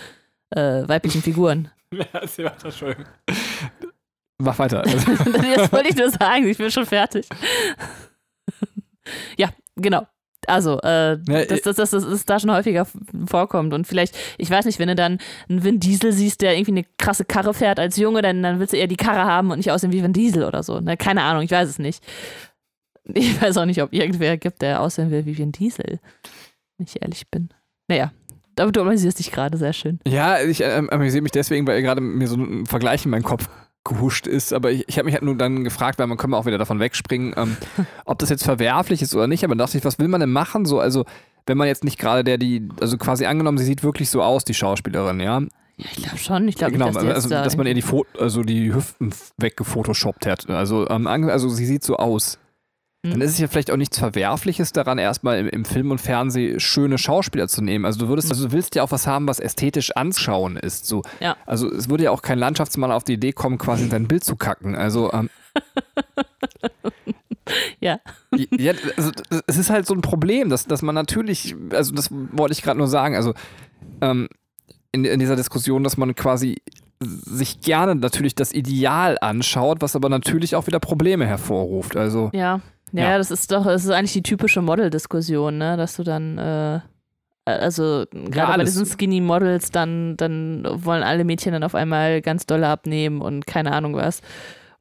äh, 0.51 0.87
weiblichen 0.87 1.21
Figuren. 1.21 1.69
Ja, 1.89 2.27
sie 2.27 2.43
macht 2.43 2.65
das 2.65 2.77
schön. 2.77 2.97
Mach 4.39 4.59
weiter. 4.59 4.81
das 5.55 5.71
wollte 5.71 5.87
ich 5.87 5.95
nur 5.95 6.09
sagen, 6.09 6.45
ich 6.45 6.57
bin 6.57 6.69
schon 6.69 6.85
fertig. 6.85 7.29
Ja, 9.37 9.49
genau. 9.75 10.05
Also, 10.45 10.79
äh, 10.81 11.17
Ja, 11.27 11.45
dass, 11.45 11.61
dass, 11.61 11.75
dass, 11.75 11.91
dass 11.91 12.03
es 12.03 12.25
da 12.25 12.39
schon 12.39 12.51
häufiger 12.51 12.87
vorkommt. 13.25 13.73
Und 13.73 13.85
vielleicht, 13.85 14.17
ich 14.37 14.49
weiß 14.49 14.65
nicht, 14.65 14.79
wenn 14.79 14.87
du 14.87 14.95
dann 14.95 15.17
einen 15.49 15.63
Vin 15.63 15.79
Diesel 15.79 16.13
siehst, 16.13 16.41
der 16.41 16.55
irgendwie 16.55 16.71
eine 16.71 16.85
krasse 16.97 17.25
Karre 17.25 17.53
fährt 17.53 17.79
als 17.79 17.97
Junge, 17.97 18.21
dann, 18.21 18.41
dann 18.43 18.59
willst 18.59 18.73
du 18.73 18.77
eher 18.77 18.87
die 18.87 18.95
Karre 18.95 19.25
haben 19.25 19.51
und 19.51 19.57
nicht 19.57 19.71
aussehen 19.71 19.91
wie 19.91 20.03
Vin 20.03 20.13
Diesel 20.13 20.43
oder 20.43 20.63
so. 20.63 20.79
Ne? 20.79 20.95
Keine 20.95 21.23
Ahnung, 21.23 21.43
ich 21.43 21.51
weiß 21.51 21.67
es 21.69 21.79
nicht. 21.79 22.03
Ich 23.13 23.41
weiß 23.41 23.57
auch 23.57 23.65
nicht, 23.65 23.81
ob 23.81 23.93
irgendwer 23.93 24.37
gibt, 24.37 24.61
der 24.61 24.81
aussehen 24.81 25.11
will 25.11 25.25
wie 25.25 25.37
Vin 25.37 25.51
Diesel. 25.53 25.99
Wenn 26.77 26.87
ich 26.87 27.01
ehrlich 27.01 27.29
bin. 27.29 27.49
Naja, 27.87 28.11
aber 28.59 28.71
du 28.71 28.81
amüsierst 28.81 29.19
dich 29.19 29.31
gerade 29.31 29.57
sehr 29.57 29.73
schön. 29.73 29.99
Ja, 30.07 30.41
ich 30.41 30.61
ähm, 30.61 30.89
amüsiere 30.89 31.21
mich 31.21 31.31
deswegen, 31.31 31.65
weil 31.67 31.81
gerade 31.81 32.01
mir 32.01 32.27
so 32.27 32.35
ein 32.35 32.65
Vergleich 32.65 33.05
in 33.05 33.11
meinen 33.11 33.23
Kopf 33.23 33.49
gehuscht 33.87 34.27
ist, 34.27 34.53
aber 34.53 34.71
ich, 34.71 34.85
ich 34.87 34.97
habe 34.97 35.05
mich 35.05 35.13
halt 35.13 35.23
nur 35.23 35.35
dann 35.35 35.63
gefragt, 35.63 35.99
weil 35.99 36.07
man 36.07 36.17
können 36.17 36.33
wir 36.33 36.37
auch 36.37 36.45
wieder 36.45 36.57
davon 36.57 36.79
wegspringen, 36.79 37.33
ähm, 37.37 37.57
ob 38.05 38.19
das 38.19 38.29
jetzt 38.29 38.43
verwerflich 38.43 39.01
ist 39.01 39.15
oder 39.15 39.27
nicht, 39.27 39.43
aber 39.43 39.55
dachte 39.55 39.77
ich, 39.77 39.85
was 39.85 39.99
will 39.99 40.07
man 40.07 40.21
denn 40.21 40.31
machen? 40.31 40.65
So, 40.65 40.79
also, 40.79 41.05
wenn 41.45 41.57
man 41.57 41.67
jetzt 41.67 41.83
nicht 41.83 41.97
gerade 41.97 42.23
der, 42.23 42.37
die, 42.37 42.67
also 42.81 42.97
quasi 42.97 43.25
angenommen, 43.25 43.57
sie 43.57 43.65
sieht 43.65 43.83
wirklich 43.83 44.09
so 44.09 44.21
aus, 44.21 44.43
die 44.43 44.53
Schauspielerin, 44.53 45.19
ja. 45.19 45.41
Ja, 45.77 45.85
ich 45.91 46.03
glaube 46.03 46.17
schon. 46.17 46.47
Ich 46.47 46.55
glaube 46.55 46.73
genau, 46.73 46.87
nicht, 46.87 46.95
dass, 46.97 47.05
also, 47.05 47.29
dass 47.29 47.55
man 47.55 47.67
ihr 47.67 47.75
die, 47.75 47.83
Fo 47.83 48.05
also 48.19 48.41
die 48.41 48.73
Hüften 48.73 49.13
weggefotoshoppt 49.37 50.25
hat. 50.25 50.49
Also, 50.49 50.89
ähm, 50.89 51.05
also 51.05 51.49
sie 51.49 51.65
sieht 51.65 51.83
so 51.83 51.97
aus. 51.97 52.39
Dann 53.03 53.21
ist 53.21 53.31
es 53.31 53.39
ja 53.39 53.47
vielleicht 53.47 53.71
auch 53.71 53.77
nichts 53.77 53.99
Verwerfliches 53.99 54.73
daran, 54.73 54.97
erstmal 54.97 55.39
im, 55.39 55.47
im 55.47 55.65
Film 55.65 55.91
und 55.91 56.01
Fernsehen 56.01 56.59
schöne 56.59 56.97
Schauspieler 56.97 57.47
zu 57.47 57.61
nehmen. 57.61 57.85
Also 57.85 57.99
du 57.99 58.09
würdest, 58.09 58.31
also 58.31 58.47
du 58.47 58.51
willst 58.51 58.75
ja 58.75 58.83
auch 58.83 58.91
was 58.91 59.07
haben, 59.07 59.27
was 59.27 59.39
ästhetisch 59.39 59.95
anschauen 59.95 60.57
ist. 60.57 60.87
So. 60.87 61.03
Ja. 61.19 61.37
Also 61.45 61.71
es 61.71 61.89
würde 61.89 62.05
ja 62.05 62.11
auch 62.11 62.21
kein 62.21 62.39
Landschaftsmann 62.39 62.91
auf 62.91 63.03
die 63.03 63.13
Idee 63.13 63.33
kommen, 63.33 63.57
quasi 63.57 63.85
in 63.85 63.91
sein 63.91 64.07
Bild 64.07 64.23
zu 64.23 64.35
kacken. 64.35 64.75
Also 64.75 65.11
ähm, 65.13 65.29
Ja. 67.79 67.99
ja, 68.35 68.73
also, 68.97 69.11
es 69.47 69.57
ist 69.57 69.69
halt 69.69 69.85
so 69.85 69.93
ein 69.93 70.01
Problem, 70.01 70.49
dass, 70.49 70.65
dass 70.65 70.81
man 70.81 70.95
natürlich, 70.95 71.55
also 71.71 71.93
das 71.93 72.09
wollte 72.11 72.53
ich 72.53 72.61
gerade 72.61 72.77
nur 72.77 72.87
sagen, 72.87 73.15
also 73.15 73.33
ähm, 74.01 74.27
in, 74.91 75.05
in 75.05 75.19
dieser 75.19 75.35
Diskussion, 75.35 75.83
dass 75.83 75.97
man 75.97 76.15
quasi 76.15 76.61
sich 76.99 77.61
gerne 77.61 77.95
natürlich 77.95 78.35
das 78.35 78.51
Ideal 78.51 79.17
anschaut, 79.21 79.81
was 79.81 79.95
aber 79.95 80.09
natürlich 80.09 80.55
auch 80.55 80.67
wieder 80.67 80.79
Probleme 80.79 81.25
hervorruft. 81.25 81.95
Also 81.95 82.31
Ja. 82.33 82.61
Ja, 82.91 83.03
Ja. 83.11 83.17
das 83.17 83.31
ist 83.31 83.51
doch, 83.51 83.65
das 83.65 83.83
ist 83.85 83.91
eigentlich 83.91 84.13
die 84.13 84.23
typische 84.23 84.61
Model-Diskussion, 84.61 85.57
ne? 85.57 85.77
Dass 85.77 85.95
du 85.97 86.03
dann, 86.03 86.37
äh, 86.37 86.79
also 87.45 88.05
gerade 88.11 88.47
bei 88.47 88.53
alles. 88.53 88.71
diesen 88.73 88.85
Skinny 88.85 89.21
Models, 89.21 89.71
dann, 89.71 90.17
dann 90.17 90.67
wollen 90.85 91.03
alle 91.03 91.23
Mädchen 91.23 91.53
dann 91.53 91.63
auf 91.63 91.75
einmal 91.75 92.21
ganz 92.21 92.45
doll 92.45 92.63
abnehmen 92.63 93.21
und 93.21 93.47
keine 93.47 93.71
Ahnung 93.73 93.95
was. 93.95 94.21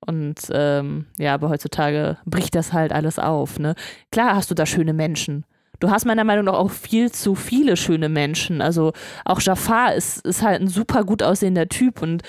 Und 0.00 0.36
ähm, 0.52 1.06
ja, 1.18 1.34
aber 1.34 1.48
heutzutage 1.48 2.18
bricht 2.26 2.54
das 2.54 2.72
halt 2.72 2.92
alles 2.92 3.18
auf, 3.18 3.58
ne? 3.58 3.74
Klar 4.12 4.36
hast 4.36 4.50
du 4.50 4.54
da 4.54 4.66
schöne 4.66 4.92
Menschen. 4.92 5.44
Du 5.80 5.90
hast 5.90 6.06
meiner 6.06 6.24
Meinung 6.24 6.46
nach 6.46 6.54
auch 6.54 6.70
viel 6.70 7.10
zu 7.12 7.34
viele 7.34 7.76
schöne 7.76 8.08
Menschen. 8.08 8.62
Also 8.62 8.92
auch 9.24 9.40
Jafar 9.40 9.94
ist, 9.94 10.24
ist 10.24 10.42
halt 10.42 10.60
ein 10.60 10.68
super 10.68 11.04
gut 11.04 11.22
aussehender 11.22 11.68
Typ 11.68 12.02
und 12.02 12.22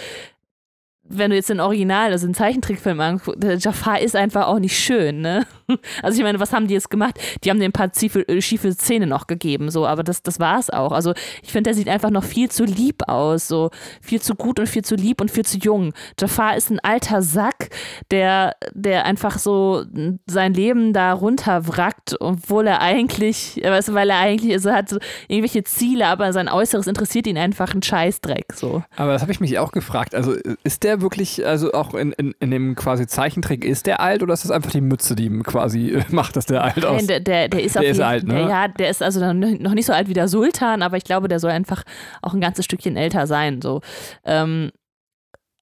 wenn 1.10 1.30
du 1.30 1.36
jetzt 1.36 1.50
den 1.50 1.60
Original, 1.60 2.12
also 2.12 2.28
den 2.28 2.34
Zeichentrickfilm 2.34 3.00
anguckst, 3.00 3.64
Jafar 3.64 4.00
ist 4.00 4.16
einfach 4.16 4.48
auch 4.48 4.60
nicht 4.60 4.78
schön, 4.78 5.22
ne? 5.22 5.46
Also 6.02 6.18
ich 6.18 6.24
meine, 6.24 6.40
was 6.40 6.54
haben 6.54 6.68
die 6.68 6.74
jetzt 6.74 6.90
gemacht? 6.90 7.20
Die 7.44 7.50
haben 7.50 7.60
dem 7.60 7.70
ein 7.70 7.74
paar 7.74 7.92
ziefe, 7.92 8.26
äh, 8.30 8.42
schiefe 8.42 8.76
Zähne 8.76 9.06
noch 9.06 9.28
gegeben, 9.28 9.70
so, 9.70 9.86
aber 9.86 10.02
das, 10.02 10.24
das 10.24 10.40
war 10.40 10.60
es 10.60 10.70
auch. 10.70 10.94
Also 10.94 11.14
ich 11.44 11.52
finde, 11.52 11.70
der 11.70 11.74
sieht 11.74 11.90
einfach 11.90 12.10
noch 12.10 12.24
viel 12.24 12.50
zu 12.50 12.64
lieb 12.64 13.04
aus, 13.08 13.50
so 13.50 13.72
viel 14.02 14.22
zu 14.22 14.36
gut 14.36 14.60
und 14.60 14.68
viel 14.68 14.86
zu 14.86 14.96
lieb 14.96 15.20
und 15.20 15.30
viel 15.30 15.46
zu 15.46 15.58
jung. 15.58 15.94
Jafar 16.20 16.56
ist 16.56 16.70
ein 16.70 16.80
alter 16.80 17.22
Sack, 17.22 17.70
der, 18.12 18.56
der 18.74 19.06
einfach 19.06 19.40
so 19.40 19.84
sein 20.26 20.54
Leben 20.54 20.94
da 20.94 21.12
runterwrackt, 21.12 22.16
obwohl 22.22 22.68
er 22.68 22.82
eigentlich, 22.82 23.60
weißt 23.62 23.90
du, 23.90 23.94
weil 23.94 24.10
er 24.10 24.20
eigentlich, 24.20 24.54
also 24.54 24.72
hat 24.72 24.88
so 24.88 25.00
irgendwelche 25.28 25.64
Ziele, 25.64 26.08
aber 26.08 26.32
sein 26.32 26.48
Äußeres 26.48 26.88
interessiert 26.88 27.28
ihn 27.28 27.38
einfach 27.38 27.74
ein 27.74 27.84
Scheißdreck, 27.84 28.54
so. 28.54 28.84
Aber 28.96 29.14
das 29.14 29.22
habe 29.22 29.34
ich 29.34 29.42
mich 29.42 29.60
auch 29.60 29.72
gefragt. 29.72 30.16
Also 30.16 30.34
ist 30.64 30.84
der 30.84 30.97
wirklich, 31.02 31.46
also 31.46 31.72
auch 31.74 31.94
in, 31.94 32.12
in, 32.14 32.34
in 32.40 32.52
dem 32.52 32.76
quasi 32.76 33.08
Zeichentrick, 33.08 33.66
ist 33.66 33.86
der 33.86 34.00
alt 34.00 34.24
oder 34.24 34.34
ist 34.34 34.44
das 34.44 34.52
einfach 34.52 34.72
die 34.72 34.82
Mütze, 34.82 35.16
die 35.16 35.26
ihm 35.26 35.44
quasi 35.44 36.02
macht, 36.10 36.36
dass 36.36 36.46
der 36.46 36.64
alt 36.64 36.86
aussieht? 36.86 37.10
der, 37.10 37.20
der, 37.20 37.48
der 37.50 37.64
ist 37.64 37.76
Der 37.76 37.84
ist 37.84 37.98
jeden 37.98 38.02
alt, 38.02 38.28
ne? 38.28 38.34
Der, 38.34 38.48
ja, 38.48 38.68
der 38.68 38.90
ist 38.90 39.02
also 39.04 39.34
noch 39.34 39.60
noch 39.60 39.74
nicht 39.74 39.86
so 39.86 39.94
alt 39.94 40.10
wie 40.10 40.14
der 40.14 40.28
Sultan, 40.28 40.82
aber 40.82 40.98
ich 40.98 41.04
glaube, 41.04 41.28
der 41.28 41.40
soll 41.40 41.52
einfach 41.52 41.84
auch 42.22 42.34
ein 42.34 42.42
ganzes 42.42 42.66
Stückchen 42.66 42.98
älter 42.98 43.28
sein. 43.28 43.62
So. 43.62 43.82
Ähm, 44.26 44.72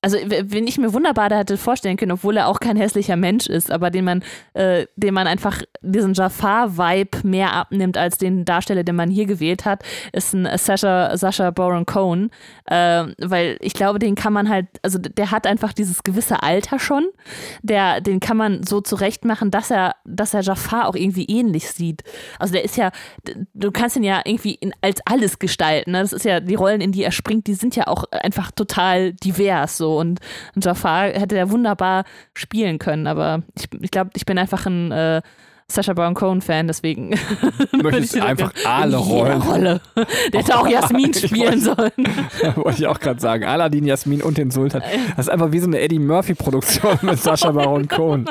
also, 0.05 0.19
wenn 0.19 0.67
ich 0.67 0.77
mir 0.77 0.93
wunderbar 0.93 1.29
da 1.29 1.39
hätte 1.39 1.57
vorstellen 1.57 1.97
können, 1.97 2.11
obwohl 2.11 2.37
er 2.37 2.47
auch 2.47 2.59
kein 2.59 2.77
hässlicher 2.77 3.15
Mensch 3.15 3.47
ist, 3.47 3.71
aber 3.71 3.89
den 3.89 4.05
man, 4.05 4.23
äh, 4.53 4.85
den 4.95 5.15
man 5.15 5.25
einfach 5.25 5.63
diesen 5.81 6.13
Jafar-Vibe 6.13 7.27
mehr 7.27 7.53
abnimmt 7.53 7.97
als 7.97 8.19
den 8.19 8.45
Darsteller, 8.45 8.83
den 8.83 8.95
man 8.95 9.09
hier 9.09 9.25
gewählt 9.25 9.65
hat, 9.65 9.81
ist 10.13 10.35
ein 10.35 10.47
Sasha, 10.59 11.17
Sasha 11.17 11.49
Baron 11.49 11.87
Cohen. 11.87 12.29
Äh, 12.65 13.05
weil 13.17 13.57
ich 13.61 13.73
glaube, 13.73 13.97
den 13.97 14.13
kann 14.13 14.31
man 14.31 14.47
halt, 14.47 14.67
also 14.83 14.99
der 14.99 15.31
hat 15.31 15.47
einfach 15.47 15.73
dieses 15.73 16.03
gewisse 16.03 16.43
Alter 16.43 16.77
schon. 16.77 17.07
Der, 17.63 17.99
den 17.99 18.19
kann 18.19 18.37
man 18.37 18.61
so 18.61 18.81
zurecht 18.81 19.25
machen, 19.25 19.49
dass 19.49 19.71
er, 19.71 19.95
dass 20.05 20.35
er 20.35 20.41
Jafar 20.41 20.87
auch 20.87 20.95
irgendwie 20.95 21.25
ähnlich 21.25 21.71
sieht. 21.71 22.03
Also 22.37 22.53
der 22.53 22.63
ist 22.63 22.77
ja, 22.77 22.91
du 23.55 23.71
kannst 23.71 23.95
ihn 23.95 24.03
ja 24.03 24.21
irgendwie 24.23 24.53
in, 24.53 24.71
als 24.81 25.01
alles 25.07 25.39
gestalten. 25.39 25.93
Ne? 25.93 26.01
Das 26.01 26.13
ist 26.13 26.25
ja, 26.25 26.41
die 26.41 26.53
Rollen, 26.53 26.81
in 26.81 26.91
die 26.91 27.03
er 27.03 27.11
springt, 27.11 27.47
die 27.47 27.55
sind 27.55 27.75
ja 27.75 27.87
auch 27.87 28.03
einfach 28.11 28.51
total 28.51 29.13
divers 29.13 29.77
so. 29.77 29.94
Und 29.95 30.19
Jafar 30.55 31.07
hätte 31.07 31.37
er 31.37 31.51
wunderbar 31.51 32.03
spielen 32.33 32.79
können, 32.79 33.07
aber 33.07 33.43
ich, 33.57 33.67
ich 33.81 33.91
glaube, 33.91 34.11
ich 34.15 34.25
bin 34.25 34.37
einfach 34.37 34.65
ein 34.65 34.91
äh, 34.91 35.21
Sacha 35.67 35.93
Baron 35.93 36.13
Cohen-Fan, 36.13 36.67
deswegen. 36.67 37.15
Du 37.71 37.79
möchtest 37.79 38.15
ich 38.15 38.21
einfach 38.21 38.53
in 38.55 38.65
alle 38.65 38.97
Rollen. 38.97 39.41
Rolle. 39.41 39.81
Der 40.31 40.41
hätte 40.41 40.57
auch 40.57 40.67
Jasmin 40.69 41.13
spielen 41.13 41.59
sollen. 41.59 41.91
Wollte 42.55 42.79
ich 42.79 42.87
auch 42.87 42.99
gerade 42.99 43.19
sagen. 43.19 43.43
Aladdin, 43.43 43.85
Jasmin 43.85 44.21
und 44.21 44.37
den 44.37 44.49
Sultan. 44.51 44.81
Das 45.15 45.27
ist 45.27 45.29
einfach 45.29 45.51
wie 45.51 45.59
so 45.59 45.67
eine 45.67 45.79
Eddie 45.79 45.99
Murphy-Produktion 45.99 46.99
mit 47.01 47.19
Sascha 47.19 47.51
Baron 47.51 47.87
Cohen. 47.87 48.27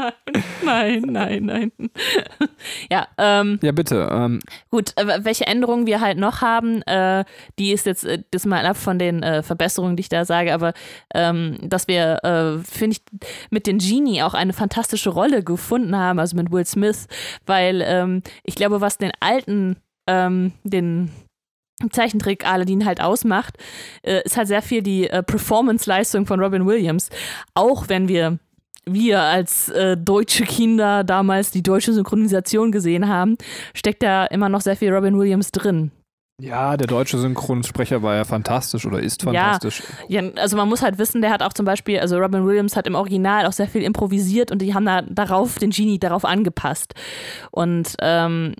Nein, 0.64 1.02
nein, 1.06 1.44
nein. 1.44 1.72
ja, 2.90 3.06
ähm, 3.18 3.58
Ja, 3.62 3.72
bitte. 3.72 4.08
Ähm, 4.10 4.40
Gut, 4.70 4.92
äh, 4.96 5.24
welche 5.24 5.46
Änderungen 5.46 5.86
wir 5.86 6.00
halt 6.00 6.18
noch 6.18 6.40
haben, 6.40 6.82
äh, 6.82 7.24
die 7.58 7.72
ist 7.72 7.86
jetzt 7.86 8.04
äh, 8.04 8.22
das 8.30 8.46
mal 8.46 8.64
ab 8.66 8.76
von 8.76 8.98
den 8.98 9.22
äh, 9.22 9.42
Verbesserungen, 9.42 9.96
die 9.96 10.02
ich 10.02 10.08
da 10.08 10.24
sage, 10.24 10.54
aber 10.54 10.72
ähm, 11.14 11.58
dass 11.62 11.86
wir, 11.86 12.24
äh, 12.24 12.58
finde 12.64 12.96
ich, 12.96 13.28
mit 13.50 13.66
den 13.66 13.78
Genie 13.78 14.22
auch 14.22 14.34
eine 14.34 14.52
fantastische 14.52 15.10
Rolle 15.10 15.42
gefunden 15.42 15.96
haben, 15.96 16.18
also 16.18 16.36
mit 16.36 16.50
Will 16.50 16.64
Smith, 16.64 17.06
weil 17.46 17.82
ähm, 17.84 18.22
ich 18.42 18.54
glaube, 18.54 18.80
was 18.80 18.98
den 18.98 19.12
alten, 19.20 19.76
ähm, 20.06 20.52
den 20.62 21.10
Zeichentrick 21.90 22.46
Aladdin 22.46 22.84
halt 22.84 23.00
ausmacht, 23.00 23.58
äh, 24.02 24.22
ist 24.24 24.36
halt 24.36 24.48
sehr 24.48 24.62
viel 24.62 24.82
die 24.82 25.08
äh, 25.08 25.22
Performance-Leistung 25.22 26.26
von 26.26 26.40
Robin 26.40 26.66
Williams. 26.66 27.10
Auch 27.54 27.88
wenn 27.88 28.08
wir 28.08 28.38
wir 28.86 29.20
als 29.20 29.70
äh, 29.70 29.96
deutsche 29.96 30.44
Kinder 30.44 31.04
damals 31.04 31.50
die 31.50 31.62
deutsche 31.62 31.94
Synchronisation 31.94 32.70
gesehen 32.70 33.08
haben, 33.08 33.38
steckt 33.72 34.02
da 34.02 34.26
immer 34.26 34.50
noch 34.50 34.60
sehr 34.60 34.76
viel 34.76 34.92
Robin 34.92 35.18
Williams 35.18 35.52
drin. 35.52 35.90
Ja, 36.40 36.76
der 36.76 36.88
deutsche 36.88 37.16
Synchronsprecher 37.16 38.02
war 38.02 38.16
ja 38.16 38.24
fantastisch 38.24 38.84
oder 38.86 38.98
ist 38.98 39.22
fantastisch. 39.22 39.84
Ja, 40.08 40.20
also 40.36 40.56
man 40.56 40.68
muss 40.68 40.82
halt 40.82 40.98
wissen, 40.98 41.22
der 41.22 41.30
hat 41.30 41.44
auch 41.44 41.52
zum 41.52 41.64
Beispiel, 41.64 42.00
also 42.00 42.18
Robin 42.18 42.44
Williams 42.44 42.74
hat 42.74 42.88
im 42.88 42.96
Original 42.96 43.46
auch 43.46 43.52
sehr 43.52 43.68
viel 43.68 43.82
improvisiert 43.82 44.50
und 44.50 44.60
die 44.60 44.74
haben 44.74 44.84
da 44.84 45.02
darauf 45.02 45.60
den 45.60 45.70
Genie 45.70 46.00
darauf 46.00 46.24
angepasst. 46.24 46.94
Und 47.52 47.94
ähm, 48.00 48.56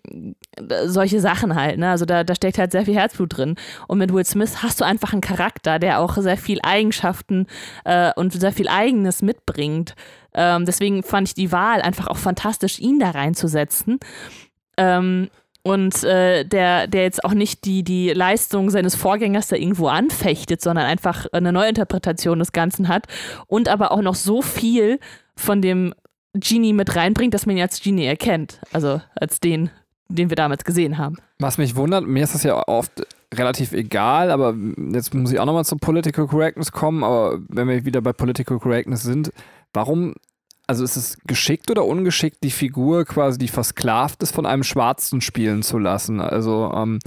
solche 0.84 1.20
Sachen 1.20 1.56
halt, 1.56 1.78
ne? 1.78 1.90
Also 1.90 2.04
da, 2.04 2.22
da 2.22 2.36
steckt 2.36 2.58
halt 2.58 2.70
sehr 2.70 2.84
viel 2.84 2.94
Herzblut 2.94 3.36
drin. 3.36 3.56
Und 3.88 3.98
mit 3.98 4.12
Will 4.12 4.24
Smith 4.24 4.62
hast 4.62 4.80
du 4.80 4.84
einfach 4.84 5.12
einen 5.12 5.20
Charakter, 5.20 5.80
der 5.80 5.98
auch 5.98 6.16
sehr 6.18 6.36
viel 6.36 6.60
Eigenschaften 6.62 7.48
äh, 7.84 8.12
und 8.14 8.32
sehr 8.32 8.52
viel 8.52 8.68
Eigenes 8.68 9.20
mitbringt. 9.20 9.96
Ähm, 10.32 10.64
deswegen 10.64 11.02
fand 11.02 11.26
ich 11.26 11.34
die 11.34 11.50
Wahl 11.50 11.82
einfach 11.82 12.06
auch 12.06 12.18
fantastisch, 12.18 12.78
ihn 12.78 13.00
da 13.00 13.10
reinzusetzen. 13.10 13.98
Ähm, 14.76 15.28
und 15.64 16.04
äh, 16.04 16.44
der, 16.44 16.86
der 16.86 17.02
jetzt 17.02 17.24
auch 17.24 17.32
nicht 17.32 17.64
die, 17.64 17.82
die 17.82 18.10
Leistung 18.10 18.70
seines 18.70 18.94
Vorgängers 18.94 19.48
da 19.48 19.56
irgendwo 19.56 19.88
anfechtet, 19.88 20.60
sondern 20.60 20.84
einfach 20.84 21.26
eine 21.32 21.52
Neuinterpretation 21.52 22.38
des 22.38 22.52
Ganzen 22.52 22.88
hat 22.88 23.06
und 23.46 23.68
aber 23.68 23.90
auch 23.90 24.02
noch 24.02 24.14
so 24.14 24.42
viel 24.42 25.00
von 25.36 25.62
dem 25.62 25.94
Genie 26.34 26.74
mit 26.74 26.94
reinbringt, 26.96 27.32
dass 27.32 27.46
man 27.46 27.56
ihn 27.56 27.62
als 27.62 27.80
Genie 27.80 28.04
erkennt. 28.04 28.60
Also 28.72 29.00
als 29.14 29.40
den, 29.40 29.70
den 30.08 30.28
wir 30.28 30.36
damals 30.36 30.64
gesehen 30.64 30.98
haben. 30.98 31.16
Was 31.38 31.56
mich 31.56 31.74
wundert, 31.76 32.06
mir 32.06 32.24
ist 32.24 32.34
das 32.34 32.42
ja 32.42 32.62
oft 32.68 33.06
relativ 33.32 33.72
egal, 33.72 34.30
aber 34.30 34.54
jetzt 34.92 35.14
muss 35.14 35.32
ich 35.32 35.40
auch 35.40 35.46
nochmal 35.46 35.64
zur 35.64 35.78
Political 35.78 36.26
Correctness 36.26 36.72
kommen, 36.72 37.02
aber 37.02 37.38
wenn 37.48 37.68
wir 37.68 37.84
wieder 37.86 38.02
bei 38.02 38.12
Political 38.12 38.58
Correctness 38.58 39.02
sind, 39.02 39.32
warum, 39.72 40.14
also 40.66 40.84
ist 40.84 40.96
es 40.96 41.18
geschickt 41.26 41.70
oder 41.70 41.84
ungeschickt, 41.84 42.38
die 42.42 42.50
Figur 42.50 43.04
quasi, 43.04 43.38
die 43.38 43.48
versklavt 43.48 44.22
ist, 44.22 44.34
von 44.34 44.46
einem 44.46 44.62
Schwarzen 44.64 45.20
spielen 45.20 45.62
zu 45.62 45.78
lassen? 45.78 46.20
Also, 46.20 46.72
ähm, 46.74 46.98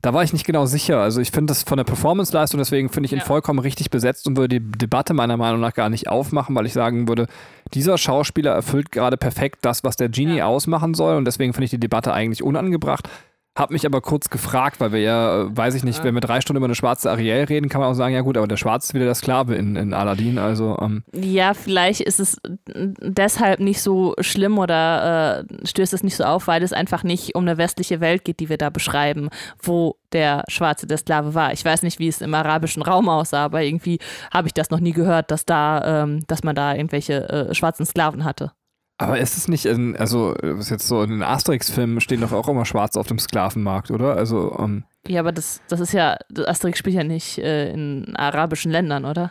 da 0.00 0.12
war 0.12 0.24
ich 0.24 0.32
nicht 0.32 0.44
genau 0.44 0.66
sicher. 0.66 0.98
Also 1.00 1.20
ich 1.20 1.30
finde 1.30 1.52
das 1.52 1.62
von 1.62 1.76
der 1.76 1.84
Performance-Leistung, 1.84 2.58
deswegen 2.58 2.88
finde 2.88 3.06
ich 3.06 3.12
ihn 3.12 3.18
Ja. 3.20 3.24
vollkommen 3.24 3.60
richtig 3.60 3.88
besetzt 3.90 4.26
und 4.26 4.36
würde 4.36 4.58
die 4.60 4.78
Debatte 4.78 5.14
meiner 5.14 5.36
Meinung 5.36 5.60
nach 5.60 5.74
gar 5.74 5.88
nicht 5.90 6.08
aufmachen, 6.08 6.56
weil 6.56 6.66
ich 6.66 6.72
sagen 6.72 7.06
würde, 7.06 7.28
dieser 7.72 7.96
Schauspieler 7.98 8.50
erfüllt 8.52 8.90
gerade 8.90 9.16
perfekt 9.16 9.58
das, 9.62 9.84
was 9.84 9.94
der 9.96 10.08
Genie 10.08 10.38
Ja. 10.38 10.46
ausmachen 10.46 10.94
soll 10.94 11.16
und 11.16 11.24
deswegen 11.24 11.52
finde 11.52 11.66
ich 11.66 11.70
die 11.70 11.78
Debatte 11.78 12.12
eigentlich 12.12 12.42
unangebracht. 12.42 13.08
Hab 13.54 13.70
mich 13.70 13.84
aber 13.84 14.00
kurz 14.00 14.30
gefragt, 14.30 14.80
weil 14.80 14.92
wir 14.92 15.00
ja, 15.00 15.42
äh, 15.42 15.54
weiß 15.56 15.74
ich 15.74 15.84
nicht, 15.84 15.98
Ja. 15.98 16.04
wenn 16.04 16.14
wir 16.14 16.22
drei 16.22 16.40
Stunden 16.40 16.56
über 16.56 16.64
eine 16.66 16.74
schwarze 16.74 17.10
Ariel 17.10 17.44
reden, 17.44 17.68
kann 17.68 17.82
man 17.82 17.90
auch 17.90 17.94
sagen, 17.94 18.14
ja 18.14 18.22
gut, 18.22 18.38
aber 18.38 18.48
der 18.48 18.56
Schwarze 18.56 18.86
ist 18.86 18.94
wieder 18.94 19.04
der 19.04 19.14
Sklave 19.14 19.54
in, 19.56 19.76
in 19.76 19.92
Aladdin, 19.92 20.38
also 20.38 20.78
ähm, 20.80 21.04
Ja, 21.14 21.52
vielleicht 21.52 22.00
ist 22.00 22.18
es 22.18 22.40
deshalb 22.66 23.60
nicht 23.60 23.82
so 23.82 24.14
schlimm 24.20 24.58
oder 24.58 25.44
äh, 25.50 25.66
stößt 25.66 25.92
es 25.92 26.02
nicht 26.02 26.16
so 26.16 26.24
auf, 26.24 26.46
weil 26.46 26.62
es 26.62 26.72
einfach 26.72 27.02
nicht 27.02 27.34
um 27.34 27.42
eine 27.44 27.58
westliche 27.58 28.00
Welt 28.00 28.24
geht, 28.24 28.40
die 28.40 28.48
wir 28.48 28.56
da 28.56 28.70
beschreiben, 28.70 29.28
wo 29.62 29.96
der 30.12 30.44
Schwarze 30.48 30.86
der 30.86 30.96
Sklave 30.98 31.34
war. 31.34 31.52
Ich 31.52 31.64
weiß 31.64 31.82
nicht, 31.82 31.98
wie 31.98 32.08
es 32.08 32.20
im 32.22 32.32
arabischen 32.34 32.82
Raum 32.82 33.08
aussah, 33.10 33.44
aber 33.44 33.62
irgendwie 33.62 33.98
habe 34.32 34.48
ich 34.48 34.54
das 34.54 34.70
noch 34.70 34.80
nie 34.80 34.92
gehört, 34.92 35.30
dass 35.30 35.44
da, 35.44 36.02
ähm, 36.04 36.20
dass 36.26 36.42
man 36.42 36.54
da 36.54 36.74
irgendwelche 36.74 37.28
äh, 37.28 37.54
schwarzen 37.54 37.84
Sklaven 37.84 38.24
hatte. 38.24 38.52
Aber 39.06 39.18
ist 39.18 39.36
es 39.36 39.48
nicht, 39.48 39.66
in, 39.66 39.96
also 39.96 40.34
was 40.42 40.70
jetzt 40.70 40.86
so 40.86 41.02
in 41.02 41.10
den 41.10 41.22
Asterix-Filmen 41.22 42.00
stehen 42.00 42.20
doch 42.20 42.32
auch 42.32 42.48
immer 42.48 42.64
Schwarze 42.64 42.98
auf 43.00 43.06
dem 43.06 43.18
Sklavenmarkt, 43.18 43.90
oder? 43.90 44.16
Also, 44.16 44.56
ähm, 44.58 44.84
Ja, 45.06 45.20
aber 45.20 45.32
das, 45.32 45.60
das 45.68 45.80
ist 45.80 45.92
ja, 45.92 46.16
Asterix 46.46 46.78
spielt 46.78 46.96
ja 46.96 47.04
nicht 47.04 47.38
äh, 47.38 47.72
in 47.72 48.14
arabischen 48.16 48.70
Ländern, 48.72 49.04
oder? 49.04 49.30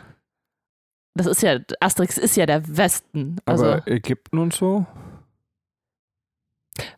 Das 1.14 1.26
ist 1.26 1.42
ja, 1.42 1.58
Asterix 1.80 2.16
ist 2.18 2.36
ja 2.36 2.46
der 2.46 2.76
Westen. 2.76 3.36
Also, 3.44 3.66
aber 3.66 3.88
Ägypten 3.88 4.38
und 4.38 4.54
so? 4.54 4.86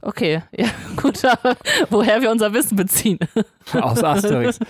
Okay, 0.02 0.42
ja, 0.56 0.66
gut, 0.96 1.22
woher 1.90 2.20
wir 2.22 2.30
unser 2.30 2.52
Wissen 2.52 2.76
beziehen. 2.76 3.18
Aus 3.80 4.02
Asterix. 4.02 4.58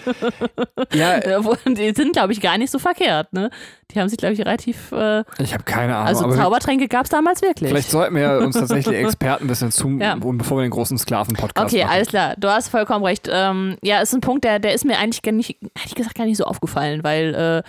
Ja, 0.92 1.18
die 1.66 1.92
sind, 1.94 2.12
glaube 2.12 2.32
ich, 2.32 2.40
gar 2.40 2.59
nicht 2.59 2.70
so 2.70 2.78
verkehrt, 2.78 3.32
ne? 3.32 3.50
Die 3.90 4.00
haben 4.00 4.09
sich, 4.09 4.18
glaube 4.18 4.34
ich, 4.34 4.40
relativ. 4.40 4.92
Äh, 4.92 5.24
ich 5.38 5.52
habe 5.52 5.64
keine 5.64 5.96
Ahnung. 5.96 6.07
also 6.09 6.32
Zaubertränke 6.32 6.86
gab 6.88 7.05
es 7.05 7.11
damals 7.11 7.42
wirklich. 7.42 7.70
vielleicht 7.70 7.90
sollten 7.90 8.14
wir 8.14 8.38
uns 8.38 8.57
tatsächlich 8.57 8.96
Experten 8.96 9.44
ein 9.44 9.48
bisschen 9.48 9.72
zu, 9.72 9.88
Ja. 9.98 10.16
bevor 10.16 10.59
wir 10.59 10.62
den 10.62 10.70
großen 10.70 10.96
Sklaven-Podcast 10.98 11.66
Okay, 11.72 11.82
machen. 11.84 11.94
alles 11.94 12.09
klar. 12.09 12.34
Du 12.38 12.48
hast 12.48 12.68
vollkommen 12.68 13.05
recht. 13.05 13.28
Ähm, 13.30 13.76
ja, 13.82 14.00
ist 14.00 14.14
ein 14.14 14.20
Punkt, 14.20 14.44
der, 14.44 14.59
der 14.59 14.74
ist 14.74 14.84
mir 14.84 14.98
eigentlich 14.98 15.22
gar 15.22 15.32
nicht, 15.32 15.57
ehrlich 15.76 15.94
gesagt, 15.94 16.14
gar 16.14 16.24
nicht 16.26 16.36
so 16.36 16.44
aufgefallen, 16.44 17.02
weil, 17.02 17.34
äh, 17.34 17.68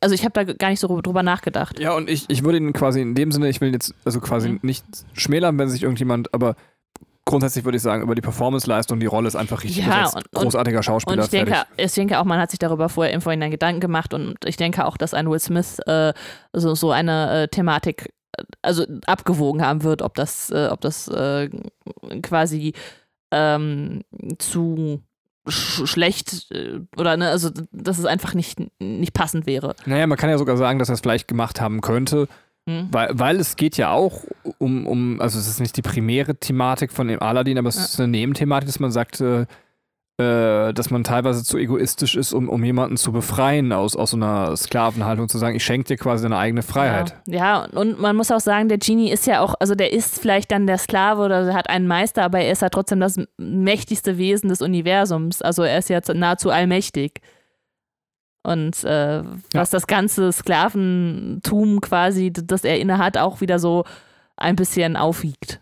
also 0.00 0.14
ich 0.14 0.24
habe 0.24 0.32
da 0.32 0.52
gar 0.52 0.70
nicht 0.70 0.80
so 0.80 1.00
drüber 1.00 1.22
nachgedacht. 1.22 1.78
Ja, 1.78 1.92
und 1.94 2.08
ich, 2.08 2.24
ich 2.28 2.42
würde 2.44 2.58
ihn 2.58 2.72
quasi 2.72 3.00
in 3.00 3.14
dem 3.14 3.32
Sinne, 3.32 3.48
ich 3.48 3.60
will 3.60 3.72
jetzt 3.72 3.94
also 4.04 4.20
quasi 4.20 4.48
Mhm. 4.50 4.60
nicht 4.62 4.84
schmälern, 5.12 5.58
wenn 5.58 5.68
sich 5.68 5.82
irgendjemand, 5.82 6.32
aber 6.32 6.56
grundsätzlich 7.26 7.64
würde 7.66 7.76
ich 7.76 7.82
sagen, 7.82 8.02
über 8.02 8.14
die 8.14 8.22
Performance-Leistung, 8.22 9.00
die 9.00 9.06
Rolle 9.06 9.28
ist 9.28 9.36
einfach 9.36 9.62
richtig 9.62 9.84
Ja, 9.86 10.04
besetzt. 10.04 10.16
und- 10.16 10.24
und- 10.36 10.42
Großartiger 10.44 10.78
Und 10.78 10.82
Schauspieler, 10.82 11.24
ich 11.24 11.28
denke, 11.30 11.54
ich 11.76 11.92
denke 11.92 12.18
auch, 12.18 12.24
man 12.24 12.38
hat 12.40 12.50
sich 12.50 12.58
darüber 12.58 12.88
vorher 12.88 13.12
im 13.12 13.20
Vorhinein 13.20 13.50
Gedanken 13.50 13.80
gemacht 13.80 14.14
und 14.14 14.36
ich 14.46 14.56
denke 14.56 14.86
auch, 14.86 14.96
dass 14.96 15.12
ein 15.12 15.28
Will 15.30 15.38
Smith 15.38 15.78
äh, 15.80 16.14
so, 16.54 16.74
so 16.74 16.90
eine 16.90 17.42
äh, 17.42 17.48
Thematik 17.48 18.08
äh, 18.38 18.44
also 18.62 18.86
abgewogen 19.06 19.60
haben 19.62 19.82
wird, 19.82 20.00
ob 20.00 20.14
das, 20.14 20.48
äh, 20.50 20.68
ob 20.70 20.80
das 20.80 21.08
äh, 21.08 21.50
quasi 22.22 22.72
ähm, 23.30 24.00
zu 24.38 25.02
sch 25.48 25.86
schlecht 25.86 26.46
äh, 26.50 26.80
oder 26.96 27.16
ne, 27.16 27.28
also 27.30 27.50
dass 27.72 27.98
es 27.98 28.04
einfach 28.04 28.34
nicht, 28.34 28.58
nicht 28.80 29.12
passend 29.14 29.46
wäre. 29.46 29.74
Naja, 29.86 30.06
man 30.06 30.18
kann 30.18 30.30
ja 30.30 30.38
sogar 30.38 30.56
sagen, 30.56 30.78
dass 30.78 30.88
er 30.88 30.94
es 30.94 31.00
vielleicht 31.00 31.28
gemacht 31.28 31.60
haben 31.60 31.80
könnte, 31.80 32.28
Hm? 32.68 32.88
weil, 32.90 33.08
weil 33.14 33.36
es 33.40 33.56
geht 33.56 33.76
ja 33.78 33.92
auch 33.92 34.24
um, 34.58 34.86
um, 34.86 35.20
also 35.22 35.38
es 35.38 35.48
ist 35.48 35.58
nicht 35.60 35.76
die 35.78 35.82
primäre 35.82 36.36
Thematik 36.36 36.92
von 36.92 37.08
dem 37.08 37.22
Aladdin, 37.22 37.56
aber 37.58 37.68
es 37.70 37.76
Ja. 37.76 37.84
ist 37.84 37.98
eine 38.00 38.08
Nebenthematik, 38.08 38.66
dass 38.66 38.78
man 38.78 38.90
sagt, 38.90 39.20
äh, 39.22 39.46
äh, 40.18 40.72
dass 40.72 40.90
man 40.90 41.04
teilweise 41.04 41.44
zu 41.44 41.58
egoistisch 41.58 42.16
ist, 42.16 42.32
um, 42.32 42.48
um 42.48 42.64
jemanden 42.64 42.96
zu 42.96 43.12
befreien 43.12 43.72
aus, 43.72 43.94
aus 43.94 44.10
so 44.10 44.16
einer 44.16 44.56
Sklavenhaltung, 44.56 45.28
zu 45.28 45.38
sagen, 45.38 45.54
ich 45.54 45.64
schenke 45.64 45.86
dir 45.86 45.96
quasi 45.96 46.24
deine 46.24 46.36
eigene 46.36 46.62
Freiheit. 46.62 47.14
Ja, 47.26 47.36
ja, 47.38 47.64
und 47.66 48.00
man 48.00 48.16
muss 48.16 48.32
auch 48.32 48.40
sagen, 48.40 48.68
der 48.68 48.78
Genie 48.78 49.12
ist 49.12 49.28
ja 49.28 49.40
auch, 49.40 49.54
also 49.60 49.76
der 49.76 49.92
ist 49.92 50.20
vielleicht 50.20 50.50
dann 50.50 50.66
der 50.66 50.78
Sklave 50.78 51.22
oder 51.22 51.46
er 51.46 51.54
hat 51.54 51.70
einen 51.70 51.86
Meister, 51.86 52.24
aber 52.24 52.40
er 52.40 52.50
ist 52.50 52.62
ja 52.62 52.68
trotzdem 52.68 52.98
das 52.98 53.16
mächtigste 53.36 54.18
Wesen 54.18 54.48
des 54.48 54.60
Universums. 54.60 55.40
Also 55.40 55.62
er 55.62 55.78
ist 55.78 55.88
ja 55.88 56.00
nahezu 56.12 56.50
allmächtig. 56.50 57.20
Und 58.42 58.82
äh, 58.82 59.22
was 59.52 59.70
das 59.70 59.86
ganze 59.86 60.32
Sklaventum 60.32 61.80
quasi, 61.80 62.32
das 62.32 62.64
er 62.64 62.80
innehat, 62.80 63.18
auch 63.18 63.40
wieder 63.40 63.60
so 63.60 63.84
ein 64.36 64.56
bisschen 64.56 64.96
aufwiegt. 64.96 65.60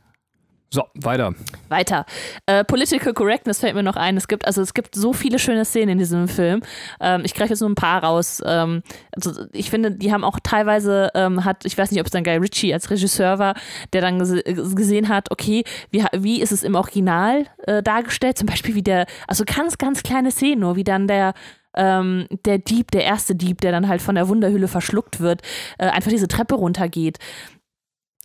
So, 0.68 0.82
weiter. 0.94 1.32
Weiter. 1.68 2.04
Äh, 2.46 2.64
Political 2.64 3.14
Correctness 3.14 3.60
fällt 3.60 3.76
mir 3.76 3.84
noch 3.84 3.96
ein. 3.96 4.16
Es 4.16 4.26
gibt, 4.26 4.46
also 4.46 4.62
es 4.62 4.74
gibt 4.74 4.96
so 4.96 5.12
viele 5.12 5.38
schöne 5.38 5.64
Szenen 5.64 5.90
in 5.90 5.98
diesem 5.98 6.26
Film. 6.26 6.60
Ähm, 7.00 7.22
ich 7.24 7.34
greife 7.34 7.50
jetzt 7.50 7.60
nur 7.60 7.70
ein 7.70 7.76
paar 7.76 8.02
raus. 8.02 8.42
Ähm, 8.44 8.82
also 9.12 9.46
ich 9.52 9.70
finde, 9.70 9.92
die 9.92 10.12
haben 10.12 10.24
auch 10.24 10.40
teilweise, 10.42 11.10
ähm, 11.14 11.44
hat, 11.44 11.64
ich 11.64 11.78
weiß 11.78 11.92
nicht, 11.92 12.00
ob 12.00 12.06
es 12.06 12.12
dann 12.12 12.24
Guy 12.24 12.36
Ritchie 12.36 12.74
als 12.74 12.90
Regisseur 12.90 13.38
war, 13.38 13.54
der 13.92 14.00
dann 14.00 14.18
gese 14.18 14.42
gesehen 14.42 15.08
hat, 15.08 15.30
okay, 15.30 15.62
wie, 15.90 16.04
wie 16.12 16.42
ist 16.42 16.52
es 16.52 16.64
im 16.64 16.74
Original 16.74 17.46
äh, 17.66 17.82
dargestellt? 17.82 18.36
Zum 18.36 18.46
Beispiel 18.46 18.74
wie 18.74 18.82
der, 18.82 19.06
also 19.28 19.44
ganz, 19.44 19.78
ganz 19.78 20.02
kleine 20.02 20.32
Szenen 20.32 20.60
nur, 20.60 20.76
wie 20.76 20.84
dann 20.84 21.06
der 21.06 21.34
ähm, 21.76 22.26
der 22.44 22.58
Dieb, 22.58 22.90
der 22.90 23.04
erste 23.04 23.34
Dieb, 23.34 23.60
der 23.60 23.70
dann 23.70 23.86
halt 23.86 24.02
von 24.02 24.14
der 24.14 24.28
Wunderhülle 24.28 24.66
verschluckt 24.66 25.20
wird, 25.20 25.42
äh, 25.78 25.86
einfach 25.86 26.10
diese 26.10 26.26
Treppe 26.26 26.54
runtergeht. 26.54 27.18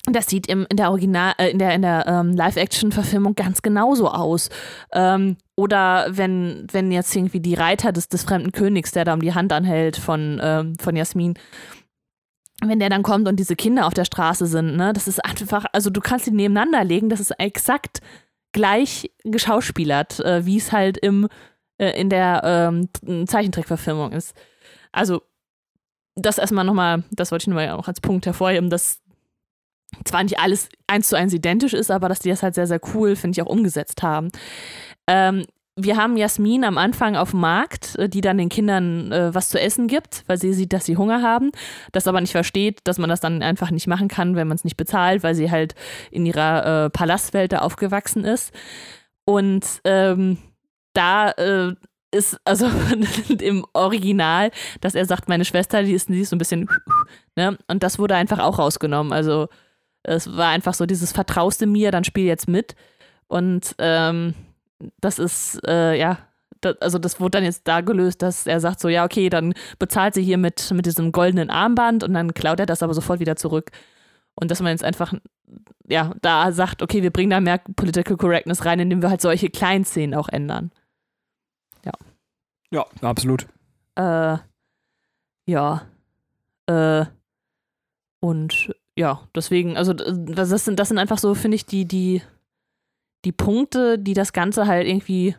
Das 0.06 0.28
sieht 0.28 0.48
im, 0.48 0.66
in 0.70 0.78
der 0.78 0.90
Original, 0.90 1.34
äh, 1.38 1.52
in 1.52 1.60
der, 1.60 1.76
in 1.76 1.84
der 1.84 2.08
ähm, 2.08 2.32
Live-Action-Verfilmung 2.34 3.36
ganz 3.36 3.62
genauso 3.62 4.10
aus. 4.10 4.50
Ähm, 4.92 5.38
oder 5.56 6.08
wenn, 6.10 6.66
wenn 6.72 6.92
jetzt 6.92 7.16
irgendwie 7.16 7.40
die 7.40 7.54
Reiter 7.54 7.92
des, 7.92 8.10
des 8.10 8.24
fremden 8.24 8.52
Königs, 8.52 8.92
der 8.92 9.06
da 9.06 9.14
um 9.14 9.22
die 9.22 9.36
Hand 9.36 9.54
anhält 9.54 9.98
von, 9.98 10.40
ähm, 10.42 10.76
von 10.80 10.96
Jasmin, 10.96 11.36
wenn 12.64 12.80
der 12.80 12.90
dann 12.90 13.04
kommt 13.04 13.28
und 13.28 13.40
diese 13.40 13.56
Kinder 13.56 13.86
auf 13.86 13.94
der 13.94 14.06
Straße 14.06 14.48
sind, 14.48 14.76
ne, 14.76 14.94
das 14.94 15.08
ist 15.08 15.24
einfach, 15.24 15.66
also 15.72 15.90
du 15.90 16.02
kannst 16.02 16.28
die 16.28 16.32
nebeneinander 16.32 16.84
legen, 16.84 17.10
das 17.10 17.20
ist 17.20 17.32
exakt 17.40 18.00
gleich 18.54 19.12
geschauspielert, 19.24 20.20
äh, 20.20 20.46
wie 20.46 20.58
es 20.58 20.72
halt 20.72 20.98
im, 20.98 21.28
äh, 21.78 22.00
in 22.00 22.10
der 22.10 22.42
ähm, 22.44 23.28
Zeichentrickverfilmung 23.28 24.12
ist. 24.12 24.36
Also, 24.92 25.22
das 26.16 26.38
erstmal 26.38 26.66
nochmal, 26.66 27.04
das 27.12 27.32
wollte 27.32 27.44
ich 27.44 27.48
nur 27.48 27.56
mal 27.56 27.72
auch 27.72 27.88
als 27.88 28.02
Punkt 28.02 28.26
hervorheben, 28.26 28.70
dass 28.70 29.01
zwar 30.06 30.24
nicht 30.24 30.40
alles 30.40 30.70
eins 30.88 31.10
zu 31.10 31.18
eins 31.18 31.34
identisch 31.34 31.74
ist, 31.74 31.92
aber 31.92 32.10
dass 32.10 32.20
die 32.20 32.30
das 32.30 32.44
halt 32.44 32.56
sehr, 32.56 32.68
sehr 32.68 32.80
cool, 32.94 33.16
finde 33.16 33.36
ich, 33.36 33.42
auch 33.42 33.52
umgesetzt 33.52 34.04
haben. 34.04 34.30
Ähm, 35.08 35.46
wir 35.78 35.98
haben 35.98 36.18
Jasmin 36.18 36.64
am 36.64 36.78
Anfang 36.78 37.16
auf 37.16 37.32
dem 37.32 37.40
Markt, 37.40 37.96
äh, 37.98 38.10
die 38.10 38.22
dann 38.22 38.38
den 38.38 38.50
Kindern 38.50 39.12
äh, 39.12 39.34
was 39.34 39.50
zu 39.50 39.60
essen 39.60 39.88
gibt, 39.88 40.24
weil 40.28 40.38
sie 40.38 40.54
sieht, 40.54 40.74
dass 40.74 40.86
sie 40.86 40.98
Hunger 40.98 41.22
haben, 41.22 41.52
das 41.92 42.08
aber 42.08 42.22
nicht 42.22 42.32
versteht, 42.32 42.80
dass 42.84 42.98
man 42.98 43.10
das 43.10 43.20
dann 43.20 43.42
einfach 43.42 43.72
nicht 43.72 43.88
machen 43.88 44.08
kann, 44.08 44.36
wenn 44.36 44.48
man 44.48 44.56
es 44.56 44.64
nicht 44.64 44.78
bezahlt, 44.78 45.24
weil 45.24 45.36
sie 45.36 45.50
halt 45.50 45.76
in 46.12 46.26
ihrer 46.26 46.86
äh, 46.86 46.90
Palastwelt 46.90 47.54
da 47.54 47.60
aufgewachsen 47.60 48.26
ist. 48.26 48.54
Und 49.26 49.66
ähm, 49.86 50.38
da 50.94 51.32
äh, 51.32 51.74
ist, 52.12 52.38
also 52.44 52.70
im 53.40 53.66
Original, 53.74 54.52
dass 54.82 54.96
er 54.96 55.06
sagt, 55.06 55.30
meine 55.30 55.46
Schwester, 55.46 55.84
die 55.84 55.94
ist, 55.94 56.10
die 56.10 56.20
ist 56.20 56.30
so 56.30 56.36
ein 56.36 56.40
bisschen, 56.40 56.68
ne? 57.36 57.58
Und 57.68 57.84
das 57.84 57.98
wurde 57.98 58.16
einfach 58.16 58.40
auch 58.40 58.60
rausgenommen. 58.60 59.14
Also 59.14 59.48
es 60.04 60.36
war 60.36 60.50
einfach 60.50 60.74
so 60.74 60.86
dieses 60.86 61.12
Vertrauste 61.12 61.68
mir, 61.68 61.92
dann 61.92 62.04
spiel 62.04 62.26
jetzt 62.26 62.48
mit. 62.48 62.76
Und 63.28 63.76
ähm, 63.78 64.34
das 65.00 65.20
ist, 65.20 65.60
äh, 65.68 65.98
ja, 65.98 66.18
das, 66.60 66.78
also 66.82 67.00
das 67.00 67.20
wurde 67.20 67.38
dann 67.38 67.44
jetzt 67.44 67.68
da 67.68 67.82
gelöst, 67.82 68.22
dass 68.22 68.48
er 68.48 68.60
sagt 68.60 68.80
so, 68.80 68.90
ja, 68.90 69.06
okay, 69.06 69.30
dann 69.30 69.54
bezahlt 69.80 70.14
sie 70.14 70.24
hier 70.24 70.38
mit, 70.38 70.72
mit 70.72 70.86
diesem 70.86 71.12
goldenen 71.12 71.50
Armband 71.50 72.04
und 72.04 72.14
dann 72.14 72.34
klaut 72.34 72.60
er 72.60 72.66
das 72.66 72.84
aber 72.84 72.94
sofort 72.94 73.20
wieder 73.20 73.36
zurück. 73.36 73.72
Und 74.36 74.52
dass 74.52 74.62
man 74.62 74.72
jetzt 74.72 74.84
einfach, 74.84 75.14
ja, 75.88 76.14
da 76.22 76.52
sagt, 76.52 76.82
okay, 76.82 77.04
wir 77.04 77.12
bringen 77.12 77.32
da 77.32 77.40
mehr 77.40 77.60
Political 77.76 78.18
Correctness 78.18 78.66
rein, 78.66 78.80
indem 78.80 79.02
wir 79.02 79.10
halt 79.10 79.22
solche 79.22 79.50
Kleinszenen 79.50 80.16
auch 80.16 80.30
ändern. 80.30 80.72
Ja, 82.72 82.86
absolut. 83.02 83.48
Äh, 83.96 84.38
ja. 85.46 85.82
Äh, 86.68 87.06
und 88.22 88.76
ja, 88.98 89.22
deswegen, 89.36 89.78
also 89.78 89.94
d- 89.94 90.06
das 90.34 90.50
sind, 90.66 90.80
das 90.80 90.90
sind 90.90 90.98
einfach 90.98 91.18
so, 91.18 91.34
finde 91.34 91.56
ich, 91.56 91.66
die, 91.66 91.86
die, 91.88 92.22
die 93.26 93.32
Punkte, 93.32 93.98
die 94.00 94.14
das 94.14 94.34
Ganze 94.34 94.68
halt 94.68 94.88
irgendwie 94.88 95.36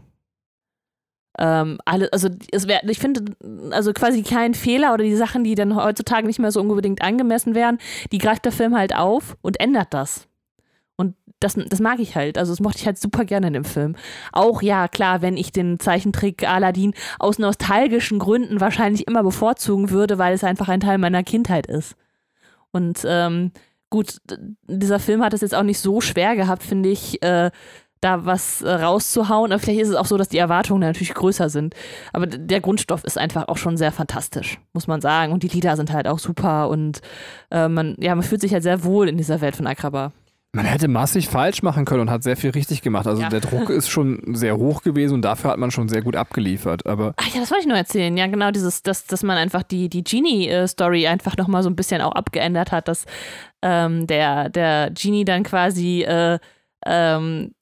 ähm, 1.38 1.78
alle, 1.84 2.12
also 2.12 2.28
es 2.50 2.68
wär, 2.68 2.84
ich 2.88 2.98
finde, 2.98 3.24
also 3.70 3.92
quasi 3.92 4.22
kleinen 4.22 4.54
Fehler 4.54 4.92
oder 4.92 5.04
die 5.04 5.16
Sachen, 5.16 5.44
die 5.44 5.54
dann 5.54 5.74
heutzutage 5.76 6.26
nicht 6.26 6.38
mehr 6.38 6.52
so 6.52 6.60
unbedingt 6.60 7.02
angemessen 7.02 7.54
werden, 7.54 7.78
die 8.12 8.18
greift 8.18 8.44
der 8.44 8.52
Film 8.52 8.76
halt 8.76 8.94
auf 8.94 9.36
und 9.40 9.58
ändert 9.60 9.94
das. 9.94 10.28
Und 10.96 11.16
das, 11.40 11.54
das 11.54 11.80
mag 11.80 12.00
ich 12.00 12.16
halt. 12.16 12.36
Also 12.38 12.52
das 12.52 12.60
mochte 12.60 12.78
ich 12.78 12.86
halt 12.86 12.98
super 12.98 13.24
gerne 13.24 13.48
in 13.48 13.54
dem 13.54 13.64
Film. 13.64 13.96
Auch 14.32 14.62
ja, 14.62 14.88
klar, 14.88 15.22
wenn 15.22 15.36
ich 15.36 15.52
den 15.52 15.80
Zeichentrick 15.80 16.46
Aladdin 16.48 16.94
aus 17.18 17.38
nostalgischen 17.38 18.18
Gründen 18.18 18.60
wahrscheinlich 18.60 19.08
immer 19.08 19.22
bevorzugen 19.22 19.90
würde, 19.90 20.18
weil 20.18 20.34
es 20.34 20.44
einfach 20.44 20.68
ein 20.68 20.80
Teil 20.80 20.98
meiner 20.98 21.24
Kindheit 21.24 21.66
ist. 21.66 21.96
Und 22.72 23.04
ähm, 23.06 23.52
gut, 23.90 24.16
dieser 24.66 24.98
Film 24.98 25.22
hat 25.22 25.34
es 25.34 25.42
jetzt 25.42 25.54
auch 25.54 25.62
nicht 25.62 25.78
so 25.78 26.00
schwer 26.00 26.34
gehabt, 26.36 26.62
finde 26.62 26.88
ich, 26.88 27.22
äh, 27.22 27.50
da 28.02 28.26
was 28.26 28.62
äh, 28.62 28.70
rauszuhauen. 28.70 29.52
Aber 29.52 29.60
vielleicht 29.60 29.80
ist 29.80 29.88
es 29.88 29.94
auch 29.94 30.06
so, 30.06 30.16
dass 30.16 30.28
die 30.28 30.38
Erwartungen 30.38 30.80
natürlich 30.80 31.14
größer 31.14 31.48
sind. 31.48 31.74
Aber 32.12 32.26
der 32.26 32.60
Grundstoff 32.60 33.04
ist 33.04 33.16
einfach 33.16 33.48
auch 33.48 33.56
schon 33.56 33.76
sehr 33.76 33.92
fantastisch, 33.92 34.58
muss 34.72 34.88
man 34.88 35.00
sagen. 35.00 35.32
Und 35.32 35.44
die 35.44 35.48
Lieder 35.48 35.76
sind 35.76 35.92
halt 35.92 36.08
auch 36.08 36.18
super 36.18 36.68
und 36.68 37.00
äh, 37.50 37.68
man, 37.68 37.96
ja, 38.00 38.14
man 38.14 38.24
fühlt 38.24 38.40
sich 38.40 38.52
halt 38.52 38.64
sehr 38.64 38.84
wohl 38.84 39.08
in 39.08 39.16
dieser 39.16 39.40
Welt 39.40 39.56
von 39.56 39.66
Akraba. 39.66 40.12
Man 40.54 40.66
hätte 40.66 40.86
massig 40.86 41.28
falsch 41.28 41.62
machen 41.62 41.86
können 41.86 42.02
und 42.02 42.10
hat 42.10 42.22
sehr 42.22 42.36
viel 42.36 42.50
richtig 42.50 42.82
gemacht. 42.82 43.06
Also 43.06 43.22
Ja. 43.22 43.30
der 43.30 43.40
Druck 43.40 43.70
ist 43.70 43.88
schon 43.88 44.34
sehr 44.34 44.58
hoch 44.58 44.82
gewesen 44.82 45.14
und 45.14 45.22
dafür 45.22 45.50
hat 45.50 45.58
man 45.58 45.70
schon 45.70 45.88
sehr 45.88 46.02
gut 46.02 46.14
abgeliefert. 46.14 46.84
Aber 46.86 47.14
Ach 47.16 47.26
ja, 47.28 47.40
das 47.40 47.50
wollte 47.50 47.62
ich 47.62 47.68
nur 47.68 47.76
erzählen. 47.78 48.14
Ja, 48.18 48.26
genau, 48.26 48.50
dieses, 48.50 48.82
dass, 48.82 49.06
dass 49.06 49.22
man 49.22 49.38
einfach 49.38 49.62
die, 49.62 49.88
die 49.88 50.04
Genie-Story 50.04 51.06
einfach 51.06 51.38
nochmal 51.38 51.62
so 51.62 51.70
ein 51.70 51.76
bisschen 51.76 52.02
auch 52.02 52.12
abgeändert 52.12 52.70
hat, 52.70 52.86
dass 52.88 53.06
ähm, 53.62 54.06
der, 54.06 54.50
der 54.50 54.90
Genie 54.90 55.24
dann 55.24 55.42
quasi, 55.42 56.02
äh, 56.02 56.38
ähm, 56.84 57.54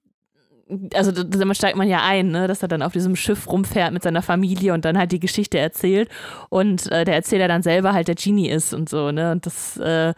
also 0.92 1.12
damit 1.12 1.56
steigt 1.56 1.76
man 1.76 1.88
ja 1.88 2.00
ein, 2.02 2.32
ne, 2.32 2.48
dass 2.48 2.62
er 2.62 2.68
dann 2.68 2.82
auf 2.82 2.92
diesem 2.92 3.14
Schiff 3.14 3.46
rumfährt 3.48 3.92
mit 3.92 4.02
seiner 4.02 4.22
Familie 4.22 4.74
und 4.74 4.84
dann 4.84 4.98
halt 4.98 5.12
die 5.12 5.20
Geschichte 5.20 5.58
erzählt 5.58 6.08
und 6.48 6.90
äh, 6.90 7.04
der 7.04 7.14
Erzähler 7.14 7.46
dann 7.46 7.62
selber 7.62 7.92
halt 7.92 8.08
der 8.08 8.14
Genie 8.16 8.48
ist 8.48 8.74
und 8.74 8.88
so, 8.88 9.12
ne? 9.12 9.30
Und 9.30 9.46
das, 9.46 9.76
äh, 9.76 10.12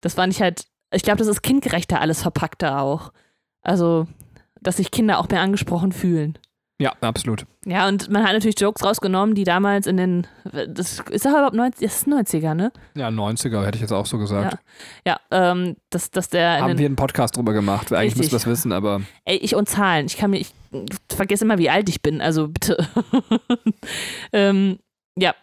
das 0.00 0.14
fand 0.14 0.32
ich 0.32 0.42
halt, 0.42 0.64
ich 0.92 1.02
glaube, 1.02 1.18
das 1.18 1.26
ist 1.28 1.42
kindgerechter 1.42 2.00
alles 2.00 2.22
verpackter 2.22 2.80
auch. 2.80 3.12
Also, 3.62 4.06
dass 4.60 4.78
sich 4.78 4.90
Kinder 4.90 5.18
auch 5.18 5.28
mehr 5.28 5.40
angesprochen 5.40 5.92
fühlen. 5.92 6.38
ja, 6.80 6.92
absolut. 7.00 7.44
Ja, 7.66 7.88
und 7.88 8.08
man 8.08 8.24
hat 8.24 8.32
natürlich 8.32 8.58
Jokes 8.58 8.82
rausgenommen, 8.84 9.34
die 9.34 9.44
damals 9.44 9.86
in 9.86 9.96
den, 9.96 10.26
das 10.44 11.02
ist 11.10 11.26
doch 11.26 11.32
überhaupt 11.32 11.54
90, 11.54 11.86
das 11.86 11.98
ist 11.98 12.08
90er, 12.08 12.54
ne? 12.54 12.72
Ja, 12.94 13.08
90er 13.08 13.64
hätte 13.66 13.76
ich 13.76 13.82
jetzt 13.82 13.92
auch 13.92 14.06
so 14.06 14.16
gesagt. 14.16 14.58
Ja, 15.04 15.18
ähm, 15.30 15.76
dass, 15.90 16.10
dass 16.10 16.28
der 16.30 16.60
Haben 16.60 16.78
wir 16.78 16.86
einen 16.86 16.96
Podcast 16.96 17.36
drüber 17.36 17.52
gemacht. 17.52 17.92
Eigentlich 17.92 18.16
müssen 18.16 18.30
wir 18.30 18.38
das 18.38 18.46
wissen, 18.46 18.72
aber 18.72 19.02
ey, 19.24 19.36
ich 19.36 19.54
und 19.54 19.68
Zahlen, 19.68 20.06
ich 20.06 20.16
kann 20.16 20.30
mir, 20.30 20.38
ich 20.38 20.52
vergesse 21.10 21.44
immer, 21.44 21.58
wie 21.58 21.68
alt 21.68 21.88
ich 21.88 22.00
bin, 22.00 22.22
also 22.22 22.48
bitte. 22.48 22.78
ähm, 24.32 24.78
ja, 25.18 25.34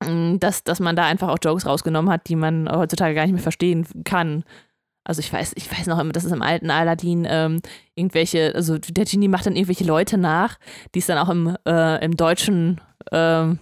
dass, 0.00 0.62
dass 0.62 0.80
man 0.80 0.96
da 0.96 1.04
einfach 1.04 1.28
auch 1.28 1.38
Jokes 1.42 1.66
rausgenommen 1.66 2.10
hat, 2.10 2.28
die 2.28 2.36
man 2.36 2.68
heutzutage 2.70 3.14
gar 3.14 3.22
nicht 3.22 3.32
mehr 3.32 3.42
verstehen 3.42 3.86
kann. 4.04 4.44
Also 5.04 5.20
ich 5.20 5.32
weiß, 5.32 5.52
ich 5.54 5.70
weiß 5.70 5.86
noch 5.86 5.98
immer, 5.98 6.12
das 6.12 6.24
ist 6.24 6.32
im 6.32 6.42
alten 6.42 6.70
Aladdin 6.70 7.26
ähm, 7.30 7.60
irgendwelche, 7.94 8.52
also 8.54 8.76
der 8.78 9.04
Genie 9.04 9.28
macht 9.28 9.46
dann 9.46 9.54
irgendwelche 9.54 9.84
Leute 9.84 10.18
nach, 10.18 10.58
die 10.94 10.98
es 10.98 11.06
dann 11.06 11.18
auch 11.18 11.28
im, 11.28 11.56
äh, 11.66 12.04
im 12.04 12.16
deutschen 12.16 12.80
ähm, 13.12 13.60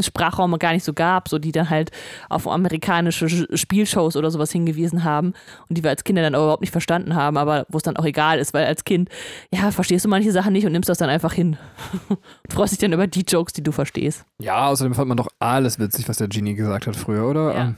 Sprachraum 0.00 0.58
gar 0.58 0.72
nicht 0.72 0.84
so 0.84 0.94
gab, 0.94 1.28
so 1.28 1.38
die 1.38 1.52
dann 1.52 1.68
halt 1.68 1.90
auf 2.30 2.48
amerikanische 2.48 3.26
Sch- 3.26 3.56
Spielshows 3.56 4.16
oder 4.16 4.30
sowas 4.30 4.50
hingewiesen 4.50 5.04
haben 5.04 5.34
und 5.68 5.76
die 5.76 5.82
wir 5.82 5.90
als 5.90 6.04
Kinder 6.04 6.22
dann 6.22 6.34
auch 6.34 6.44
überhaupt 6.44 6.62
nicht 6.62 6.70
verstanden 6.70 7.14
haben, 7.14 7.36
aber 7.36 7.66
wo 7.68 7.76
es 7.76 7.82
dann 7.82 7.98
auch 7.98 8.04
egal 8.06 8.38
ist, 8.38 8.54
weil 8.54 8.64
als 8.64 8.84
Kind, 8.84 9.10
ja, 9.52 9.70
verstehst 9.70 10.04
du 10.06 10.08
manche 10.08 10.32
Sachen 10.32 10.54
nicht 10.54 10.64
und 10.64 10.72
nimmst 10.72 10.88
das 10.88 10.96
dann 10.98 11.10
einfach 11.10 11.34
hin 11.34 11.58
und 12.08 12.18
freust 12.52 12.72
dich 12.72 12.78
dann 12.78 12.94
über 12.94 13.06
die 13.06 13.20
Jokes, 13.28 13.52
die 13.52 13.62
du 13.62 13.72
verstehst. 13.72 14.24
ja, 14.40 14.68
außerdem 14.68 14.94
fand 14.94 15.08
man 15.08 15.16
doch 15.18 15.28
alles 15.40 15.78
witzig, 15.78 16.08
was 16.08 16.16
der 16.16 16.28
Genie 16.28 16.54
gesagt 16.54 16.86
hat 16.86 16.96
früher, 16.96 17.28
oder? 17.28 17.52
Ja. 17.54 17.60
Ähm, 17.64 17.76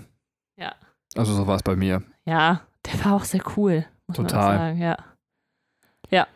Ja. 0.59 0.73
Also 1.17 1.33
so 1.35 1.47
war 1.49 1.57
es 1.57 1.63
bei 1.63 1.75
mir. 1.75 2.03
Ja, 2.27 2.61
der 2.87 3.05
war 3.05 3.15
auch 3.15 3.25
sehr 3.25 3.43
cool, 3.57 3.87
muss 4.07 4.19
man 4.19 4.29
Total. 4.29 4.55
auch 4.55 4.59
sagen, 4.61 4.79
ja. 4.79 4.97
Ja. 6.11 6.27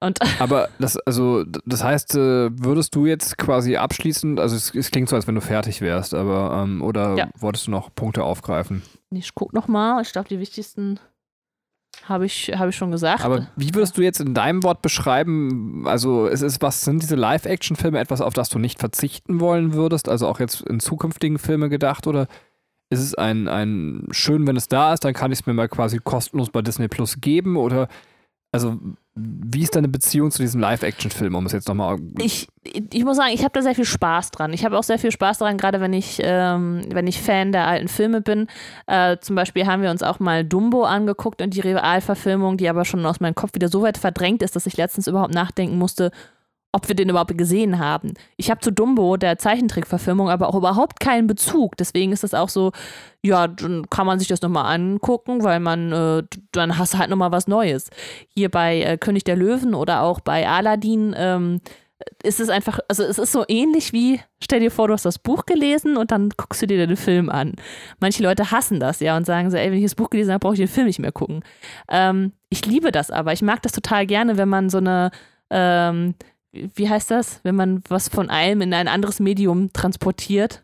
Und 0.00 0.18
Aber 0.40 0.68
das, 0.78 0.96
also, 0.98 1.44
das 1.44 1.84
heißt, 1.84 2.14
äh, 2.14 2.50
würdest 2.52 2.94
du 2.94 3.06
jetzt 3.06 3.36
quasi 3.38 3.76
abschließend, 3.76 4.40
also 4.40 4.56
es, 4.56 4.74
es 4.74 4.90
klingt 4.90 5.08
so, 5.08 5.16
als 5.16 5.26
wenn 5.26 5.34
du 5.34 5.40
fertig 5.42 5.80
wärst, 5.82 6.14
aber 6.14 6.62
ähm, 6.62 6.82
oder 6.82 7.16
Ja. 7.16 7.28
wolltest 7.38 7.66
du 7.66 7.70
noch 7.70 7.94
Punkte 7.94 8.24
aufgreifen? 8.24 8.82
ich 9.12 9.34
guck 9.34 9.52
noch 9.52 9.68
mal, 9.68 10.00
ich 10.02 10.12
glaube, 10.12 10.28
die 10.28 10.38
wichtigsten 10.38 10.98
habe 12.04 12.24
ich, 12.24 12.52
hab 12.56 12.68
ich 12.68 12.76
schon 12.76 12.90
gesagt. 12.92 13.22
Aber 13.24 13.48
wie 13.56 13.74
würdest 13.74 13.98
du 13.98 14.02
jetzt 14.02 14.20
in 14.20 14.32
deinem 14.32 14.62
Wort 14.62 14.80
beschreiben, 14.82 15.86
also 15.86 16.28
es 16.28 16.40
ist, 16.40 16.62
was 16.62 16.82
sind 16.84 17.02
diese 17.02 17.16
Live-Action-Filme 17.16 17.98
etwas, 17.98 18.20
auf 18.20 18.32
das 18.32 18.48
du 18.48 18.58
nicht 18.58 18.78
verzichten 18.78 19.40
wollen 19.40 19.74
würdest, 19.74 20.08
also 20.08 20.26
auch 20.28 20.40
jetzt 20.40 20.62
in 20.62 20.80
zukünftigen 20.80 21.38
Filme 21.38 21.68
gedacht, 21.68 22.06
oder 22.06 22.26
ist 22.88 23.00
es 23.00 23.14
ein, 23.14 23.48
ein 23.48 24.06
schön, 24.12 24.46
wenn 24.46 24.56
es 24.56 24.68
da 24.68 24.92
ist, 24.94 25.04
dann 25.04 25.12
kann 25.14 25.30
ich 25.32 25.40
es 25.40 25.46
mir 25.46 25.52
mal 25.52 25.68
quasi 25.68 25.98
kostenlos 25.98 26.50
bei 26.50 26.62
Disney 26.62 26.88
Plus 26.88 27.20
geben, 27.20 27.56
oder 27.56 27.88
also 28.52 28.78
wie 29.14 29.62
ist 29.62 29.76
deine 29.76 29.88
Beziehung 29.88 30.30
zu 30.30 30.42
diesem 30.42 30.60
Live-Action-Film, 30.60 31.34
um 31.34 31.46
es 31.46 31.52
jetzt 31.52 31.68
nochmal 31.68 31.98
ich, 32.18 32.48
ich 32.64 33.04
muss 33.04 33.16
sagen, 33.16 33.32
ich 33.32 33.42
habe 33.42 33.52
da 33.52 33.62
sehr 33.62 33.74
viel 33.74 33.84
Spaß 33.84 34.30
dran. 34.30 34.52
Ich 34.52 34.64
habe 34.64 34.78
auch 34.78 34.82
sehr 34.82 34.98
viel 34.98 35.12
Spaß 35.12 35.38
daran, 35.38 35.58
gerade 35.58 35.80
wenn 35.80 35.92
ich, 35.92 36.20
ähm, 36.22 36.82
wenn 36.90 37.06
ich 37.06 37.20
Fan 37.20 37.52
der 37.52 37.66
alten 37.66 37.88
Filme 37.88 38.20
bin. 38.20 38.46
Äh, 38.86 39.18
zum 39.20 39.36
Beispiel 39.36 39.66
haben 39.66 39.82
wir 39.82 39.90
uns 39.90 40.02
auch 40.02 40.20
mal 40.20 40.44
Dumbo 40.44 40.84
angeguckt 40.84 41.42
und 41.42 41.54
die 41.54 41.60
Realverfilmung, 41.60 42.56
die 42.56 42.68
aber 42.68 42.84
schon 42.84 43.04
aus 43.04 43.20
meinem 43.20 43.34
Kopf 43.34 43.54
wieder 43.54 43.68
so 43.68 43.82
weit 43.82 43.98
verdrängt 43.98 44.42
ist, 44.42 44.56
dass 44.56 44.66
ich 44.66 44.76
letztens 44.76 45.06
überhaupt 45.06 45.34
nachdenken 45.34 45.78
musste, 45.78 46.10
ob 46.72 46.88
wir 46.88 46.94
den 46.94 47.08
überhaupt 47.08 47.36
gesehen 47.36 47.78
haben. 47.78 48.14
Ich 48.36 48.50
habe 48.50 48.60
zu 48.60 48.70
Dumbo, 48.70 49.16
der 49.16 49.38
Zeichentrickverfilmung, 49.38 50.30
aber 50.30 50.48
auch 50.48 50.54
überhaupt 50.54 51.00
keinen 51.00 51.26
Bezug. 51.26 51.76
Deswegen 51.76 52.12
ist 52.12 52.22
das 52.22 52.34
auch 52.34 52.48
so, 52.48 52.72
ja, 53.22 53.48
dann 53.48 53.88
kann 53.90 54.06
man 54.06 54.18
sich 54.18 54.28
das 54.28 54.42
nochmal 54.42 54.74
angucken, 54.74 55.42
weil 55.42 55.60
man, 55.60 55.92
äh, 55.92 56.22
dann 56.52 56.78
hast 56.78 56.94
du 56.94 56.98
halt 56.98 57.10
nochmal 57.10 57.32
was 57.32 57.48
Neues. 57.48 57.90
Hier 58.34 58.50
bei 58.50 58.82
äh, 58.82 58.98
König 58.98 59.24
der 59.24 59.36
Löwen 59.36 59.74
oder 59.74 60.02
auch 60.02 60.20
bei 60.20 60.48
Aladdin 60.48 61.14
ähm, 61.16 61.60
ist 62.22 62.40
es 62.40 62.48
einfach, 62.48 62.78
also 62.88 63.02
es 63.02 63.18
ist 63.18 63.32
so 63.32 63.44
ähnlich 63.48 63.92
wie, 63.92 64.20
stell 64.42 64.60
dir 64.60 64.70
vor, 64.70 64.88
du 64.88 64.94
hast 64.94 65.04
das 65.04 65.18
Buch 65.18 65.46
gelesen 65.46 65.96
und 65.96 66.10
dann 66.10 66.30
guckst 66.36 66.62
du 66.62 66.66
dir 66.66 66.86
den 66.86 66.96
Film 66.96 67.28
an. 67.28 67.54
Manche 67.98 68.22
Leute 68.22 68.50
hassen 68.50 68.80
das, 68.80 69.00
ja, 69.00 69.16
und 69.16 69.26
sagen 69.26 69.50
so, 69.50 69.56
ey, 69.56 69.70
wenn 69.70 69.78
ich 69.78 69.84
das 69.84 69.94
Buch 69.94 70.10
gelesen 70.10 70.32
habe, 70.32 70.40
brauche 70.40 70.54
ich 70.54 70.60
den 70.60 70.68
Film 70.68 70.86
nicht 70.86 70.98
mehr 70.98 71.12
gucken. 71.12 71.42
Ähm, 71.88 72.32
ich 72.48 72.64
liebe 72.64 72.92
das 72.92 73.10
aber. 73.10 73.32
Ich 73.32 73.42
mag 73.42 73.62
das 73.62 73.72
total 73.72 74.06
gerne, 74.06 74.36
wenn 74.36 74.48
man 74.48 74.70
so 74.70 74.78
eine, 74.78 75.10
ähm, 75.50 76.14
wie 76.52 76.88
heißt 76.88 77.10
das, 77.10 77.40
wenn 77.42 77.56
man 77.56 77.82
was 77.88 78.08
von 78.08 78.30
einem 78.30 78.60
in 78.60 78.74
ein 78.74 78.88
anderes 78.88 79.20
Medium 79.20 79.72
transportiert. 79.72 80.62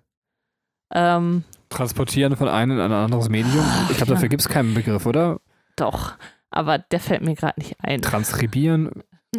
Ähm, 0.92 1.44
transportieren 1.68 2.36
von 2.36 2.48
einem 2.48 2.78
in 2.78 2.80
ein 2.80 2.92
anderes 2.92 3.28
Medium? 3.28 3.64
Ich 3.90 3.96
glaube, 3.96 4.12
dafür 4.12 4.28
gibt 4.28 4.42
es 4.42 4.48
keinen 4.48 4.74
Begriff, 4.74 5.06
oder? 5.06 5.40
doch, 5.76 6.14
aber 6.50 6.78
der 6.78 7.00
fällt 7.00 7.22
mir 7.22 7.34
gerade 7.34 7.60
nicht 7.60 7.76
ein. 7.82 8.00
Transkribieren, 8.00 8.90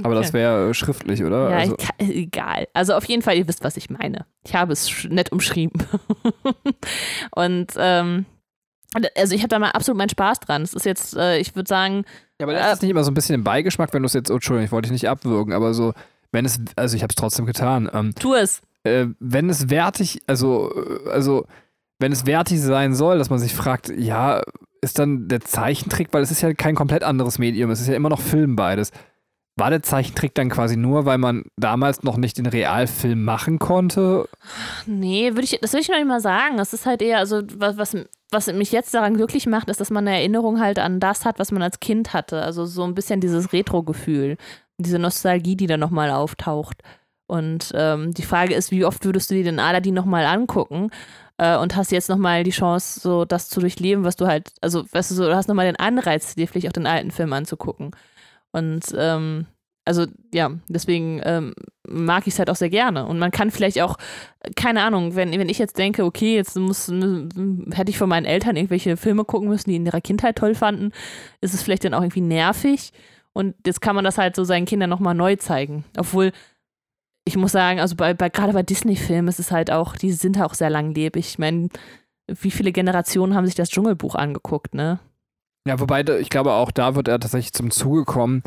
aber 0.03 0.15
das 0.15 0.33
wäre 0.33 0.69
äh, 0.69 0.73
schriftlich, 0.73 1.23
oder? 1.23 1.49
Ja, 1.49 1.57
also, 1.57 1.75
kann, 1.75 2.09
egal. 2.09 2.67
Also 2.73 2.93
auf 2.93 3.05
jeden 3.05 3.21
Fall, 3.21 3.37
ihr 3.37 3.47
wisst, 3.47 3.63
was 3.63 3.77
ich 3.77 3.89
meine. 3.89 4.25
Ich 4.43 4.55
habe 4.55 4.73
es 4.73 5.05
nett 5.09 5.31
umschrieben. 5.31 5.83
Und 7.35 7.73
ähm, 7.77 8.25
also 9.15 9.35
ich 9.35 9.41
habe 9.41 9.49
da 9.49 9.59
mal 9.59 9.71
absolut 9.71 9.97
meinen 9.97 10.09
Spaß 10.09 10.39
dran. 10.41 10.61
Es 10.61 10.73
ist 10.73 10.85
jetzt, 10.85 11.15
äh, 11.15 11.39
ich 11.39 11.55
würde 11.55 11.67
sagen, 11.67 12.05
Ja, 12.39 12.45
aber 12.45 12.53
das 12.53 12.73
ist 12.73 12.81
nicht 12.81 12.91
immer 12.91 13.03
so 13.03 13.11
ein 13.11 13.15
bisschen 13.15 13.35
im 13.35 13.43
Beigeschmack, 13.43 13.93
wenn 13.93 14.03
du 14.03 14.07
es 14.07 14.13
jetzt, 14.13 14.29
oh, 14.29 14.35
Entschuldigung, 14.35 14.65
ich 14.65 14.71
wollte 14.71 14.87
dich 14.87 15.01
nicht 15.01 15.09
abwürgen, 15.09 15.53
aber 15.53 15.73
so, 15.73 15.93
wenn 16.31 16.45
es, 16.45 16.59
also 16.75 16.95
ich 16.95 17.03
habe 17.03 17.11
es 17.11 17.15
trotzdem 17.15 17.45
getan, 17.45 17.89
ähm, 17.93 18.13
tu 18.15 18.33
es. 18.33 18.61
äh, 18.83 19.07
wenn 19.19 19.49
es 19.49 19.69
wertig, 19.69 20.21
also, 20.27 20.71
äh, 20.75 21.09
also, 21.09 21.45
wenn 21.99 22.11
es 22.11 22.25
wertig 22.25 22.61
sein 22.61 22.93
soll, 22.93 23.17
dass 23.17 23.29
man 23.29 23.39
sich 23.39 23.55
fragt, 23.55 23.89
ja, 23.89 24.41
ist 24.81 24.99
dann 24.99 25.27
der 25.27 25.41
Zeichentrick, 25.41 26.09
weil 26.11 26.21
es 26.21 26.31
ist 26.31 26.41
ja 26.41 26.53
kein 26.53 26.75
komplett 26.75 27.03
anderes 27.03 27.39
Medium, 27.39 27.71
es 27.71 27.81
ist 27.81 27.87
ja 27.87 27.95
immer 27.95 28.09
noch 28.09 28.21
Film 28.21 28.55
beides. 28.55 28.91
War 29.59 29.71
der 29.71 29.81
Zeichentrick 29.81 30.35
dann 30.35 30.49
quasi 30.51 30.77
nur, 30.77 31.05
weil 31.05 31.17
man 31.17 31.45
damals 31.57 32.03
noch 32.03 32.17
nicht 32.17 32.37
den 32.37 32.45
Realfilm 32.45 33.23
machen 33.23 33.57
konnte? 33.57 34.29
Nee, 34.85 35.31
würde 35.31 35.45
ich, 35.45 35.57
das 35.59 35.73
würde 35.73 35.81
ich 35.81 35.89
noch 35.89 35.97
nicht 35.97 36.07
mal 36.07 36.21
sagen. 36.21 36.59
Es 36.59 36.73
ist 36.73 36.85
halt 36.85 37.01
eher, 37.01 37.17
also 37.17 37.41
was, 37.55 37.75
was, 37.75 37.97
was 38.29 38.53
mich 38.53 38.71
jetzt 38.71 38.93
daran 38.93 39.15
glücklich 39.15 39.47
macht, 39.47 39.69
ist, 39.69 39.81
dass 39.81 39.89
man 39.89 40.07
eine 40.07 40.17
Erinnerung 40.17 40.59
halt 40.59 40.77
an 40.77 40.99
das 40.99 41.25
hat, 41.25 41.39
was 41.39 41.51
man 41.51 41.63
als 41.63 41.79
Kind 41.79 42.13
hatte. 42.13 42.43
Also 42.43 42.65
so 42.65 42.83
ein 42.83 42.93
bisschen 42.93 43.19
dieses 43.19 43.51
Retro-Gefühl, 43.51 44.37
diese 44.77 44.99
Nostalgie, 44.99 45.55
die 45.55 45.67
dann 45.67 45.79
nochmal 45.79 46.11
auftaucht. 46.11 46.81
Und 47.27 47.71
ähm, 47.75 48.13
die 48.13 48.23
Frage 48.23 48.53
ist, 48.53 48.71
wie 48.71 48.85
oft 48.85 49.03
würdest 49.03 49.29
du 49.29 49.35
dir 49.35 49.43
den 49.43 49.59
Aladdin 49.59 49.93
nochmal 49.93 50.25
angucken? 50.25 50.91
Äh, 51.37 51.57
und 51.57 51.75
hast 51.75 51.91
jetzt 51.91 52.09
nochmal 52.09 52.43
die 52.43 52.51
Chance, 52.51 52.99
so 52.99 53.25
das 53.25 53.49
zu 53.49 53.59
durchleben, 53.59 54.03
was 54.03 54.15
du 54.15 54.27
halt, 54.27 54.53
also 54.61 54.85
weißt 54.91 55.11
du, 55.11 55.15
so, 55.15 55.25
du 55.25 55.35
hast 55.35 55.47
nochmal 55.47 55.65
den 55.65 55.75
Anreiz, 55.75 56.35
dir 56.35 56.47
vielleicht 56.47 56.67
auch 56.67 56.73
den 56.73 56.87
alten 56.87 57.11
Film 57.11 57.33
anzugucken. 57.33 57.91
Und 58.51 58.85
ähm, 58.97 59.45
also 59.85 60.05
ja, 60.33 60.51
deswegen 60.67 61.21
ähm, 61.23 61.53
mag 61.87 62.27
ich 62.27 62.33
es 62.33 62.39
halt 62.39 62.49
auch 62.49 62.55
sehr 62.55 62.69
gerne. 62.69 63.05
Und 63.05 63.19
man 63.19 63.31
kann 63.31 63.51
vielleicht 63.51 63.81
auch, 63.81 63.97
keine 64.55 64.83
Ahnung, 64.83 65.15
wenn, 65.15 65.31
wenn 65.31 65.49
ich 65.49 65.59
jetzt 65.59 65.77
denke, 65.77 66.03
okay, 66.03 66.35
jetzt 66.35 66.57
muss, 66.57 66.87
hätte 66.89 67.89
ich 67.89 67.97
von 67.97 68.09
meinen 68.09 68.25
Eltern 68.25 68.57
irgendwelche 68.57 68.97
Filme 68.97 69.23
gucken 69.23 69.47
müssen, 69.47 69.69
die 69.69 69.77
in 69.77 69.85
ihrer 69.85 70.01
Kindheit 70.01 70.35
toll 70.37 70.55
fanden, 70.55 70.91
ist 71.39 71.53
es 71.53 71.63
vielleicht 71.63 71.85
dann 71.85 71.93
auch 71.93 72.01
irgendwie 72.01 72.21
nervig. 72.21 72.91
Und 73.37 73.53
jetzt 73.67 73.81
kann 73.81 73.95
man 73.95 74.03
das 74.03 74.17
halt 74.17 74.35
so 74.35 74.43
seinen 74.43 74.65
Kindern 74.65 74.89
nochmal 74.89 75.13
neu 75.13 75.35
zeigen. 75.35 75.83
Obwohl, 75.95 76.31
ich 77.23 77.37
muss 77.37 77.51
sagen, 77.51 77.79
also 77.79 77.95
bei, 77.95 78.15
bei 78.15 78.29
gerade 78.29 78.51
bei 78.53 78.63
Disney-Filmen 78.63 79.27
ist 79.27 79.39
es 79.39 79.51
halt 79.51 79.69
auch, 79.71 79.95
die 79.95 80.11
sind 80.11 80.41
auch 80.41 80.55
sehr 80.55 80.71
langlebig. 80.71 81.27
Ich 81.27 81.37
meine, 81.37 81.69
wie 82.27 82.49
viele 82.49 82.71
Generationen 82.71 83.35
haben 83.35 83.45
sich 83.45 83.53
das 83.53 83.69
Dschungelbuch 83.69 84.15
angeguckt, 84.15 84.73
ne? 84.73 84.99
Ja, 85.67 85.79
wobei, 85.79 86.01
ich 86.19 86.29
glaube, 86.29 86.53
auch 86.53 86.71
da 86.71 86.95
wird 86.95 87.07
er 87.09 87.19
tatsächlich 87.19 87.53
zum 87.53 87.69
Zuge 87.69 88.05
kommen, 88.05 88.41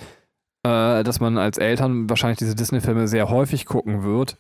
äh, 0.65 1.05
dass 1.05 1.21
man 1.21 1.39
als 1.39 1.59
Eltern 1.59 2.11
wahrscheinlich 2.11 2.39
diese 2.39 2.57
Disney-Filme 2.57 3.07
sehr 3.07 3.29
häufig 3.31 3.67
gucken 3.67 4.03
wird. 4.03 4.39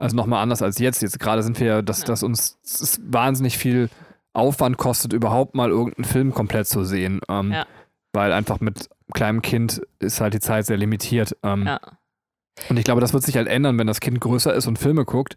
Also 0.00 0.16
nochmal 0.16 0.42
anders 0.42 0.62
als 0.62 0.78
jetzt. 0.78 1.02
Jetzt 1.02 1.20
gerade 1.20 1.42
sind 1.42 1.60
wir 1.60 1.66
ja, 1.66 1.82
dass, 1.82 2.00
Ja. 2.00 2.06
dass 2.06 2.22
uns 2.22 2.58
es 2.64 3.00
wahnsinnig 3.04 3.58
viel 3.58 3.90
Aufwand 4.32 4.76
kostet, 4.76 5.12
überhaupt 5.12 5.54
mal 5.54 5.70
irgendeinen 5.70 6.04
Film 6.04 6.34
komplett 6.34 6.66
zu 6.66 6.84
sehen. 6.84 7.20
Ähm, 7.28 7.52
Ja. 7.52 7.66
Weil 8.18 8.32
einfach 8.32 8.58
mit 8.58 8.88
kleinem 9.14 9.42
Kind 9.42 9.80
ist 10.00 10.20
halt 10.20 10.34
die 10.34 10.40
Zeit 10.40 10.66
sehr 10.66 10.76
limitiert. 10.76 11.36
Ähm, 11.44 11.64
Ja. 11.66 11.80
Und 12.68 12.76
ich 12.76 12.84
glaube, 12.84 13.00
das 13.00 13.12
wird 13.12 13.22
sich 13.22 13.36
halt 13.36 13.46
ändern, 13.46 13.78
wenn 13.78 13.86
das 13.86 14.00
Kind 14.00 14.18
größer 14.18 14.52
ist 14.52 14.66
und 14.66 14.80
Filme 14.80 15.04
guckt. 15.04 15.36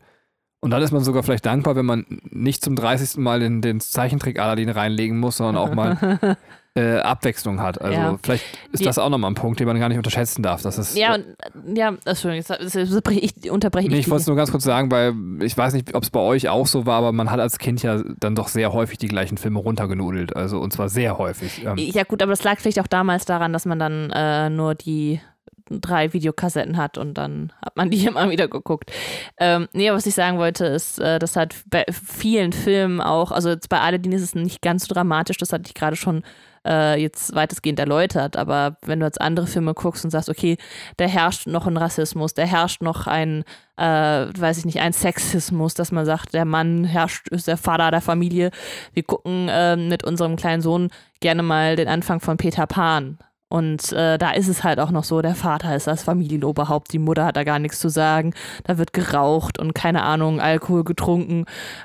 Und 0.61 0.71
dann 0.71 0.81
ist 0.81 0.91
man 0.91 1.03
sogar 1.03 1.21
vielleicht 1.21 1.45
dankbar, 1.45 1.75
wenn 1.75 1.85
man 1.85 2.05
nicht 2.23 2.63
zum 2.63 2.75
30. 2.75 3.17
Mal 3.17 3.39
den, 3.39 3.61
den 3.61 3.79
Zeichentrick 3.79 4.39
Aladdin 4.39 4.69
reinlegen 4.69 5.19
muss, 5.19 5.37
sondern 5.37 5.57
auch 5.57 5.75
mal 5.75 6.19
äh, 6.75 6.99
Abwechslung 6.99 7.59
hat. 7.61 7.81
Also 7.81 7.93
Ja. 7.93 8.17
vielleicht 8.23 8.45
ist 8.71 8.79
Die- 8.79 8.85
das 8.85 8.97
auch 8.97 9.09
nochmal 9.09 9.29
ein 9.31 9.35
Punkt, 9.35 9.59
den 9.59 9.67
man 9.67 9.77
gar 9.79 9.89
nicht 9.89 9.97
unterschätzen 9.97 10.41
darf. 10.41 10.61
Das 10.61 10.77
ist, 10.77 10.95
Ja, 10.97 11.15
und, 11.15 11.25
äh, 11.25 11.77
ja, 11.79 11.89
Entschuldigung, 12.05 12.35
jetzt, 12.35 12.49
jetzt 12.75 12.75
unterbreche 12.91 13.19
ich, 13.19 13.51
unterbreche 13.51 13.89
Nee, 13.89 13.97
ich 13.99 14.09
wollte 14.09 14.21
es 14.21 14.27
nur 14.27 14.37
ganz 14.37 14.51
kurz 14.51 14.63
sagen, 14.63 14.89
weil 14.89 15.13
ich 15.41 15.57
weiß 15.57 15.73
nicht, 15.73 15.93
ob 15.95 16.03
es 16.03 16.09
bei 16.09 16.21
euch 16.21 16.47
auch 16.47 16.67
so 16.67 16.85
war, 16.85 16.97
aber 16.99 17.11
man 17.11 17.29
hat 17.29 17.41
als 17.41 17.57
Kind 17.59 17.83
ja 17.83 18.01
dann 18.19 18.35
doch 18.35 18.47
sehr 18.47 18.71
häufig 18.71 18.97
die 18.97 19.07
gleichen 19.09 19.37
Filme 19.37 19.59
runtergenudelt. 19.59 20.33
Also 20.35 20.59
und 20.59 20.71
zwar 20.71 20.87
sehr 20.87 21.17
häufig. 21.17 21.65
Ähm, 21.65 21.75
Ja, 21.77 22.03
gut, 22.03 22.21
aber 22.21 22.31
das 22.31 22.43
lag 22.45 22.57
vielleicht 22.59 22.79
auch 22.79 22.87
damals 22.87 23.25
daran, 23.25 23.51
dass 23.51 23.65
man 23.65 23.77
dann 23.77 24.09
äh, 24.11 24.49
nur 24.49 24.73
die 24.75 25.19
drei 25.69 26.11
Videokassetten 26.13 26.75
hat 26.77 26.97
und 26.97 27.13
dann 27.15 27.51
hat 27.65 27.75
man 27.77 27.89
die 27.91 28.05
immer 28.05 28.29
wieder 28.29 28.47
geguckt. 28.47 28.91
Ähm, 29.39 29.67
nee, 29.73 29.91
was 29.91 30.05
ich 30.05 30.15
sagen 30.15 30.37
wollte, 30.37 30.65
ist, 30.65 30.99
äh, 30.99 31.19
dass 31.19 31.35
halt 31.35 31.55
bei 31.69 31.83
vielen 31.91 32.53
Filmen 32.53 33.01
auch, 33.01 33.31
also 33.31 33.49
jetzt 33.49 33.67
bei 33.69 33.79
Aladdin 33.81 34.11
ist 34.13 34.21
es 34.21 34.35
nicht 34.35 34.61
ganz 34.61 34.87
so 34.87 34.93
dramatisch, 34.93 35.37
das 35.37 35.51
hatte 35.51 35.63
ich 35.67 35.73
gerade 35.73 35.95
schon 35.97 36.23
äh, 36.65 37.01
jetzt 37.01 37.35
weitestgehend 37.35 37.79
erläutert, 37.79 38.37
aber 38.37 38.77
wenn 38.85 38.99
du 38.99 39.05
jetzt 39.05 39.21
andere 39.21 39.47
Filme 39.47 39.73
guckst 39.73 40.05
und 40.05 40.11
sagst, 40.11 40.29
okay, 40.29 40.57
da 40.97 41.05
herrscht 41.05 41.47
noch 41.47 41.67
ein 41.67 41.77
Rassismus, 41.77 42.33
da 42.33 42.43
herrscht 42.43 42.81
noch 42.81 43.07
ein, 43.07 43.43
äh, 43.77 43.83
weiß 43.83 44.59
ich 44.59 44.65
nicht, 44.65 44.79
ein 44.79 44.93
Sexismus, 44.93 45.73
dass 45.73 45.91
man 45.91 46.05
sagt, 46.05 46.33
der 46.33 46.45
Mann 46.45 46.83
herrscht, 46.83 47.27
ist 47.29 47.47
der 47.47 47.57
Vater 47.57 47.91
der 47.91 48.01
Familie. 48.01 48.51
Wir 48.93 49.03
gucken 49.03 49.49
äh, 49.49 49.75
mit 49.75 50.03
unserem 50.03 50.35
kleinen 50.35 50.61
Sohn 50.61 50.89
gerne 51.19 51.43
mal 51.43 51.75
den 51.75 51.87
Anfang 51.87 52.19
von 52.19 52.37
Peter 52.37 52.67
Pan. 52.67 53.17
Und 53.51 53.91
äh, 53.91 54.17
da 54.17 54.31
ist 54.31 54.47
es 54.47 54.63
halt 54.63 54.79
auch 54.79 54.91
noch 54.91 55.03
so, 55.03 55.21
der 55.21 55.35
Vater 55.35 55.75
ist 55.75 55.85
das 55.85 56.03
Familienoberhaupt, 56.03 56.93
die 56.93 56.99
Mutter 56.99 57.25
hat 57.25 57.35
da 57.35 57.43
gar 57.43 57.59
nichts 57.59 57.79
zu 57.79 57.89
sagen, 57.89 58.33
da 58.63 58.77
wird 58.77 58.93
geraucht 58.93 59.59
und 59.59 59.73
keine 59.73 60.03
Ahnung, 60.03 60.39
Alkohol 60.39 60.85
getrunken, 60.85 61.43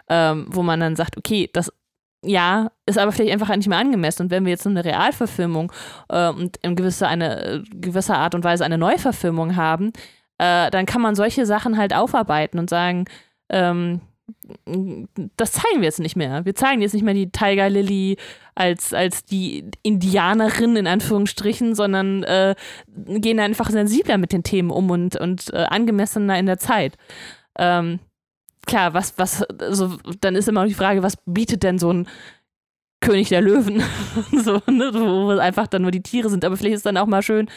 ähm, 0.09 0.47
wo 0.49 0.63
man 0.63 0.79
dann 0.79 0.95
sagt, 0.95 1.17
okay, 1.17 1.51
das 1.53 1.73
ja, 2.27 2.71
ist 2.87 2.99
aber 2.99 3.13
vielleicht 3.13 3.33
einfach 3.33 3.55
nicht 3.55 3.69
mehr 3.69 3.79
angemessen. 3.79 4.23
Und 4.23 4.31
wenn 4.31 4.45
wir 4.45 4.51
jetzt 4.51 4.67
eine 4.67 4.85
Realverfilmung 4.85 5.73
äh, 6.09 6.29
und 6.29 6.57
in 6.59 6.77
gewisser, 6.77 7.09
eine, 7.09 7.45
äh, 7.45 7.63
gewisser 7.73 8.19
Art 8.19 8.35
und 8.35 8.45
Weise 8.45 8.65
eine 8.65 8.79
Neuverfilmung 8.79 9.57
haben, 9.57 9.93
äh, 10.39 10.71
dann 10.71 10.87
kann 10.87 11.03
man 11.03 11.15
solche 11.15 11.47
Sachen 11.47 11.77
halt 11.77 11.95
aufarbeiten 11.95 12.59
und 12.59 12.71
sagen, 12.71 13.07
ähm, 13.49 14.01
das 15.37 15.53
zeigen 15.53 15.79
wir 15.79 15.85
jetzt 15.85 16.01
nicht 16.01 16.17
mehr. 16.17 16.45
Wir 16.45 16.55
zeigen 16.55 16.83
jetzt 16.83 16.95
nicht 16.95 17.05
mehr 17.05 17.15
die 17.15 17.31
Tiger 17.31 17.71
Lily 17.71 18.17
als, 18.55 18.93
als 18.93 19.25
die 19.25 19.71
Indianerin 19.83 20.77
in 20.77 20.87
Anführungsstrichen, 20.87 21.75
sondern 21.75 22.25
äh, 22.25 22.55
gehen 22.97 23.39
einfach 23.39 23.71
sensibler 23.71 24.19
mit 24.19 24.33
den 24.33 24.43
Themen 24.43 24.71
um 24.71 24.91
und, 24.91 25.17
und 25.17 25.53
äh, 25.53 25.67
angemessener 25.69 26.39
in 26.39 26.47
der 26.47 26.59
Zeit. 26.59 26.97
Ähm, 27.59 28.01
klar, 28.67 28.95
was, 28.95 29.17
was, 29.17 29.43
also, 29.45 29.97
dann 30.21 30.35
ist 30.35 30.49
immer 30.49 30.63
noch 30.63 30.69
die 30.69 30.75
Frage, 30.75 31.03
was 31.03 31.17
bietet 31.25 31.63
denn 31.63 31.79
so 31.79 31.93
ein 31.93 32.09
König 33.01 33.29
der 33.29 33.41
Löwen? 33.41 33.83
so, 34.33 34.61
ne, 34.71 34.91
wo 34.93 35.31
einfach 35.39 35.67
dann 35.67 35.83
nur 35.83 35.91
die 35.91 36.03
Tiere 36.03 36.29
sind. 36.29 36.45
Aber 36.45 36.57
vielleicht 36.57 36.77
ist 36.77 36.87
dann 36.87 36.97
auch 36.97 37.07
mal 37.07 37.23
schön, 37.23 37.49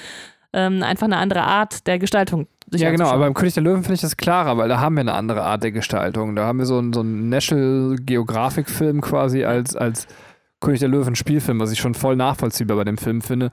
ähm, 0.53 0.83
einfach 0.83 1.05
eine 1.05 1.17
andere 1.17 1.43
Art 1.43 1.85
der 1.87 1.99
Gestaltung. 1.99 2.47
ja, 2.71 2.91
genau, 2.91 3.09
aber 3.09 3.25
beim 3.25 3.33
König 3.33 3.53
der 3.53 3.63
Löwen 3.63 3.83
finde 3.83 3.95
ich 3.95 4.01
das 4.01 4.17
klarer, 4.17 4.57
weil 4.57 4.69
da 4.69 4.79
haben 4.79 4.95
wir 4.95 5.01
eine 5.01 5.13
andere 5.13 5.43
Art 5.43 5.63
der 5.63 5.71
Gestaltung. 5.71 6.35
Da 6.35 6.45
haben 6.45 6.59
wir 6.59 6.65
so 6.65 6.77
einen, 6.77 6.93
so 6.93 7.01
einen 7.01 7.29
National 7.29 7.97
Geographic-Film 7.97 9.01
quasi 9.01 9.43
als, 9.43 9.75
als 9.75 10.07
König 10.59 10.79
der 10.79 10.89
Löwen 10.89 11.15
Spielfilm, 11.15 11.59
was 11.59 11.71
ich 11.71 11.79
schon 11.79 11.93
voll 11.93 12.15
nachvollziehbar 12.15 12.77
bei 12.77 12.83
dem 12.83 12.97
Film 12.97 13.21
finde. 13.21 13.51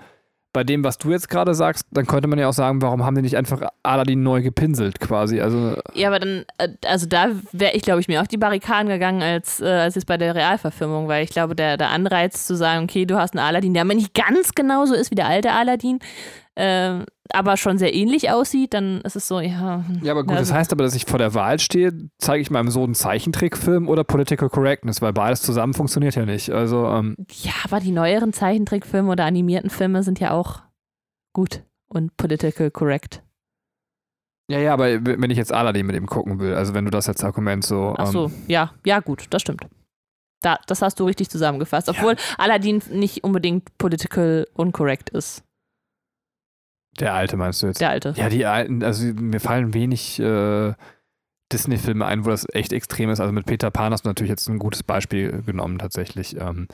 Bei 0.57 0.65
dem, 0.65 0.83
was 0.85 0.97
du 0.97 1.11
jetzt 1.11 1.29
gerade 1.29 1.55
sagst, 1.55 1.87
dann 1.91 2.07
könnte 2.07 2.29
man 2.29 2.39
ja 2.39 2.49
auch 2.49 2.55
sagen, 2.55 2.81
warum 2.81 3.05
haben 3.05 3.15
die 3.15 3.21
nicht 3.21 3.37
einfach 3.37 3.61
Aladdin 3.83 4.23
neu 4.23 4.41
gepinselt 4.41 5.01
quasi? 5.01 5.39
Also, 5.39 5.77
Ja, 5.93 6.09
aber 6.09 6.19
dann, 6.19 6.47
äh, 6.57 6.71
also 6.87 7.07
da 7.07 7.29
wäre 7.53 7.75
ich, 7.75 7.83
glaube 7.83 8.01
ich, 8.01 8.09
mir 8.09 8.23
auf 8.23 8.29
die 8.29 8.39
Barrikaden 8.39 8.89
gegangen, 8.89 9.21
als, 9.21 9.61
äh, 9.61 9.67
als 9.67 9.97
jetzt 9.97 10.07
bei 10.07 10.17
der 10.17 10.35
Realverfilmung, 10.35 11.09
weil 11.09 11.25
ich 11.25 11.29
glaube, 11.29 11.55
der, 11.55 11.77
der 11.77 11.91
Anreiz 11.91 12.47
zu 12.47 12.57
sagen, 12.57 12.85
okay, 12.85 13.05
du 13.05 13.19
hast 13.19 13.37
einen 13.37 13.47
Aladdin, 13.47 13.75
der 13.75 13.83
aber 13.83 13.93
nicht 13.93 14.15
ganz 14.15 14.55
genauso 14.55 14.95
ist 14.95 15.11
wie 15.11 15.15
der 15.15 15.29
alte 15.29 15.53
Aladdin, 15.53 15.99
äh, 16.57 17.05
aber 17.31 17.57
schon 17.57 17.79
sehr 17.79 17.95
ähnlich 17.95 18.31
aussieht, 18.31 18.75
dann 18.75 19.01
ist 19.03 19.17
es 19.17 19.29
so, 19.29 19.41
ja. 19.41 19.85
ja, 20.03 20.13
aber 20.13 20.23
gut, 20.23 20.37
also, 20.37 20.51
das 20.51 20.53
heißt 20.53 20.73
aber, 20.73 20.85
dass 20.85 20.95
ich 20.95 21.05
vor 21.05 21.19
der 21.19 21.35
Wahl 21.35 21.59
stehe, 21.59 21.93
zeige 22.19 22.41
ich 22.41 22.51
meinem 22.51 22.71
Sohn 22.71 22.85
einen 22.85 22.95
Zeichentrickfilm 22.95 23.89
oder 23.89 24.05
Political 24.05 24.49
Correctness, 24.49 25.03
weil 25.03 25.13
beides 25.13 25.43
zusammen 25.43 25.75
funktioniert 25.75 26.15
ja 26.15 26.25
nicht. 26.25 26.51
Also, 26.51 26.87
ähm, 26.87 27.17
Ja, 27.31 27.53
aber 27.65 27.81
die 27.81 27.91
neueren 27.91 28.33
Zeichentrickfilme 28.33 29.11
oder 29.11 29.25
animierten 29.25 29.71
Filme 29.71 30.03
sind 30.03 30.19
ja 30.19 30.31
auch 30.31 30.63
gut 31.35 31.63
und 31.89 32.17
political 32.17 32.71
correct. 32.71 33.23
ja, 34.51 34.59
ja, 34.59 34.73
aber 34.73 35.05
wenn 35.05 35.31
ich 35.31 35.37
jetzt 35.37 35.53
Aladdin 35.53 35.87
mit 35.87 35.97
ihm 35.97 36.07
gucken 36.07 36.39
will, 36.39 36.55
also 36.55 36.73
wenn 36.73 36.85
du 36.85 36.91
das 36.91 37.09
als 37.09 37.23
Argument 37.23 37.65
so. 37.65 37.95
Ach 37.99 38.07
so, 38.07 38.27
Ähm, 38.27 38.33
ja, 38.47 38.73
ja, 38.85 39.01
gut, 39.01 39.27
das 39.31 39.43
stimmt. 39.43 39.67
Da, 40.43 40.59
das 40.67 40.81
hast 40.81 41.01
du 41.01 41.05
richtig 41.05 41.29
zusammengefasst, 41.29 41.89
obwohl 41.89 42.17
Aladdin 42.39 42.81
nicht 42.91 43.25
unbedingt 43.25 43.77
political 43.79 44.47
uncorrect 44.55 45.11
ist, 45.11 45.43
der 46.97 47.15
alte 47.15 47.37
meinst 47.37 47.63
du 47.63 47.67
jetzt? 47.69 47.81
der 47.81 47.91
alte. 47.91 48.15
Ja, 48.17 48.29
die 48.29 48.47
alten, 48.47 48.83
also 48.83 49.05
mir 49.05 49.41
fallen 49.41 49.75
wenig 49.75 50.19
äh, 50.21 50.73
Disney-Filme 51.53 52.05
ein, 52.05 52.25
wo 52.25 52.31
das 52.31 52.47
echt 52.53 52.73
extrem 52.73 53.11
ist. 53.11 53.21
Also 53.21 53.33
mit 53.33 53.47
Peter 53.47 53.71
Pan 53.71 53.93
hast 53.93 54.05
du 54.05 54.09
natürlich 54.09 54.31
jetzt 54.31 54.49
ein 54.49 54.59
gutes 54.59 54.83
Beispiel 54.83 55.43
genommen, 55.47 55.79
tatsächlich. 55.79 56.37
Ähm, 56.41 56.67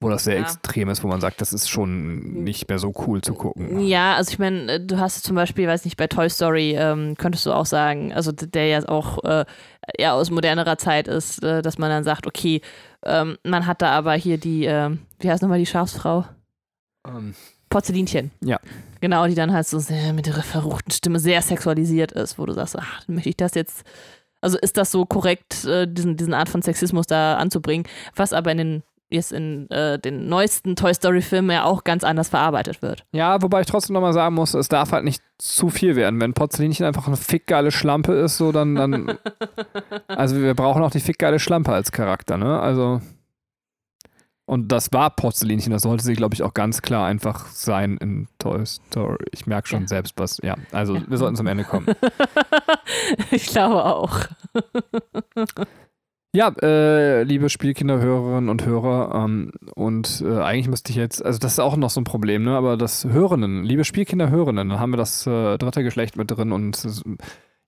wo 0.00 0.08
das 0.08 0.22
sehr 0.24 0.36
Ja. 0.36 0.42
extrem 0.42 0.88
ist, 0.90 1.02
wo 1.02 1.08
man 1.08 1.20
sagt, 1.20 1.40
das 1.40 1.52
ist 1.52 1.68
schon 1.68 2.44
nicht 2.44 2.68
mehr 2.68 2.78
so 2.78 2.92
cool 3.06 3.20
zu 3.20 3.34
gucken. 3.34 3.84
Ja, 3.88 4.14
also 4.14 4.30
ich 4.30 4.38
meine, 4.38 4.74
äh, 4.74 4.80
du 4.80 4.98
hast 5.00 5.24
zum 5.24 5.34
Beispiel, 5.34 5.66
weiß 5.66 5.84
nicht, 5.84 5.96
bei 5.96 6.06
Toy 6.06 6.30
Story 6.30 6.76
ähm, 6.78 7.16
könntest 7.18 7.44
du 7.46 7.52
auch 7.52 7.66
sagen, 7.66 8.12
also 8.12 8.30
der 8.30 8.66
ja 8.68 8.88
auch 8.88 9.24
äh, 9.24 9.44
eher 9.96 10.14
aus 10.14 10.30
modernerer 10.30 10.78
Zeit 10.78 11.08
ist, 11.08 11.42
äh, 11.42 11.62
dass 11.62 11.78
man 11.78 11.90
dann 11.90 12.04
sagt, 12.04 12.28
okay, 12.28 12.60
ähm, 13.04 13.38
man 13.44 13.66
hat 13.66 13.82
da 13.82 13.90
aber 13.90 14.14
hier 14.14 14.38
die, 14.38 14.66
ähm, 14.66 15.00
wie 15.18 15.30
heißt 15.30 15.42
nochmal 15.42 15.58
die 15.58 15.66
Schafsfrau? 15.66 16.24
Ähm, 17.04 17.34
Porzellinchen. 17.68 18.30
Ja. 18.42 18.58
Genau, 19.00 19.26
die 19.26 19.34
dann 19.34 19.52
halt 19.52 19.66
so 19.66 19.78
sehr 19.78 20.12
mit 20.12 20.26
ihrer 20.26 20.42
verruchten 20.42 20.90
Stimme 20.90 21.20
sehr 21.20 21.42
sexualisiert 21.42 22.12
ist, 22.12 22.38
wo 22.38 22.46
du 22.46 22.52
sagst, 22.52 22.76
ach, 22.78 23.06
möchte 23.06 23.28
ich 23.28 23.36
das 23.36 23.54
jetzt, 23.54 23.84
also 24.40 24.58
ist 24.58 24.76
das 24.76 24.90
so 24.90 25.04
korrekt, 25.06 25.64
äh, 25.64 25.86
diesen, 25.86 26.16
diesen 26.16 26.34
Art 26.34 26.48
von 26.48 26.62
Sexismus 26.62 27.06
da 27.06 27.36
anzubringen, 27.36 27.86
was 28.16 28.32
aber 28.32 28.52
in 28.52 28.58
den 28.58 28.82
jetzt 29.10 29.32
in 29.32 29.70
äh, 29.70 29.98
den 29.98 30.28
neuesten 30.28 30.76
Toy 30.76 30.92
Story 30.92 31.22
Filmen 31.22 31.50
ja 31.50 31.64
auch 31.64 31.84
ganz 31.84 32.04
anders 32.04 32.28
verarbeitet 32.28 32.82
wird. 32.82 33.04
ja, 33.12 33.40
wobei 33.40 33.62
ich 33.62 33.66
trotzdem 33.66 33.94
nochmal 33.94 34.12
sagen 34.12 34.34
muss, 34.34 34.54
es 34.54 34.68
darf 34.68 34.92
halt 34.92 35.04
nicht 35.04 35.22
zu 35.38 35.70
viel 35.70 35.96
werden. 35.96 36.20
Wenn 36.20 36.34
Porzellinchen 36.34 36.84
einfach 36.84 37.06
eine 37.06 37.16
fickgeile 37.16 37.70
Schlampe 37.70 38.12
ist, 38.12 38.36
so 38.36 38.52
dann, 38.52 38.74
dann 38.74 39.18
also 40.08 40.36
wir 40.36 40.54
brauchen 40.54 40.82
auch 40.82 40.90
die 40.90 41.00
fickgeile 41.00 41.38
Schlampe 41.38 41.72
als 41.72 41.90
Charakter, 41.90 42.36
ne? 42.36 42.60
Also 42.60 43.00
und 44.48 44.72
das 44.72 44.92
war 44.92 45.10
Porzellinchen, 45.10 45.72
das 45.72 45.82
sollte 45.82 46.02
sie, 46.04 46.14
glaube 46.14 46.34
ich, 46.34 46.42
auch 46.42 46.54
ganz 46.54 46.82
klar 46.82 47.06
einfach 47.06 47.46
sein 47.46 47.96
in 47.98 48.26
Toy 48.38 48.64
Story. 48.66 49.24
Ich 49.32 49.46
merke 49.46 49.68
schon 49.68 49.82
Ja. 49.82 49.88
selbst 49.88 50.14
was. 50.16 50.38
Ja, 50.42 50.56
also 50.72 50.96
Ja. 50.96 51.02
wir 51.06 51.18
sollten 51.18 51.36
zum 51.36 51.46
Ende 51.46 51.64
kommen. 51.64 51.86
ich 53.30 53.46
glaube 53.46 53.84
auch. 53.84 54.20
Ja, 56.34 56.52
äh, 56.60 57.22
liebe 57.22 57.48
Spielkinderhörerinnen 57.48 58.50
und 58.50 58.66
Hörer, 58.66 59.14
ähm, 59.24 59.50
und 59.74 60.22
äh, 60.24 60.38
eigentlich 60.42 60.68
müsste 60.68 60.90
ich 60.90 60.96
jetzt, 60.96 61.24
also 61.24 61.38
das 61.38 61.52
ist 61.52 61.58
auch 61.58 61.74
noch 61.78 61.88
so 61.88 62.02
ein 62.02 62.04
Problem, 62.04 62.44
ne? 62.44 62.54
Aber 62.54 62.76
das 62.76 63.06
Hörenden, 63.06 63.64
liebe 63.64 63.82
Spielkinderhörerinnen, 63.82 64.68
dann 64.68 64.78
haben 64.78 64.92
wir 64.92 64.98
das 64.98 65.26
äh, 65.26 65.56
dritte 65.56 65.82
Geschlecht 65.82 66.18
mit 66.18 66.30
drin 66.30 66.52
und 66.52 66.86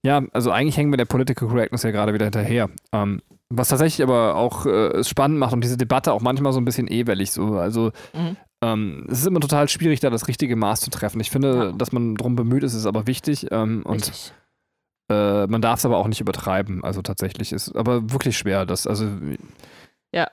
ja, 0.02 0.22
also 0.34 0.50
eigentlich 0.50 0.76
hängen 0.76 0.92
wir 0.92 0.98
der 0.98 1.06
Political 1.06 1.48
Correctness 1.48 1.84
ja 1.84 1.90
gerade 1.90 2.12
wieder 2.12 2.26
hinterher. 2.26 2.68
Ähm, 2.92 3.22
was 3.52 3.68
tatsächlich 3.68 4.02
aber 4.02 4.36
auch 4.36 4.64
äh, 4.66 5.02
spannend 5.04 5.38
macht 5.38 5.52
und 5.52 5.62
diese 5.62 5.76
Debatte 5.76 6.12
auch 6.12 6.20
manchmal 6.20 6.52
so 6.52 6.60
ein 6.60 6.64
bisschen 6.64 6.86
ewellig 6.88 7.32
so. 7.32 7.58
Also 7.58 7.90
Mhm. 8.14 8.36
ähm, 8.62 9.06
es 9.10 9.20
ist 9.20 9.26
immer 9.26 9.40
total 9.40 9.68
schwierig, 9.68 10.00
da 10.00 10.08
das 10.10 10.28
richtige 10.28 10.54
Maß 10.56 10.80
zu 10.82 10.90
treffen. 10.90 11.20
Ich 11.20 11.30
finde, 11.30 11.54
Ja. 11.56 11.72
dass 11.72 11.92
man 11.92 12.14
darum 12.14 12.36
bemüht 12.36 12.62
ist, 12.62 12.74
ist 12.74 12.86
aber 12.86 13.06
wichtig. 13.06 13.46
Ähm, 13.50 13.82
und 13.84 14.32
äh, 15.10 15.46
man 15.48 15.60
darf 15.60 15.80
es 15.80 15.84
aber 15.84 15.96
auch 15.98 16.06
nicht 16.08 16.20
übertreiben. 16.20 16.84
Also 16.84 17.02
tatsächlich 17.02 17.52
ist 17.52 17.74
aber 17.74 18.12
wirklich 18.12 18.38
schwer. 18.38 18.66
Das, 18.66 18.86
also, 18.86 19.06
Ja. 20.12 20.28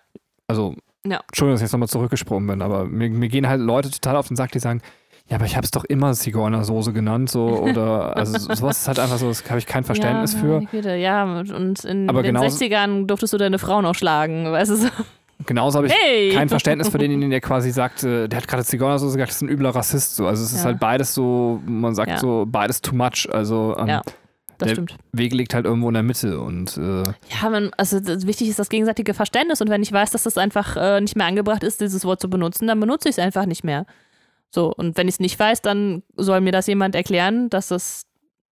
Also, 0.47 0.75
Ja. 1.05 1.21
Entschuldigung, 1.27 1.53
dass 1.55 1.61
ich 1.61 1.65
jetzt 1.65 1.71
nochmal 1.73 1.87
zurückgesprungen 1.89 2.47
bin, 2.47 2.61
aber 2.61 2.85
mir, 2.85 3.09
mir 3.09 3.29
gehen 3.29 3.47
halt 3.47 3.61
Leute 3.61 3.89
total 3.89 4.15
auf 4.17 4.27
den 4.27 4.35
Sack, 4.37 4.51
die 4.51 4.59
sagen, 4.59 4.81
ja, 5.29 5.35
aber 5.35 5.45
ich 5.45 5.55
habe 5.55 5.65
es 5.65 5.71
doch 5.71 5.83
immer 5.85 6.13
Zigeunersoße 6.13 6.93
genannt, 6.93 7.29
so, 7.29 7.47
oder, 7.61 8.15
also 8.15 8.37
so- 8.37 8.53
sowas 8.53 8.79
ist 8.81 8.87
halt 8.87 8.99
einfach 8.99 9.17
so, 9.17 9.27
das 9.27 9.43
habe 9.49 9.59
ich 9.59 9.65
kein 9.65 9.83
Verständnis 9.83 10.33
ja, 10.33 10.39
für. 10.39 10.59
Güte, 10.71 10.95
ja, 10.95 11.23
und 11.23 11.83
in 11.85 12.09
Aber 12.09 12.23
den 12.23 12.35
genauso- 12.35 12.57
60ern 12.57 13.05
durftest 13.07 13.33
du 13.33 13.37
deine 13.37 13.59
Frau 13.59 13.81
noch 13.81 13.95
schlagen, 13.95 14.51
weißt 14.51 14.71
du 14.71 14.75
so. 14.77 14.87
Genauso 15.45 15.77
habe 15.77 15.87
ich 15.87 15.93
Hey! 15.93 16.31
kein 16.33 16.49
Verständnis 16.49 16.89
für 16.89 16.97
denjenigen, 16.97 17.29
der 17.29 17.41
quasi 17.41 17.69
sagt, 17.71 18.03
äh, 18.03 18.27
der 18.27 18.37
hat 18.39 18.47
gerade 18.47 18.63
Zigeunersoße 18.65 19.17
gesagt, 19.17 19.29
das 19.29 19.35
ist 19.37 19.41
ein 19.43 19.49
übler 19.49 19.69
Rassist, 19.69 20.15
so. 20.15 20.25
Also 20.27 20.43
es 20.43 20.51
ist 20.51 20.59
Ja. 20.59 20.65
halt 20.65 20.79
beides 20.79 21.13
so, 21.13 21.61
man 21.65 21.93
sagt 21.93 22.09
Ja. 22.09 22.17
so, 22.17 22.45
beides 22.47 22.81
too 22.81 22.95
much, 22.95 23.27
also 23.31 23.75
ähm, 23.77 23.87
Ja. 23.87 24.01
Das 24.57 24.69
der- 24.69 24.73
stimmt. 24.75 24.95
Weg 25.13 25.33
liegt 25.35 25.53
halt 25.53 25.65
irgendwo 25.67 25.87
in 25.89 25.93
der 25.93 26.01
Mitte 26.01 26.39
und 26.39 26.75
äh, 26.77 27.03
Ja, 27.41 27.49
man, 27.51 27.69
also 27.77 27.97
wichtig 28.25 28.49
ist 28.49 28.57
das 28.57 28.69
gegenseitige 28.69 29.13
Verständnis 29.13 29.61
und 29.61 29.69
wenn 29.69 29.83
ich 29.83 29.91
weiß, 29.91 30.09
dass 30.09 30.23
das 30.23 30.35
einfach 30.39 30.75
äh, 30.75 30.99
nicht 30.99 31.15
mehr 31.15 31.27
angebracht 31.27 31.63
ist, 31.63 31.79
dieses 31.79 32.03
Wort 32.05 32.19
zu 32.19 32.27
benutzen, 32.27 32.65
dann 32.65 32.79
benutze 32.79 33.07
ich 33.07 33.17
es 33.17 33.19
einfach 33.23 33.45
nicht 33.45 33.63
mehr. 33.63 33.85
So, 34.49 34.73
und 34.73 34.97
wenn 34.97 35.07
ich 35.07 35.15
es 35.15 35.19
nicht 35.19 35.39
weiß, 35.39 35.61
dann 35.61 36.03
soll 36.15 36.41
mir 36.41 36.51
das 36.51 36.67
jemand 36.67 36.95
erklären, 36.95 37.49
dass 37.49 37.67
das 37.67 38.03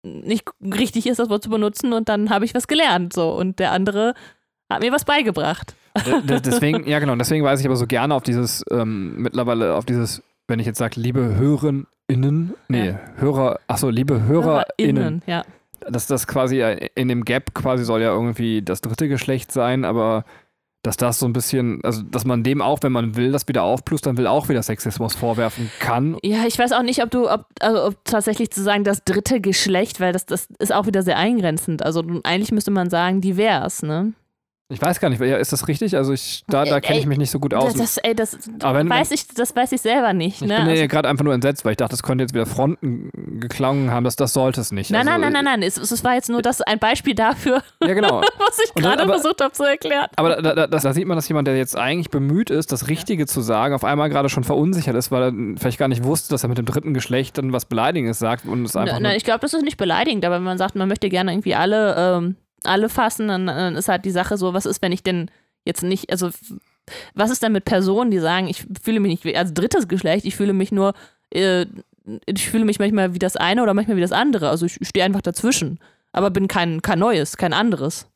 nicht 0.03 0.45
richtig 0.63 1.07
ist, 1.07 1.19
das 1.19 1.31
Wort 1.31 1.43
zu 1.43 1.51
benutzen 1.51 1.93
und 1.93 2.09
dann 2.09 2.31
habe 2.31 2.45
ich 2.45 2.55
was 2.55 2.69
gelernt. 2.69 3.13
So, 3.13 3.31
und 3.33 3.59
der 3.59 3.73
andere 3.73 4.15
hat 4.71 4.83
mir 4.83 4.93
was 4.93 5.05
beigebracht. 5.05 5.75
Deswegen, 6.25 6.89
ja 6.89 6.99
genau, 6.99 7.15
deswegen 7.15 7.45
weise 7.45 7.63
ich 7.63 7.69
aber 7.69 7.77
so 7.77 7.87
gerne 7.87 8.17
auf 8.17 8.25
dieses, 8.25 8.65
ähm, 8.73 9.15
mittlerweile 9.17 9.75
auf 9.77 9.85
dieses, 9.85 10.25
wenn 10.49 10.59
ich 10.59 10.67
jetzt 10.67 10.79
sage, 10.79 11.01
liebe 11.01 11.37
HörerInnen, 11.37 12.55
nee, 12.67 12.89
Ja. 12.89 13.01
Hörer, 13.17 13.61
achso, 13.69 13.91
liebe 13.91 14.25
HörerInnen, 14.25 14.97
HörerInnen, 14.97 15.23
ja. 15.29 15.45
dass 15.89 16.09
das 16.09 16.27
quasi 16.27 16.65
in 16.97 17.07
dem 17.07 17.25
Gap 17.25 17.55
quasi 17.55 17.85
soll 17.85 18.03
ja 18.03 18.13
irgendwie 18.13 18.61
das 18.61 18.81
dritte 18.81 19.07
Geschlecht 19.07 19.53
sein, 19.53 19.85
aber 19.85 20.25
dass 20.85 20.97
das 20.99 21.19
so 21.19 21.27
ein 21.27 21.33
bisschen, 21.33 21.81
also 21.83 22.03
dass 22.03 22.25
man 22.25 22.43
dem 22.45 22.61
auch, 22.61 22.79
wenn 22.83 22.93
man 22.93 23.17
will, 23.17 23.33
das 23.33 23.49
wieder 23.49 23.63
aufplustern 23.63 24.17
will, 24.19 24.27
auch 24.27 24.49
wieder 24.49 24.63
Sexismus 24.63 25.17
vorwerfen 25.17 25.71
kann. 25.81 26.19
Ja, 26.23 26.45
ich 26.47 26.59
weiß 26.59 26.73
auch 26.73 26.83
nicht, 26.83 27.03
ob 27.03 27.11
du, 27.11 27.29
ob, 27.29 27.47
also 27.61 27.87
ob 27.87 28.05
tatsächlich 28.05 28.51
zu 28.51 28.63
sagen, 28.63 28.85
das 28.85 29.03
dritte 29.03 29.41
Geschlecht, 29.41 29.99
weil 29.99 30.13
das, 30.13 30.27
das 30.27 30.49
ist 30.59 30.73
auch 30.73 30.87
wieder 30.87 31.03
sehr 31.03 31.17
eingrenzend. 31.17 31.83
Also 31.83 32.05
eigentlich 32.23 32.53
müsste 32.53 32.71
man 32.71 32.91
sagen, 32.91 33.23
divers, 33.23 33.83
ne? 33.83 34.13
Ich 34.71 34.81
weiß 34.81 34.99
gar 34.99 35.11
nicht, 35.11 35.21
ja, 35.21 35.37
ist 35.37 35.53
das 35.53 35.69
richtig? 35.69 35.95
Also 35.95 36.15
ich, 36.15 36.43
da, 36.49 36.65
da 36.65 36.81
kenne 36.81 36.99
ich 36.99 37.05
Ey, 37.05 37.09
mich 37.09 37.19
nicht 37.19 37.31
so 37.31 37.39
gut 37.39 37.53
aus. 37.53 37.75
Das, 37.75 37.77
das, 37.77 37.97
ey, 37.99 38.15
das 38.15 38.39
Aber 38.63 38.79
wenn- 38.79 38.89
weiß 38.89 39.11
ich, 39.11 39.29
das 39.29 39.55
weiß 39.55 39.73
ich 39.73 39.83
selber 39.83 40.15
nicht, 40.15 40.41
ich 40.41 40.49
ne? 40.49 40.57
bin 40.57 40.67
ja 40.67 40.73
Also- 40.73 40.89
gerade 40.89 41.07
einfach 41.07 41.23
nur 41.23 41.35
entsetzt, 41.35 41.67
weil 41.67 41.73
ich 41.73 41.77
dachte, 41.77 41.91
das 41.91 42.03
könnte 42.03 42.25
jetzt 42.25 42.33
wieder 42.33 42.47
Fronten 42.47 43.11
geklungen 43.41 43.91
haben, 43.91 44.05
dass 44.05 44.17
das 44.17 44.33
sollte 44.33 44.63
es 44.63 44.73
nicht. 44.73 44.91
Nein, 44.91 45.07
also, 45.07 45.21
nein, 45.21 45.21
nein, 45.21 45.45
nein, 45.45 45.61
nein. 45.61 45.63
Es, 45.69 45.77
es 45.77 46.03
war 46.03 46.15
jetzt 46.15 46.31
nur 46.31 46.41
das 46.41 46.63
ein 46.63 46.79
Beispiel 46.79 47.15
dafür, 47.15 47.63
Ja, 47.83 47.93
genau. 47.93 48.21
was 48.39 48.59
ich 48.65 48.73
gerade 48.75 49.05
versucht 49.05 49.43
habe 49.43 49.53
zu 49.53 49.65
erklären. 49.65 50.07
Aber 50.17 50.37
da, 50.37 50.55
da, 50.55 50.67
da, 50.67 50.79
da 50.79 50.93
sieht 50.95 51.07
man, 51.07 51.17
dass 51.19 51.29
jemand, 51.29 51.47
der 51.47 51.59
jetzt 51.59 51.77
eigentlich 51.77 52.09
bemüht 52.09 52.49
ist, 52.49 52.73
das 52.73 52.89
Richtige 52.89 53.27
zu 53.27 53.43
sagen, 53.43 53.75
auf 53.75 53.85
einmal 53.85 54.09
gerade 54.09 54.31
schon 54.31 54.45
verunsichert 54.45 54.97
ist, 54.97 55.11
weil 55.11 55.23
er 55.25 55.33
vielleicht 55.59 55.79
gar 55.79 55.89
nicht 55.89 56.05
wusste, 56.05 56.31
dass 56.31 56.43
er 56.43 56.49
mit 56.49 56.57
dem 56.57 56.65
dritten 56.65 56.95
Geschlecht 56.95 57.37
dann 57.37 57.53
was 57.53 57.67
Beleidigendes 57.67 58.19
sagt 58.19 58.47
und 58.47 58.65
es 58.65 58.75
einfach 58.77 58.99
na, 58.99 59.15
ich 59.15 59.25
glaube, 59.25 59.41
das 59.41 59.53
ist 59.53 59.63
nicht 59.63 59.77
beleidigend, 59.77 60.25
aber 60.25 60.37
wenn 60.37 60.43
man 60.45 60.57
sagt, 60.57 60.75
man 60.75 60.89
möchte 60.89 61.11
gerne 61.11 61.33
irgendwie 61.33 61.55
alle, 61.55 61.95
ähm, 61.99 62.37
alle 62.67 62.89
fassen, 62.89 63.29
dann, 63.29 63.47
dann 63.47 63.77
ist 63.77 63.89
halt 63.89 64.05
die 64.05 64.11
Sache 64.11 64.37
so, 64.37 64.55
was 64.55 64.67
ist, 64.67 64.83
wenn 64.83 64.93
ich 64.93 65.03
denn 65.03 65.31
jetzt 65.65 65.83
nicht, 65.83 66.11
also 66.11 66.31
was 67.15 67.31
ist 67.31 67.43
denn 67.43 67.53
mit 67.53 67.65
Personen, 67.65 68.11
die 68.11 68.19
sagen, 68.19 68.47
ich 68.49 68.67
fühle 68.83 69.01
mich 69.01 69.11
nicht 69.11 69.25
wie- 69.25 69.37
als 69.37 69.55
drittes 69.55 69.89
Geschlecht, 69.89 70.25
ich 70.27 70.37
fühle 70.37 70.53
mich 70.53 70.71
nur, 70.73 70.93
äh, 71.31 71.67
ich 72.27 72.49
fühle 72.51 72.65
mich 72.67 72.79
manchmal 72.79 73.15
wie 73.15 73.19
das 73.19 73.37
eine 73.37 73.63
oder 73.63 73.73
manchmal 73.75 73.97
wie 73.97 74.03
das 74.03 74.13
andere. 74.13 74.51
Also 74.51 74.67
ich 74.67 74.79
stehe 74.83 75.05
einfach 75.05 75.23
dazwischen, 75.23 75.79
aber 76.13 76.31
bin 76.31 76.49
kein, 76.49 76.83
kein 76.83 76.99
neues, 76.99 77.37
kein 77.39 77.53
anderes. 77.53 78.07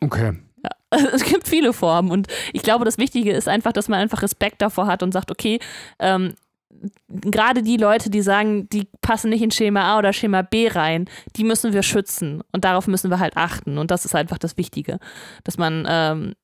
okay. 0.00 0.38
Es 0.90 1.24
gibt 1.24 1.48
viele 1.48 1.72
Formen 1.72 2.10
und 2.12 2.28
ich 2.52 2.62
glaube, 2.62 2.84
das 2.84 2.96
Wichtige 2.96 3.32
ist 3.32 3.48
einfach, 3.48 3.72
dass 3.72 3.88
man 3.88 3.98
einfach 3.98 4.22
Respekt 4.22 4.62
davor 4.62 4.86
hat 4.86 5.02
und 5.02 5.12
sagt, 5.12 5.30
okay, 5.30 5.58
ähm, 5.98 6.34
gerade 7.08 7.62
die 7.62 7.76
Leute, 7.76 8.10
die 8.10 8.22
sagen, 8.22 8.68
die 8.70 8.88
passen 9.00 9.30
nicht 9.30 9.42
in 9.42 9.50
Schema 9.50 9.94
A 9.94 9.98
oder 9.98 10.12
Schema 10.12 10.42
B 10.42 10.68
rein, 10.68 11.08
die 11.36 11.44
müssen 11.44 11.72
wir 11.72 11.82
schützen 11.82 12.42
und 12.52 12.64
darauf 12.64 12.86
müssen 12.86 13.10
wir 13.10 13.18
halt 13.18 13.36
achten 13.36 13.78
und 13.78 13.90
das 13.90 14.04
ist 14.04 14.14
einfach 14.14 14.38
das 14.38 14.56
Wichtige, 14.56 14.98
dass 15.44 15.58
man 15.58 15.86
ähm, 15.88 16.34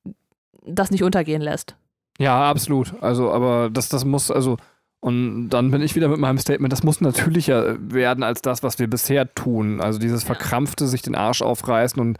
das 0.65 0.91
nicht 0.91 1.03
untergehen 1.03 1.41
lässt. 1.41 1.75
Ja, 2.19 2.49
absolut. 2.49 2.93
Also, 3.01 3.31
aber 3.31 3.69
das, 3.71 3.89
das 3.89 4.05
muss, 4.05 4.29
also, 4.29 4.57
und 4.99 5.49
dann 5.49 5.71
bin 5.71 5.81
ich 5.81 5.95
wieder 5.95 6.07
mit 6.07 6.19
meinem 6.19 6.37
Statement, 6.37 6.71
das 6.71 6.83
muss 6.83 7.01
natürlicher 7.01 7.75
werden 7.79 8.23
als 8.23 8.41
das, 8.41 8.63
was 8.63 8.79
wir 8.79 8.89
bisher 8.89 9.33
tun. 9.33 9.81
Also 9.81 9.99
dieses 9.99 10.23
verkrampfte, 10.23 10.87
sich 10.87 11.01
den 11.01 11.15
Arsch 11.15 11.41
aufreißen 11.41 11.99
und 11.99 12.17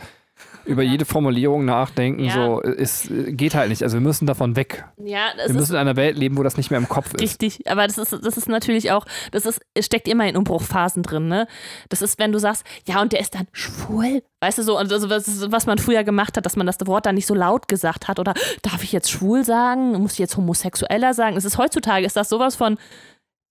über 0.66 0.82
jede 0.84 1.06
Formulierung 1.06 1.66
nachdenken, 1.66 2.24
Ja. 2.24 2.34
so, 2.34 2.60
ist, 2.62 3.10
geht 3.10 3.56
halt 3.56 3.70
nicht. 3.70 3.84
Also 3.84 3.96
wir 3.98 4.02
müssen 4.02 4.26
davon 4.26 4.56
weg. 4.56 4.86
Ja, 5.04 5.28
Wir 5.46 5.54
müssen 5.54 5.74
in 5.74 5.78
einer 5.80 5.96
Welt 5.96 6.18
leben, 6.18 6.38
wo 6.38 6.44
das 6.44 6.58
nicht 6.58 6.72
mehr 6.72 6.80
im 6.80 6.88
Kopf 6.88 7.14
ist. 7.14 7.22
Richtig, 7.22 7.70
aber 7.70 7.86
das 7.88 7.98
ist, 7.98 8.12
das 8.14 8.38
ist 8.38 8.48
natürlich 8.50 8.92
auch, 8.92 9.06
das 9.32 9.46
ist, 9.46 9.62
es 9.74 9.86
steckt 9.86 10.08
immer 10.08 10.28
in 10.28 10.38
Umbruchphasen 10.38 11.04
drin, 11.04 11.28
ne? 11.28 11.48
Das 11.90 12.02
ist, 12.02 12.20
wenn 12.20 12.32
du 12.32 12.40
sagst, 12.40 12.64
ja, 12.88 13.02
und 13.02 13.12
der 13.14 13.20
ist 13.20 13.36
dann 13.36 13.48
schwul. 13.52 14.24
Weißt 14.42 14.58
du 14.58 14.64
so, 14.64 14.78
also 14.78 15.10
was, 15.10 15.52
was 15.52 15.66
man 15.66 15.78
früher 15.78 16.04
gemacht 16.04 16.38
hat, 16.38 16.46
dass 16.46 16.56
man 16.56 16.66
das 16.68 16.78
Wort 16.86 17.06
dann 17.06 17.16
nicht 17.16 17.28
so 17.28 17.34
laut 17.36 17.68
gesagt 17.68 18.08
hat 18.08 18.20
oder 18.20 18.34
darf 18.62 18.84
ich 18.84 18.92
jetzt 18.92 19.10
schwul 19.12 19.44
sagen? 19.46 19.94
Muss 19.94 20.14
ich 20.14 20.20
jetzt 20.20 20.38
homosexueller 20.38 21.14
sagen? 21.14 21.38
Es 21.38 21.46
ist 21.46 21.58
heutzutage, 21.58 22.06
ist 22.06 22.16
das 22.18 22.30
sowas 22.30 22.56
von, 22.56 22.78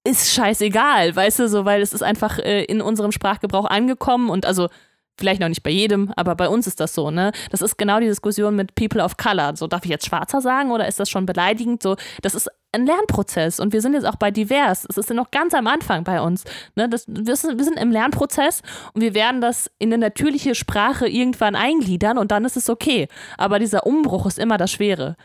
ist 0.04 0.32
scheißegal, 0.34 1.14
weißt 1.14 1.38
du, 1.40 1.48
so, 1.48 1.64
weil 1.64 1.80
es 1.80 1.92
ist 1.92 2.02
einfach 2.02 2.38
äh, 2.38 2.64
in 2.64 2.80
unserem 2.80 3.12
Sprachgebrauch 3.12 3.66
angekommen 3.66 4.30
und 4.30 4.46
also 4.46 4.68
vielleicht 5.22 5.40
noch 5.40 5.48
nicht 5.48 5.62
bei 5.62 5.70
jedem, 5.70 6.12
aber 6.16 6.34
bei 6.34 6.48
uns 6.48 6.66
ist 6.66 6.80
das 6.80 6.94
so, 6.94 7.12
ne? 7.12 7.30
Das 7.52 7.62
ist 7.62 7.78
genau 7.78 8.00
die 8.00 8.08
Diskussion 8.08 8.56
mit 8.56 8.74
People 8.74 9.00
of 9.00 9.16
Color. 9.16 9.54
So, 9.54 9.68
darf 9.68 9.84
ich 9.84 9.90
jetzt 9.90 10.04
Schwarzer 10.04 10.40
sagen 10.40 10.72
oder 10.72 10.88
ist 10.88 10.98
das 10.98 11.08
schon 11.08 11.26
beleidigend? 11.26 11.80
So, 11.80 11.94
das 12.22 12.34
ist 12.34 12.50
ein 12.72 12.86
Lernprozess 12.86 13.60
und 13.60 13.72
wir 13.72 13.80
sind 13.80 13.94
jetzt 13.94 14.04
auch 14.04 14.16
bei 14.16 14.32
divers. 14.32 14.84
Es 14.88 14.96
ist 14.96 15.08
ja 15.10 15.14
noch 15.14 15.30
ganz 15.30 15.54
am 15.54 15.68
Anfang 15.68 16.02
bei 16.02 16.20
uns. 16.20 16.42
Ne? 16.74 16.88
Das, 16.88 17.04
wir, 17.06 17.36
sind, 17.36 17.56
wir 17.56 17.64
sind 17.64 17.78
im 17.78 17.92
Lernprozess 17.92 18.62
und 18.94 19.00
wir 19.00 19.14
werden 19.14 19.40
das 19.40 19.70
in 19.78 19.92
eine 19.92 19.98
natürliche 19.98 20.56
Sprache 20.56 21.06
irgendwann 21.06 21.54
eingliedern 21.54 22.18
und 22.18 22.32
dann 22.32 22.44
ist 22.44 22.56
es 22.56 22.68
okay. 22.68 23.06
Aber 23.38 23.60
dieser 23.60 23.86
Umbruch 23.86 24.26
ist 24.26 24.40
immer 24.40 24.58
das 24.58 24.72
Schwere. 24.72 25.16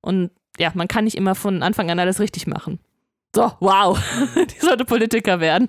Und 0.00 0.32
ja, 0.58 0.72
man 0.74 0.88
kann 0.88 1.04
nicht 1.04 1.16
immer 1.16 1.36
von 1.36 1.62
Anfang 1.62 1.90
an 1.92 2.00
alles 2.00 2.18
richtig 2.18 2.48
machen. 2.48 2.80
So, 3.34 3.50
wow, 3.58 3.98
die 4.36 4.64
sollte 4.64 4.84
Politiker 4.84 5.40
werden. 5.40 5.68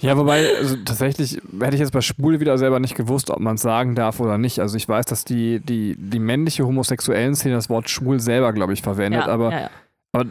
Ja, 0.00 0.16
wobei, 0.16 0.48
also 0.58 0.76
tatsächlich 0.84 1.40
hätte 1.60 1.74
ich 1.74 1.80
jetzt 1.80 1.92
bei 1.92 2.00
Schwul 2.00 2.40
wieder 2.40 2.58
selber 2.58 2.80
nicht 2.80 2.96
gewusst, 2.96 3.30
ob 3.30 3.38
man 3.38 3.54
es 3.54 3.62
sagen 3.62 3.94
darf 3.94 4.18
oder 4.18 4.36
nicht. 4.36 4.58
Also 4.58 4.76
ich 4.76 4.88
weiß, 4.88 5.06
dass 5.06 5.24
die, 5.24 5.60
die, 5.60 5.94
die 5.96 6.18
männliche 6.18 6.66
homosexuellen 6.66 7.36
Szene 7.36 7.54
das 7.54 7.70
Wort 7.70 7.88
schwul 7.88 8.18
selber, 8.18 8.52
glaube 8.52 8.72
ich, 8.72 8.82
verwendet, 8.82 9.26
ja, 9.26 9.32
aber, 9.32 9.50
ja, 9.52 9.60
ja. 9.60 9.70
aber 10.10 10.24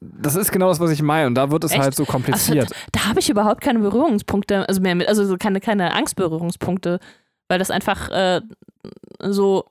das 0.00 0.36
ist 0.36 0.52
genau 0.52 0.68
das, 0.68 0.80
was 0.80 0.90
ich 0.90 1.00
meine. 1.00 1.28
Und 1.28 1.34
da 1.34 1.50
wird 1.50 1.64
es 1.64 1.72
Echt? 1.72 1.80
halt 1.80 1.94
so 1.94 2.02
Also, 2.02 2.12
kompliziert. 2.12 2.70
da 2.70 2.76
da 2.92 3.08
habe 3.08 3.20
ich 3.20 3.30
überhaupt 3.30 3.62
keine 3.62 3.78
Berührungspunkte, 3.78 4.68
also 4.68 4.82
mehr 4.82 4.94
mit, 4.94 5.08
also 5.08 5.24
so 5.24 5.36
keine, 5.38 5.60
keine 5.60 5.94
Angstberührungspunkte, 5.94 6.98
weil 7.48 7.58
das 7.58 7.70
einfach 7.70 8.10
äh, 8.10 8.42
so, 9.20 9.64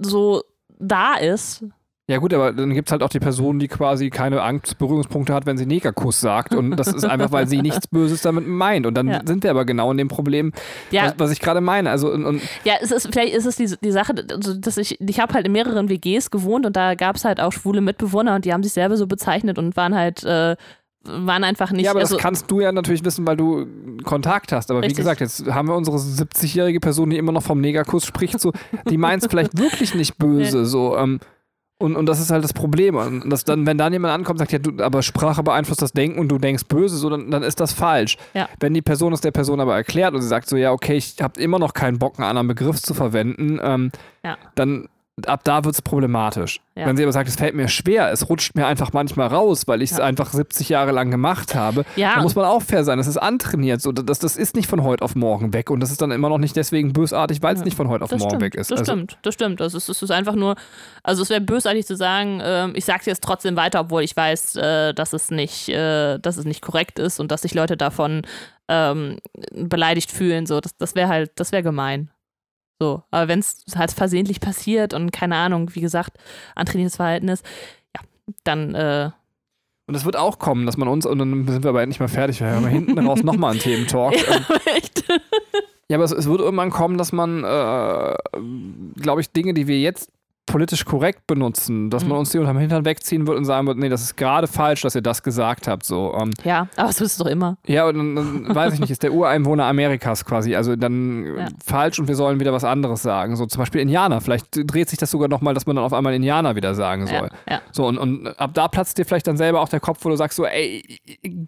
so 0.00 0.42
da 0.78 1.14
ist. 1.14 1.64
Ja 2.08 2.18
gut, 2.18 2.32
aber 2.32 2.52
dann 2.52 2.72
gibt 2.72 2.88
es 2.88 2.92
halt 2.92 3.02
auch 3.02 3.08
die 3.08 3.18
Person, 3.18 3.58
die 3.58 3.66
quasi 3.66 4.10
keine 4.10 4.40
Angstberührungspunkte 4.42 5.34
hat, 5.34 5.44
wenn 5.44 5.58
sie 5.58 5.66
Negerkuss 5.66 6.20
sagt. 6.20 6.54
Und 6.54 6.76
das 6.76 6.86
ist 6.92 7.04
einfach, 7.04 7.32
weil 7.32 7.48
sie 7.48 7.60
nichts 7.62 7.88
Böses 7.88 8.22
damit 8.22 8.46
meint. 8.46 8.86
Und 8.86 8.94
dann 8.94 9.08
Ja. 9.08 9.20
sind 9.26 9.42
wir 9.42 9.50
aber 9.50 9.64
genau 9.64 9.90
in 9.90 9.96
dem 9.98 10.06
Problem, 10.06 10.52
Ja, 10.92 11.06
was, 11.06 11.14
was 11.18 11.30
ich 11.32 11.40
gerade 11.40 11.60
meine. 11.60 11.90
Also 11.90 12.12
und, 12.12 12.24
und 12.24 12.42
ja, 12.64 12.74
es 12.80 12.92
ist, 12.92 13.08
vielleicht 13.10 13.34
ist 13.34 13.44
es 13.44 13.56
die, 13.56 13.74
die 13.82 13.90
Sache, 13.90 14.14
also, 14.30 14.54
dass 14.54 14.76
ich, 14.76 15.00
ich 15.00 15.18
habe 15.18 15.34
halt 15.34 15.46
in 15.46 15.52
mehreren 15.52 15.88
WGs 15.88 16.30
gewohnt 16.30 16.64
und 16.64 16.76
da 16.76 16.94
gab 16.94 17.16
es 17.16 17.24
halt 17.24 17.40
auch 17.40 17.52
schwule 17.52 17.80
Mitbewohner 17.80 18.36
und 18.36 18.44
die 18.44 18.52
haben 18.52 18.62
sich 18.62 18.72
selber 18.72 18.96
so 18.96 19.08
bezeichnet 19.08 19.58
und 19.58 19.76
waren 19.76 19.96
halt, 19.96 20.22
äh, 20.22 20.54
waren 21.08 21.42
einfach 21.42 21.72
nicht, 21.72 21.84
ja, 21.86 21.90
aber 21.92 22.00
also, 22.00 22.14
das 22.14 22.22
kannst 22.22 22.50
du 22.50 22.60
ja 22.60 22.70
natürlich 22.72 23.04
wissen, 23.04 23.26
weil 23.26 23.36
du 23.36 23.66
Kontakt 24.04 24.52
hast. 24.52 24.70
Aber 24.70 24.80
wie 24.80 24.86
Richtig. 24.86 24.98
gesagt, 24.98 25.20
jetzt 25.20 25.46
haben 25.46 25.66
wir 25.68 25.74
unsere 25.74 25.96
70-jährige 25.96 26.78
Person, 26.80 27.10
die 27.10 27.16
immer 27.16 27.32
noch 27.32 27.42
vom 27.42 27.60
Negerkuss 27.60 28.06
spricht, 28.06 28.40
so, 28.40 28.52
die 28.88 28.96
meint 28.96 29.22
es 29.24 29.28
vielleicht 29.28 29.58
wirklich 29.58 29.94
nicht 29.96 30.18
böse. 30.18 30.64
So, 30.76 30.96
ähm, 30.96 31.18
und, 31.78 31.94
und 31.96 32.06
das 32.06 32.20
ist 32.20 32.30
halt 32.30 32.42
das 32.42 32.52
Problem. 32.54 32.96
Und 32.96 33.28
das 33.30 33.44
dann, 33.44 33.66
wenn 33.66 33.76
dann 33.76 33.92
jemand 33.92 34.14
ankommt 34.14 34.36
und 34.40 34.48
sagt, 34.48 34.52
ja, 34.52 34.58
du, 34.58 34.82
aber 34.82 35.02
Sprache 35.02 35.42
beeinflusst 35.42 35.82
das 35.82 35.92
Denken 35.92 36.18
und 36.18 36.28
du 36.28 36.38
denkst 36.38 36.64
böse, 36.68 36.96
so, 36.96 37.10
dann, 37.10 37.30
dann 37.30 37.42
ist 37.42 37.60
das 37.60 37.72
falsch. 37.72 38.16
Ja. 38.34 38.48
Wenn 38.60 38.72
die 38.72 38.82
Person 38.82 39.12
es 39.12 39.20
der 39.20 39.30
Person 39.30 39.60
aber 39.60 39.74
erklärt 39.74 40.14
und 40.14 40.22
sie 40.22 40.28
sagt 40.28 40.48
so, 40.48 40.56
ja, 40.56 40.72
okay, 40.72 40.96
ich 40.96 41.16
habe 41.20 41.40
immer 41.40 41.58
noch 41.58 41.74
keinen 41.74 41.98
Bock, 41.98 42.18
einen 42.18 42.28
anderen 42.28 42.48
Begriff 42.48 42.80
zu 42.80 42.94
verwenden, 42.94 43.60
ähm, 43.62 43.90
Ja. 44.24 44.38
dann 44.54 44.88
ab 45.24 45.44
da 45.44 45.64
wird 45.64 45.74
es 45.74 45.80
problematisch. 45.80 46.60
Ja. 46.74 46.86
Wenn 46.86 46.96
sie 46.98 47.02
aber 47.02 47.12
sagt, 47.12 47.26
es 47.28 47.36
fällt 47.36 47.54
mir 47.54 47.68
schwer, 47.68 48.12
es 48.12 48.28
rutscht 48.28 48.54
mir 48.54 48.66
einfach 48.66 48.92
manchmal 48.92 49.28
raus, 49.28 49.66
weil 49.66 49.80
ich 49.80 49.90
es 49.92 49.96
Ja. 49.96 50.04
einfach 50.04 50.30
70 50.30 50.68
Jahre 50.68 50.92
lang 50.92 51.10
gemacht 51.10 51.54
habe, 51.54 51.86
ja, 51.96 52.16
da 52.16 52.22
muss 52.22 52.34
man 52.34 52.44
auch 52.44 52.60
fair 52.60 52.84
sein. 52.84 52.98
Das 52.98 53.06
ist 53.06 53.16
antrainiert. 53.16 53.80
So, 53.80 53.92
das, 53.92 54.18
das 54.18 54.36
ist 54.36 54.54
nicht 54.54 54.68
von 54.68 54.82
heute 54.82 55.02
auf 55.02 55.14
morgen 55.14 55.54
weg. 55.54 55.70
Und 55.70 55.80
das 55.80 55.90
ist 55.90 56.02
dann 56.02 56.10
immer 56.10 56.28
noch 56.28 56.36
nicht 56.36 56.54
deswegen 56.54 56.92
bösartig, 56.92 57.42
weil 57.42 57.54
es 57.54 57.60
Ja, 57.60 57.64
nicht 57.64 57.76
von 57.78 57.88
heute 57.88 58.04
auf 58.04 58.10
das 58.10 58.20
morgen 58.20 58.32
stimmt, 58.32 58.42
weg 58.42 58.54
ist. 58.56 58.70
Das 58.70 58.80
also, 58.80 58.92
stimmt, 58.92 59.18
das 59.22 59.32
stimmt. 59.34 59.62
Also 59.62 59.78
es 59.78 59.88
ist, 59.88 60.10
einfach 60.10 60.34
nur, 60.34 60.54
also 61.02 61.22
es 61.22 61.30
wäre 61.30 61.40
bösartig 61.40 61.86
zu 61.86 61.96
sagen, 61.96 62.42
ähm, 62.44 62.72
ich 62.74 62.84
sage 62.84 63.00
es 63.00 63.06
jetzt 63.06 63.24
trotzdem 63.24 63.56
weiter, 63.56 63.80
obwohl 63.80 64.02
ich 64.02 64.14
weiß, 64.14 64.56
äh, 64.56 64.92
dass 64.92 65.14
es 65.14 65.30
nicht, 65.30 65.70
äh, 65.70 66.18
dass 66.18 66.36
es 66.36 66.44
nicht 66.44 66.60
korrekt 66.60 66.98
ist 66.98 67.20
und 67.20 67.32
dass 67.32 67.40
sich 67.42 67.54
Leute 67.54 67.78
davon 67.78 68.22
ähm, 68.68 69.18
beleidigt 69.52 70.12
fühlen. 70.12 70.44
So, 70.44 70.60
das, 70.60 70.76
das 70.76 70.94
wäre 70.94 71.08
halt, 71.08 71.30
das 71.36 71.52
wäre 71.52 71.62
gemein. 71.62 72.10
So, 72.78 73.02
aber 73.10 73.28
wenn 73.28 73.38
es 73.38 73.64
halt 73.74 73.90
versehentlich 73.92 74.40
passiert 74.40 74.92
und 74.92 75.10
keine 75.10 75.36
Ahnung, 75.36 75.70
wie 75.74 75.80
gesagt, 75.80 76.18
antrainiertes 76.54 76.96
Verhalten 76.96 77.28
ist, 77.28 77.44
ja, 77.96 78.02
dann 78.44 78.74
äh, 78.74 79.10
Und 79.86 79.94
es 79.94 80.04
wird 80.04 80.16
auch 80.16 80.38
kommen, 80.38 80.66
dass 80.66 80.76
man 80.76 80.88
uns, 80.88 81.06
und 81.06 81.18
dann 81.18 81.46
sind 81.48 81.64
wir 81.64 81.70
aber 81.70 81.86
nicht 81.86 82.00
mehr 82.00 82.08
fertig, 82.08 82.40
wir 82.40 82.48
haben 82.48 82.66
hinten 82.66 82.98
raus 82.98 83.22
nochmal 83.22 83.52
einen 83.52 83.60
Thementalk. 83.60 84.14
Ähm, 84.28 84.44
echt. 84.76 85.04
Ja, 85.88 85.96
aber 85.96 86.04
es, 86.04 86.10
es 86.12 86.26
wird 86.26 86.40
irgendwann 86.40 86.70
kommen, 86.70 86.98
dass 86.98 87.12
man, 87.12 87.44
äh, 87.44 88.16
glaube 89.00 89.20
ich, 89.20 89.30
Dinge, 89.30 89.54
die 89.54 89.68
wir 89.68 89.78
jetzt 89.78 90.10
politisch 90.46 90.84
korrekt 90.84 91.26
benutzen, 91.26 91.90
dass 91.90 92.04
man 92.04 92.12
Mhm. 92.12 92.18
uns 92.18 92.30
die 92.30 92.38
unterm 92.38 92.58
Hintern 92.58 92.84
wegziehen 92.84 93.26
wird 93.26 93.36
und 93.36 93.44
sagen 93.44 93.66
wird, 93.66 93.78
nee, 93.78 93.88
das 93.88 94.02
ist 94.02 94.16
gerade 94.16 94.46
falsch, 94.46 94.82
dass 94.82 94.94
ihr 94.94 95.02
das 95.02 95.22
gesagt 95.24 95.66
habt. 95.66 95.84
So, 95.84 96.14
ähm, 96.16 96.30
Ja, 96.44 96.68
aber 96.76 96.92
so 96.92 97.04
ist 97.04 97.12
es 97.12 97.18
doch 97.18 97.26
immer. 97.26 97.56
ja, 97.66 97.86
und 97.88 97.96
dann, 98.16 98.16
weiß 98.54 98.74
ich 98.74 98.80
nicht, 98.80 98.90
ist 98.90 99.02
der 99.02 99.12
Ureinwohner 99.12 99.64
Amerikas 99.64 100.24
quasi, 100.24 100.54
also 100.54 100.76
dann 100.76 101.24
äh, 101.26 101.40
Ja. 101.40 101.48
falsch 101.64 101.98
und 101.98 102.06
wir 102.08 102.14
sollen 102.14 102.38
wieder 102.38 102.52
was 102.52 102.62
anderes 102.64 103.02
sagen. 103.02 103.34
So 103.36 103.46
zum 103.46 103.58
Beispiel 103.58 103.80
Indianer, 103.80 104.20
vielleicht 104.20 104.46
dreht 104.52 104.88
sich 104.88 104.98
das 104.98 105.10
sogar 105.10 105.28
nochmal, 105.28 105.52
dass 105.52 105.66
man 105.66 105.74
dann 105.76 105.84
auf 105.84 105.92
einmal 105.92 106.14
Indianer 106.14 106.54
wieder 106.54 106.74
sagen 106.76 107.06
soll. 107.08 107.28
Ja, 107.48 107.54
ja. 107.54 107.60
So, 107.72 107.86
und, 107.86 107.98
und 107.98 108.28
ab 108.38 108.52
da 108.54 108.68
platzt 108.68 108.98
dir 108.98 109.04
vielleicht 109.04 109.26
dann 109.26 109.36
selber 109.36 109.60
auch 109.60 109.68
der 109.68 109.80
Kopf, 109.80 110.04
wo 110.04 110.08
du 110.10 110.16
sagst 110.16 110.36
so, 110.36 110.46
ey, 110.46 110.84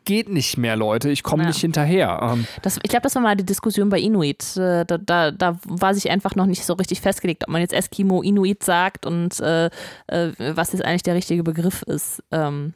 geht 0.04 0.28
nicht 0.28 0.58
mehr, 0.58 0.74
Leute, 0.76 1.08
ich 1.10 1.22
komme 1.22 1.46
nicht 1.46 1.60
hinterher. 1.60 2.18
Ähm, 2.32 2.46
Das, 2.62 2.78
ich 2.82 2.90
glaube, 2.90 3.02
das 3.04 3.14
war 3.14 3.22
mal 3.22 3.36
die 3.36 3.46
Diskussion 3.46 3.88
bei 3.90 4.00
Inuit. 4.00 4.56
Äh, 4.56 4.84
Da, 4.84 4.98
da, 4.98 5.30
da 5.30 5.56
war 5.66 5.94
sich 5.94 6.10
einfach 6.10 6.34
noch 6.34 6.46
nicht 6.46 6.64
so 6.64 6.72
richtig 6.74 7.00
festgelegt, 7.00 7.44
ob 7.46 7.52
man 7.52 7.60
jetzt 7.60 7.72
Eskimo 7.74 8.22
Inuit 8.22 8.64
sagt 8.64 8.87
und 9.06 9.38
äh, 9.40 9.66
äh, 10.06 10.32
was 10.38 10.72
jetzt 10.72 10.84
eigentlich 10.84 11.02
der 11.02 11.14
richtige 11.14 11.42
Begriff 11.42 11.82
ist. 11.82 12.22
Ähm, 12.30 12.74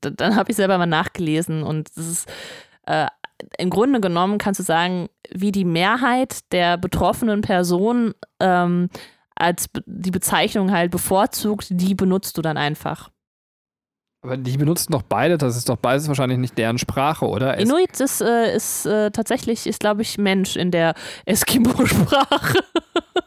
da, 0.00 0.10
dann 0.10 0.36
habe 0.36 0.50
ich 0.50 0.56
selber 0.56 0.76
mal 0.78 0.86
nachgelesen 0.86 1.62
und 1.62 1.90
das 1.96 2.06
ist 2.06 2.32
äh, 2.86 3.06
im 3.58 3.70
Grunde 3.70 4.00
genommen 4.00 4.38
kannst 4.38 4.60
du 4.60 4.64
sagen, 4.64 5.08
wie 5.30 5.52
die 5.52 5.64
Mehrheit 5.64 6.50
der 6.52 6.76
betroffenen 6.78 7.40
Personen 7.40 8.12
ähm, 8.40 8.88
als 9.34 9.66
be 9.68 9.82
die 9.86 10.10
Bezeichnung 10.12 10.70
halt 10.70 10.90
bevorzugt, 10.90 11.66
die 11.70 11.94
benutzt 11.94 12.38
du 12.38 12.42
dann 12.42 12.56
einfach. 12.56 13.10
aber 14.22 14.36
die 14.36 14.56
benutzen 14.56 14.92
doch 14.92 15.02
beide, 15.02 15.36
das 15.36 15.56
ist 15.56 15.68
doch 15.68 15.76
beides 15.76 16.06
wahrscheinlich 16.08 16.38
nicht 16.38 16.56
deren 16.56 16.78
Sprache, 16.78 17.26
oder? 17.26 17.58
Es- 17.58 17.64
Inuit 17.64 17.98
ist, 18.00 18.20
äh, 18.20 18.54
ist 18.54 18.86
äh, 18.86 19.10
tatsächlich, 19.10 19.66
ist 19.66 19.80
glaube 19.80 20.02
ich 20.02 20.16
Mensch 20.18 20.56
in 20.56 20.70
der 20.70 20.94
Eskimo-Sprache. 21.26 22.58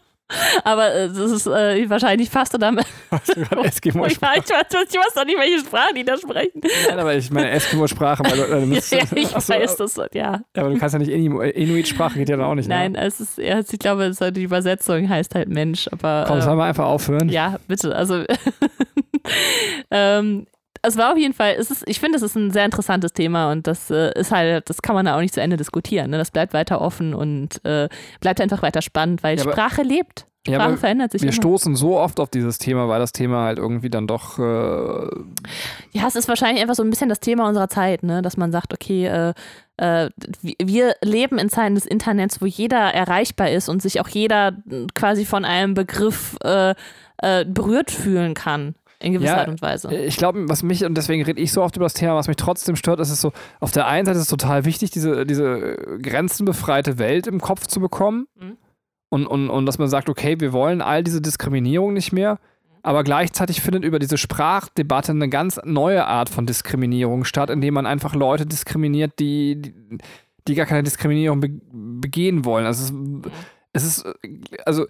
Aber 0.65 0.93
äh, 0.93 1.07
das 1.07 1.31
ist 1.31 1.47
äh, 1.47 1.89
wahrscheinlich 1.89 2.29
fast 2.29 2.53
oder 2.53 2.73
Eskimo 3.63 4.05
ich, 4.05 4.21
weiß, 4.21 4.39
ich, 4.45 4.49
weiß, 4.51 5.13
doch 5.15 5.25
nicht, 5.25 5.37
welche 5.39 5.59
Sprache 5.65 5.93
die 5.93 6.03
da 6.03 6.17
sprechen. 6.17 6.61
Nein, 6.89 6.99
aber 6.99 7.15
ich 7.15 7.31
meine 7.31 7.49
Eskimo-Sprache, 7.51 8.23
äh, 8.23 8.65
Ja, 8.65 8.97
ja, 8.97 9.03
ich 9.15 9.35
Ach 9.35 9.41
so, 9.41 9.53
weiß 9.53 9.75
das, 9.77 9.99
ja. 10.13 10.41
Aber 10.55 10.69
du 10.69 10.77
kannst 10.77 10.93
ja 10.93 10.99
nicht 10.99 11.11
Inu- 11.11 11.41
Inuit-Sprache, 11.41 12.19
geht 12.19 12.27
ja 12.29 12.35
dann 12.37 12.45
auch 12.45 12.55
nicht. 12.55 12.67
Nein, 12.67 12.91
Ne? 12.93 13.05
es 13.05 13.19
ist, 13.21 13.37
ja, 13.37 13.59
ich 13.59 13.79
glaube, 13.79 14.03
es- 14.05 14.17
die 14.17 14.43
Übersetzung 14.43 15.07
heißt 15.07 15.33
halt 15.35 15.47
Mensch, 15.49 15.87
aber. 15.91 16.25
Komm, 16.27 16.39
äh, 16.39 16.41
sollen 16.41 16.57
wir 16.57 16.65
einfach 16.65 16.85
aufhören? 16.85 17.29
Ja, 17.29 17.57
bitte. 17.67 17.95
Also 17.95 18.23
ähm, 19.91 20.47
es 20.81 20.97
war 20.97 21.11
auf 21.11 21.17
jeden 21.17 21.33
Fall, 21.33 21.55
es 21.57 21.71
ist, 21.71 21.83
ich 21.87 21.99
finde, 21.99 22.17
es 22.17 22.21
ist 22.23 22.35
ein 22.35 22.51
sehr 22.51 22.65
interessantes 22.65 23.13
Thema 23.13 23.51
und 23.51 23.67
das 23.67 23.89
äh, 23.91 24.11
ist 24.19 24.31
halt, 24.31 24.69
das 24.69 24.81
kann 24.81 24.95
man 24.95 25.05
da 25.05 25.15
auch 25.15 25.21
nicht 25.21 25.33
zu 25.33 25.41
Ende 25.41 25.57
diskutieren. 25.57 26.09
Ne? 26.11 26.17
Das 26.17 26.31
bleibt 26.31 26.53
weiter 26.53 26.81
offen 26.81 27.13
und 27.13 27.63
äh, 27.65 27.89
bleibt 28.21 28.41
einfach 28.41 28.61
weiter 28.61 28.81
spannend, 28.81 29.23
weil 29.23 29.37
Ja, 29.37 29.43
Sprache 29.43 29.81
lebt. 29.83 30.25
Ja, 30.47 30.53
Sprache 30.55 30.67
aber 30.69 30.77
verändert 30.77 31.11
sich 31.11 31.21
wir 31.23 31.27
immer. 31.29 31.35
stoßen 31.35 31.75
so 31.75 31.97
oft 31.99 32.21
auf 32.21 32.29
dieses 32.29 32.57
Thema, 32.57 32.87
weil 32.87 32.99
das 33.01 33.11
Thema 33.11 33.43
halt 33.43 33.57
irgendwie 33.57 33.89
dann 33.89 34.07
doch. 34.07 34.39
Äh, 34.39 35.09
Ja, 35.91 36.07
es 36.07 36.15
ist 36.15 36.27
wahrscheinlich 36.29 36.61
einfach 36.61 36.75
so 36.75 36.83
ein 36.83 36.89
bisschen 36.89 37.09
das 37.09 37.19
Thema 37.19 37.47
unserer 37.47 37.67
Zeit, 37.67 38.03
ne? 38.03 38.21
dass 38.21 38.37
man 38.37 38.51
sagt, 38.53 38.73
okay, 38.73 39.07
äh, 39.07 39.33
äh, 39.77 40.09
wir- 40.41 40.95
leben 41.03 41.37
in 41.37 41.49
Zeiten 41.49 41.75
des 41.75 41.85
Internets, 41.85 42.41
wo 42.41 42.45
jeder 42.45 42.93
erreichbar 42.93 43.49
ist 43.51 43.67
und 43.67 43.81
sich 43.81 43.99
auch 43.99 44.07
jeder 44.07 44.53
äh, 44.71 44.87
quasi 44.95 45.25
von 45.25 45.43
einem 45.43 45.73
Begriff 45.73 46.37
äh, 46.43 46.73
berührt 47.45 47.91
fühlen 47.91 48.33
kann. 48.33 48.75
In 48.99 49.13
gewisser 49.13 49.33
Ja, 49.33 49.39
Art 49.39 49.47
und 49.49 49.61
Weise. 49.61 49.93
ich 49.93 50.17
glaube, 50.17 50.49
was 50.49 50.63
mich, 50.63 50.83
und 50.83 50.95
deswegen 50.95 51.23
rede 51.23 51.39
ich 51.39 51.51
so 51.51 51.61
oft 51.61 51.75
über 51.75 51.85
das 51.85 51.93
Thema, 51.93 52.15
was 52.15 52.27
mich 52.27 52.37
trotzdem 52.37 52.75
stört, 52.75 52.99
ist 52.99 53.11
es 53.11 53.21
so, 53.21 53.31
auf 53.59 53.71
der 53.71 53.85
einen 53.85 54.05
Seite 54.07 54.17
ist 54.17 54.23
es 54.23 54.29
total 54.29 54.65
wichtig, 54.65 54.89
diese, 54.89 55.25
diese 55.25 55.75
grenzenbefreite 56.01 56.97
Welt 56.97 57.27
im 57.27 57.39
Kopf 57.39 57.67
zu 57.67 57.79
bekommen. 57.79 58.27
Mhm. 58.39 58.57
Und, 59.09 59.27
und, 59.27 59.49
und 59.49 59.65
dass 59.65 59.77
man 59.77 59.87
sagt, 59.87 60.09
okay, 60.09 60.39
wir 60.39 60.51
wollen 60.51 60.81
all 60.81 61.03
diese 61.03 61.21
Diskriminierung 61.21 61.93
nicht 61.93 62.11
mehr. 62.11 62.39
Aber 62.83 63.03
gleichzeitig 63.03 63.61
findet 63.61 63.83
über 63.83 63.99
diese 63.99 64.17
Sprachdebatte 64.17 65.11
eine 65.11 65.29
ganz 65.29 65.59
neue 65.63 66.05
Art 66.05 66.29
von 66.29 66.45
Diskriminierung 66.45 67.23
statt, 67.23 67.49
indem 67.49 67.73
man 67.73 67.85
einfach 67.85 68.15
Leute 68.15 68.45
diskriminiert, 68.45 69.19
die, 69.19 69.61
die, 69.61 69.73
die 70.47 70.55
gar 70.55 70.65
keine 70.65 70.83
Diskriminierung 70.83 71.39
be 71.39 71.49
begehen 71.71 72.45
wollen. 72.45 72.65
Also 72.65 72.83
es, 72.83 73.31
es 73.73 73.83
ist, 73.83 74.05
äh, 74.05 74.39
also 74.65 74.87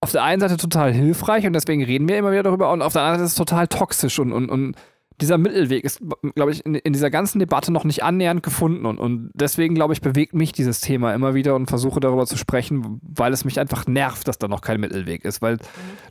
auf 0.00 0.12
der 0.12 0.22
einen 0.22 0.40
Seite 0.40 0.56
total 0.56 0.92
hilfreich 0.92 1.46
und 1.46 1.52
deswegen 1.52 1.82
reden 1.84 2.08
wir 2.08 2.18
immer 2.18 2.30
wieder 2.30 2.44
darüber 2.44 2.70
und 2.72 2.82
auf 2.82 2.92
der 2.92 3.02
anderen 3.02 3.18
Seite 3.18 3.26
ist 3.26 3.32
es 3.32 3.38
total 3.38 3.66
toxisch 3.68 4.18
und, 4.18 4.32
und, 4.32 4.48
und 4.48 4.76
dieser 5.20 5.36
Mittelweg 5.36 5.84
ist, 5.84 6.00
glaube 6.36 6.52
ich, 6.52 6.64
in, 6.64 6.76
in 6.76 6.92
dieser 6.92 7.10
ganzen 7.10 7.40
Debatte 7.40 7.72
noch 7.72 7.82
nicht 7.82 8.04
annähernd 8.04 8.42
gefunden 8.42 8.86
und, 8.86 8.98
und 8.98 9.30
deswegen, 9.34 9.74
glaube 9.74 9.92
ich, 9.92 10.00
bewegt 10.00 10.34
mich 10.34 10.52
dieses 10.52 10.80
Thema 10.80 11.12
immer 11.12 11.34
wieder 11.34 11.56
und 11.56 11.66
versuche 11.66 11.98
darüber 11.98 12.26
zu 12.26 12.36
sprechen, 12.36 13.00
weil 13.02 13.32
es 13.32 13.44
mich 13.44 13.58
einfach 13.58 13.86
nervt, 13.88 14.28
dass 14.28 14.38
da 14.38 14.46
noch 14.46 14.60
kein 14.60 14.78
Mittelweg 14.78 15.24
ist, 15.24 15.42
weil 15.42 15.58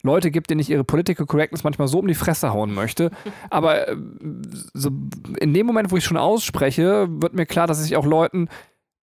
Leute 0.04 0.30
gibt, 0.30 0.50
denen 0.50 0.60
ich 0.60 0.70
ihre 0.70 0.84
Political 0.84 1.26
Correctness 1.26 1.64
manchmal 1.64 1.88
so 1.88 2.00
um 2.00 2.08
die 2.08 2.16
Fresse 2.16 2.52
hauen 2.52 2.74
möchte, 2.74 3.12
aber 3.50 3.88
äh, 3.88 3.96
so 4.74 4.90
in 5.40 5.54
dem 5.54 5.66
Moment, 5.66 5.92
wo 5.92 5.98
ich 5.98 6.04
schon 6.04 6.18
ausspreche, 6.18 7.08
wird 7.10 7.34
mir 7.34 7.46
klar, 7.46 7.68
dass 7.68 7.86
ich 7.86 7.96
auch 7.96 8.06
Leuten 8.06 8.50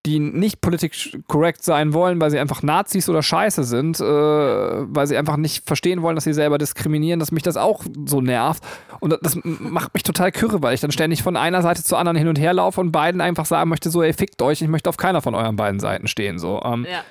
die 0.06 0.18
nicht 0.18 0.60
politisch 0.60 1.16
korrekt 1.28 1.62
sein 1.62 1.94
wollen, 1.94 2.20
weil 2.20 2.30
sie 2.30 2.38
einfach 2.38 2.62
Nazis 2.62 3.08
oder 3.08 3.22
Scheiße 3.22 3.64
sind, 3.64 4.00
äh, 4.00 4.04
weil 4.04 5.06
sie 5.06 5.16
einfach 5.16 5.36
nicht 5.38 5.66
verstehen 5.66 6.02
wollen, 6.02 6.14
dass 6.14 6.24
sie 6.24 6.34
selber 6.34 6.58
diskriminieren, 6.58 7.20
dass 7.20 7.32
mich 7.32 7.42
das 7.42 7.56
auch 7.56 7.84
so 8.04 8.20
nervt. 8.20 8.62
Und 9.00 9.18
das, 9.22 9.38
macht 9.42 9.94
mich 9.94 10.02
total 10.02 10.30
kürre, 10.30 10.62
weil 10.62 10.74
ich 10.74 10.80
dann 10.80 10.92
ständig 10.92 11.22
von 11.22 11.36
einer 11.36 11.62
Seite 11.62 11.82
zur 11.82 11.98
anderen 11.98 12.18
hin 12.18 12.28
und 12.28 12.38
her 12.38 12.52
laufe 12.52 12.80
und 12.80 12.92
beiden 12.92 13.20
einfach 13.20 13.46
sagen 13.46 13.70
möchte, 13.70 13.90
so, 13.90 14.02
ey, 14.02 14.12
fickt 14.12 14.42
euch, 14.42 14.60
ich 14.60 14.68
möchte 14.68 14.90
auf 14.90 14.98
keiner 14.98 15.22
von 15.22 15.34
euren 15.34 15.56
beiden 15.56 15.80
Seiten 15.80 16.06
stehen. 16.06 16.38
So. 16.38 16.60
Ähm, 16.62 16.86
Ja. 16.90 17.02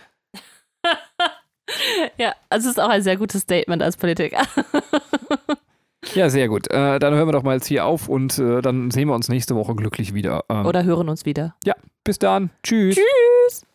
ja, 2.17 2.35
also 2.49 2.69
es 2.69 2.77
ist 2.77 2.81
auch 2.81 2.89
ein 2.89 3.01
sehr 3.01 3.17
gutes 3.17 3.41
Statement 3.41 3.81
als 3.81 3.97
Politiker. 3.97 4.41
Ja, 6.13 6.29
sehr 6.29 6.47
gut. 6.47 6.69
Äh, 6.71 6.99
dann 6.99 7.13
hören 7.13 7.27
wir 7.27 7.31
doch 7.31 7.43
mal 7.43 7.55
jetzt 7.55 7.67
hier 7.67 7.85
auf 7.85 8.09
und 8.09 8.37
äh, 8.37 8.61
dann 8.61 8.91
sehen 8.91 9.07
wir 9.07 9.15
uns 9.15 9.29
nächste 9.29 9.55
Woche 9.55 9.75
glücklich 9.75 10.13
wieder. 10.13 10.43
Ähm, 10.49 10.65
Oder 10.65 10.83
hören 10.83 11.09
uns 11.09 11.25
wieder. 11.25 11.55
Ja, 11.63 11.75
bis 12.03 12.19
dann. 12.19 12.49
Tschüss. 12.63 12.95
Tschüss. 12.95 13.65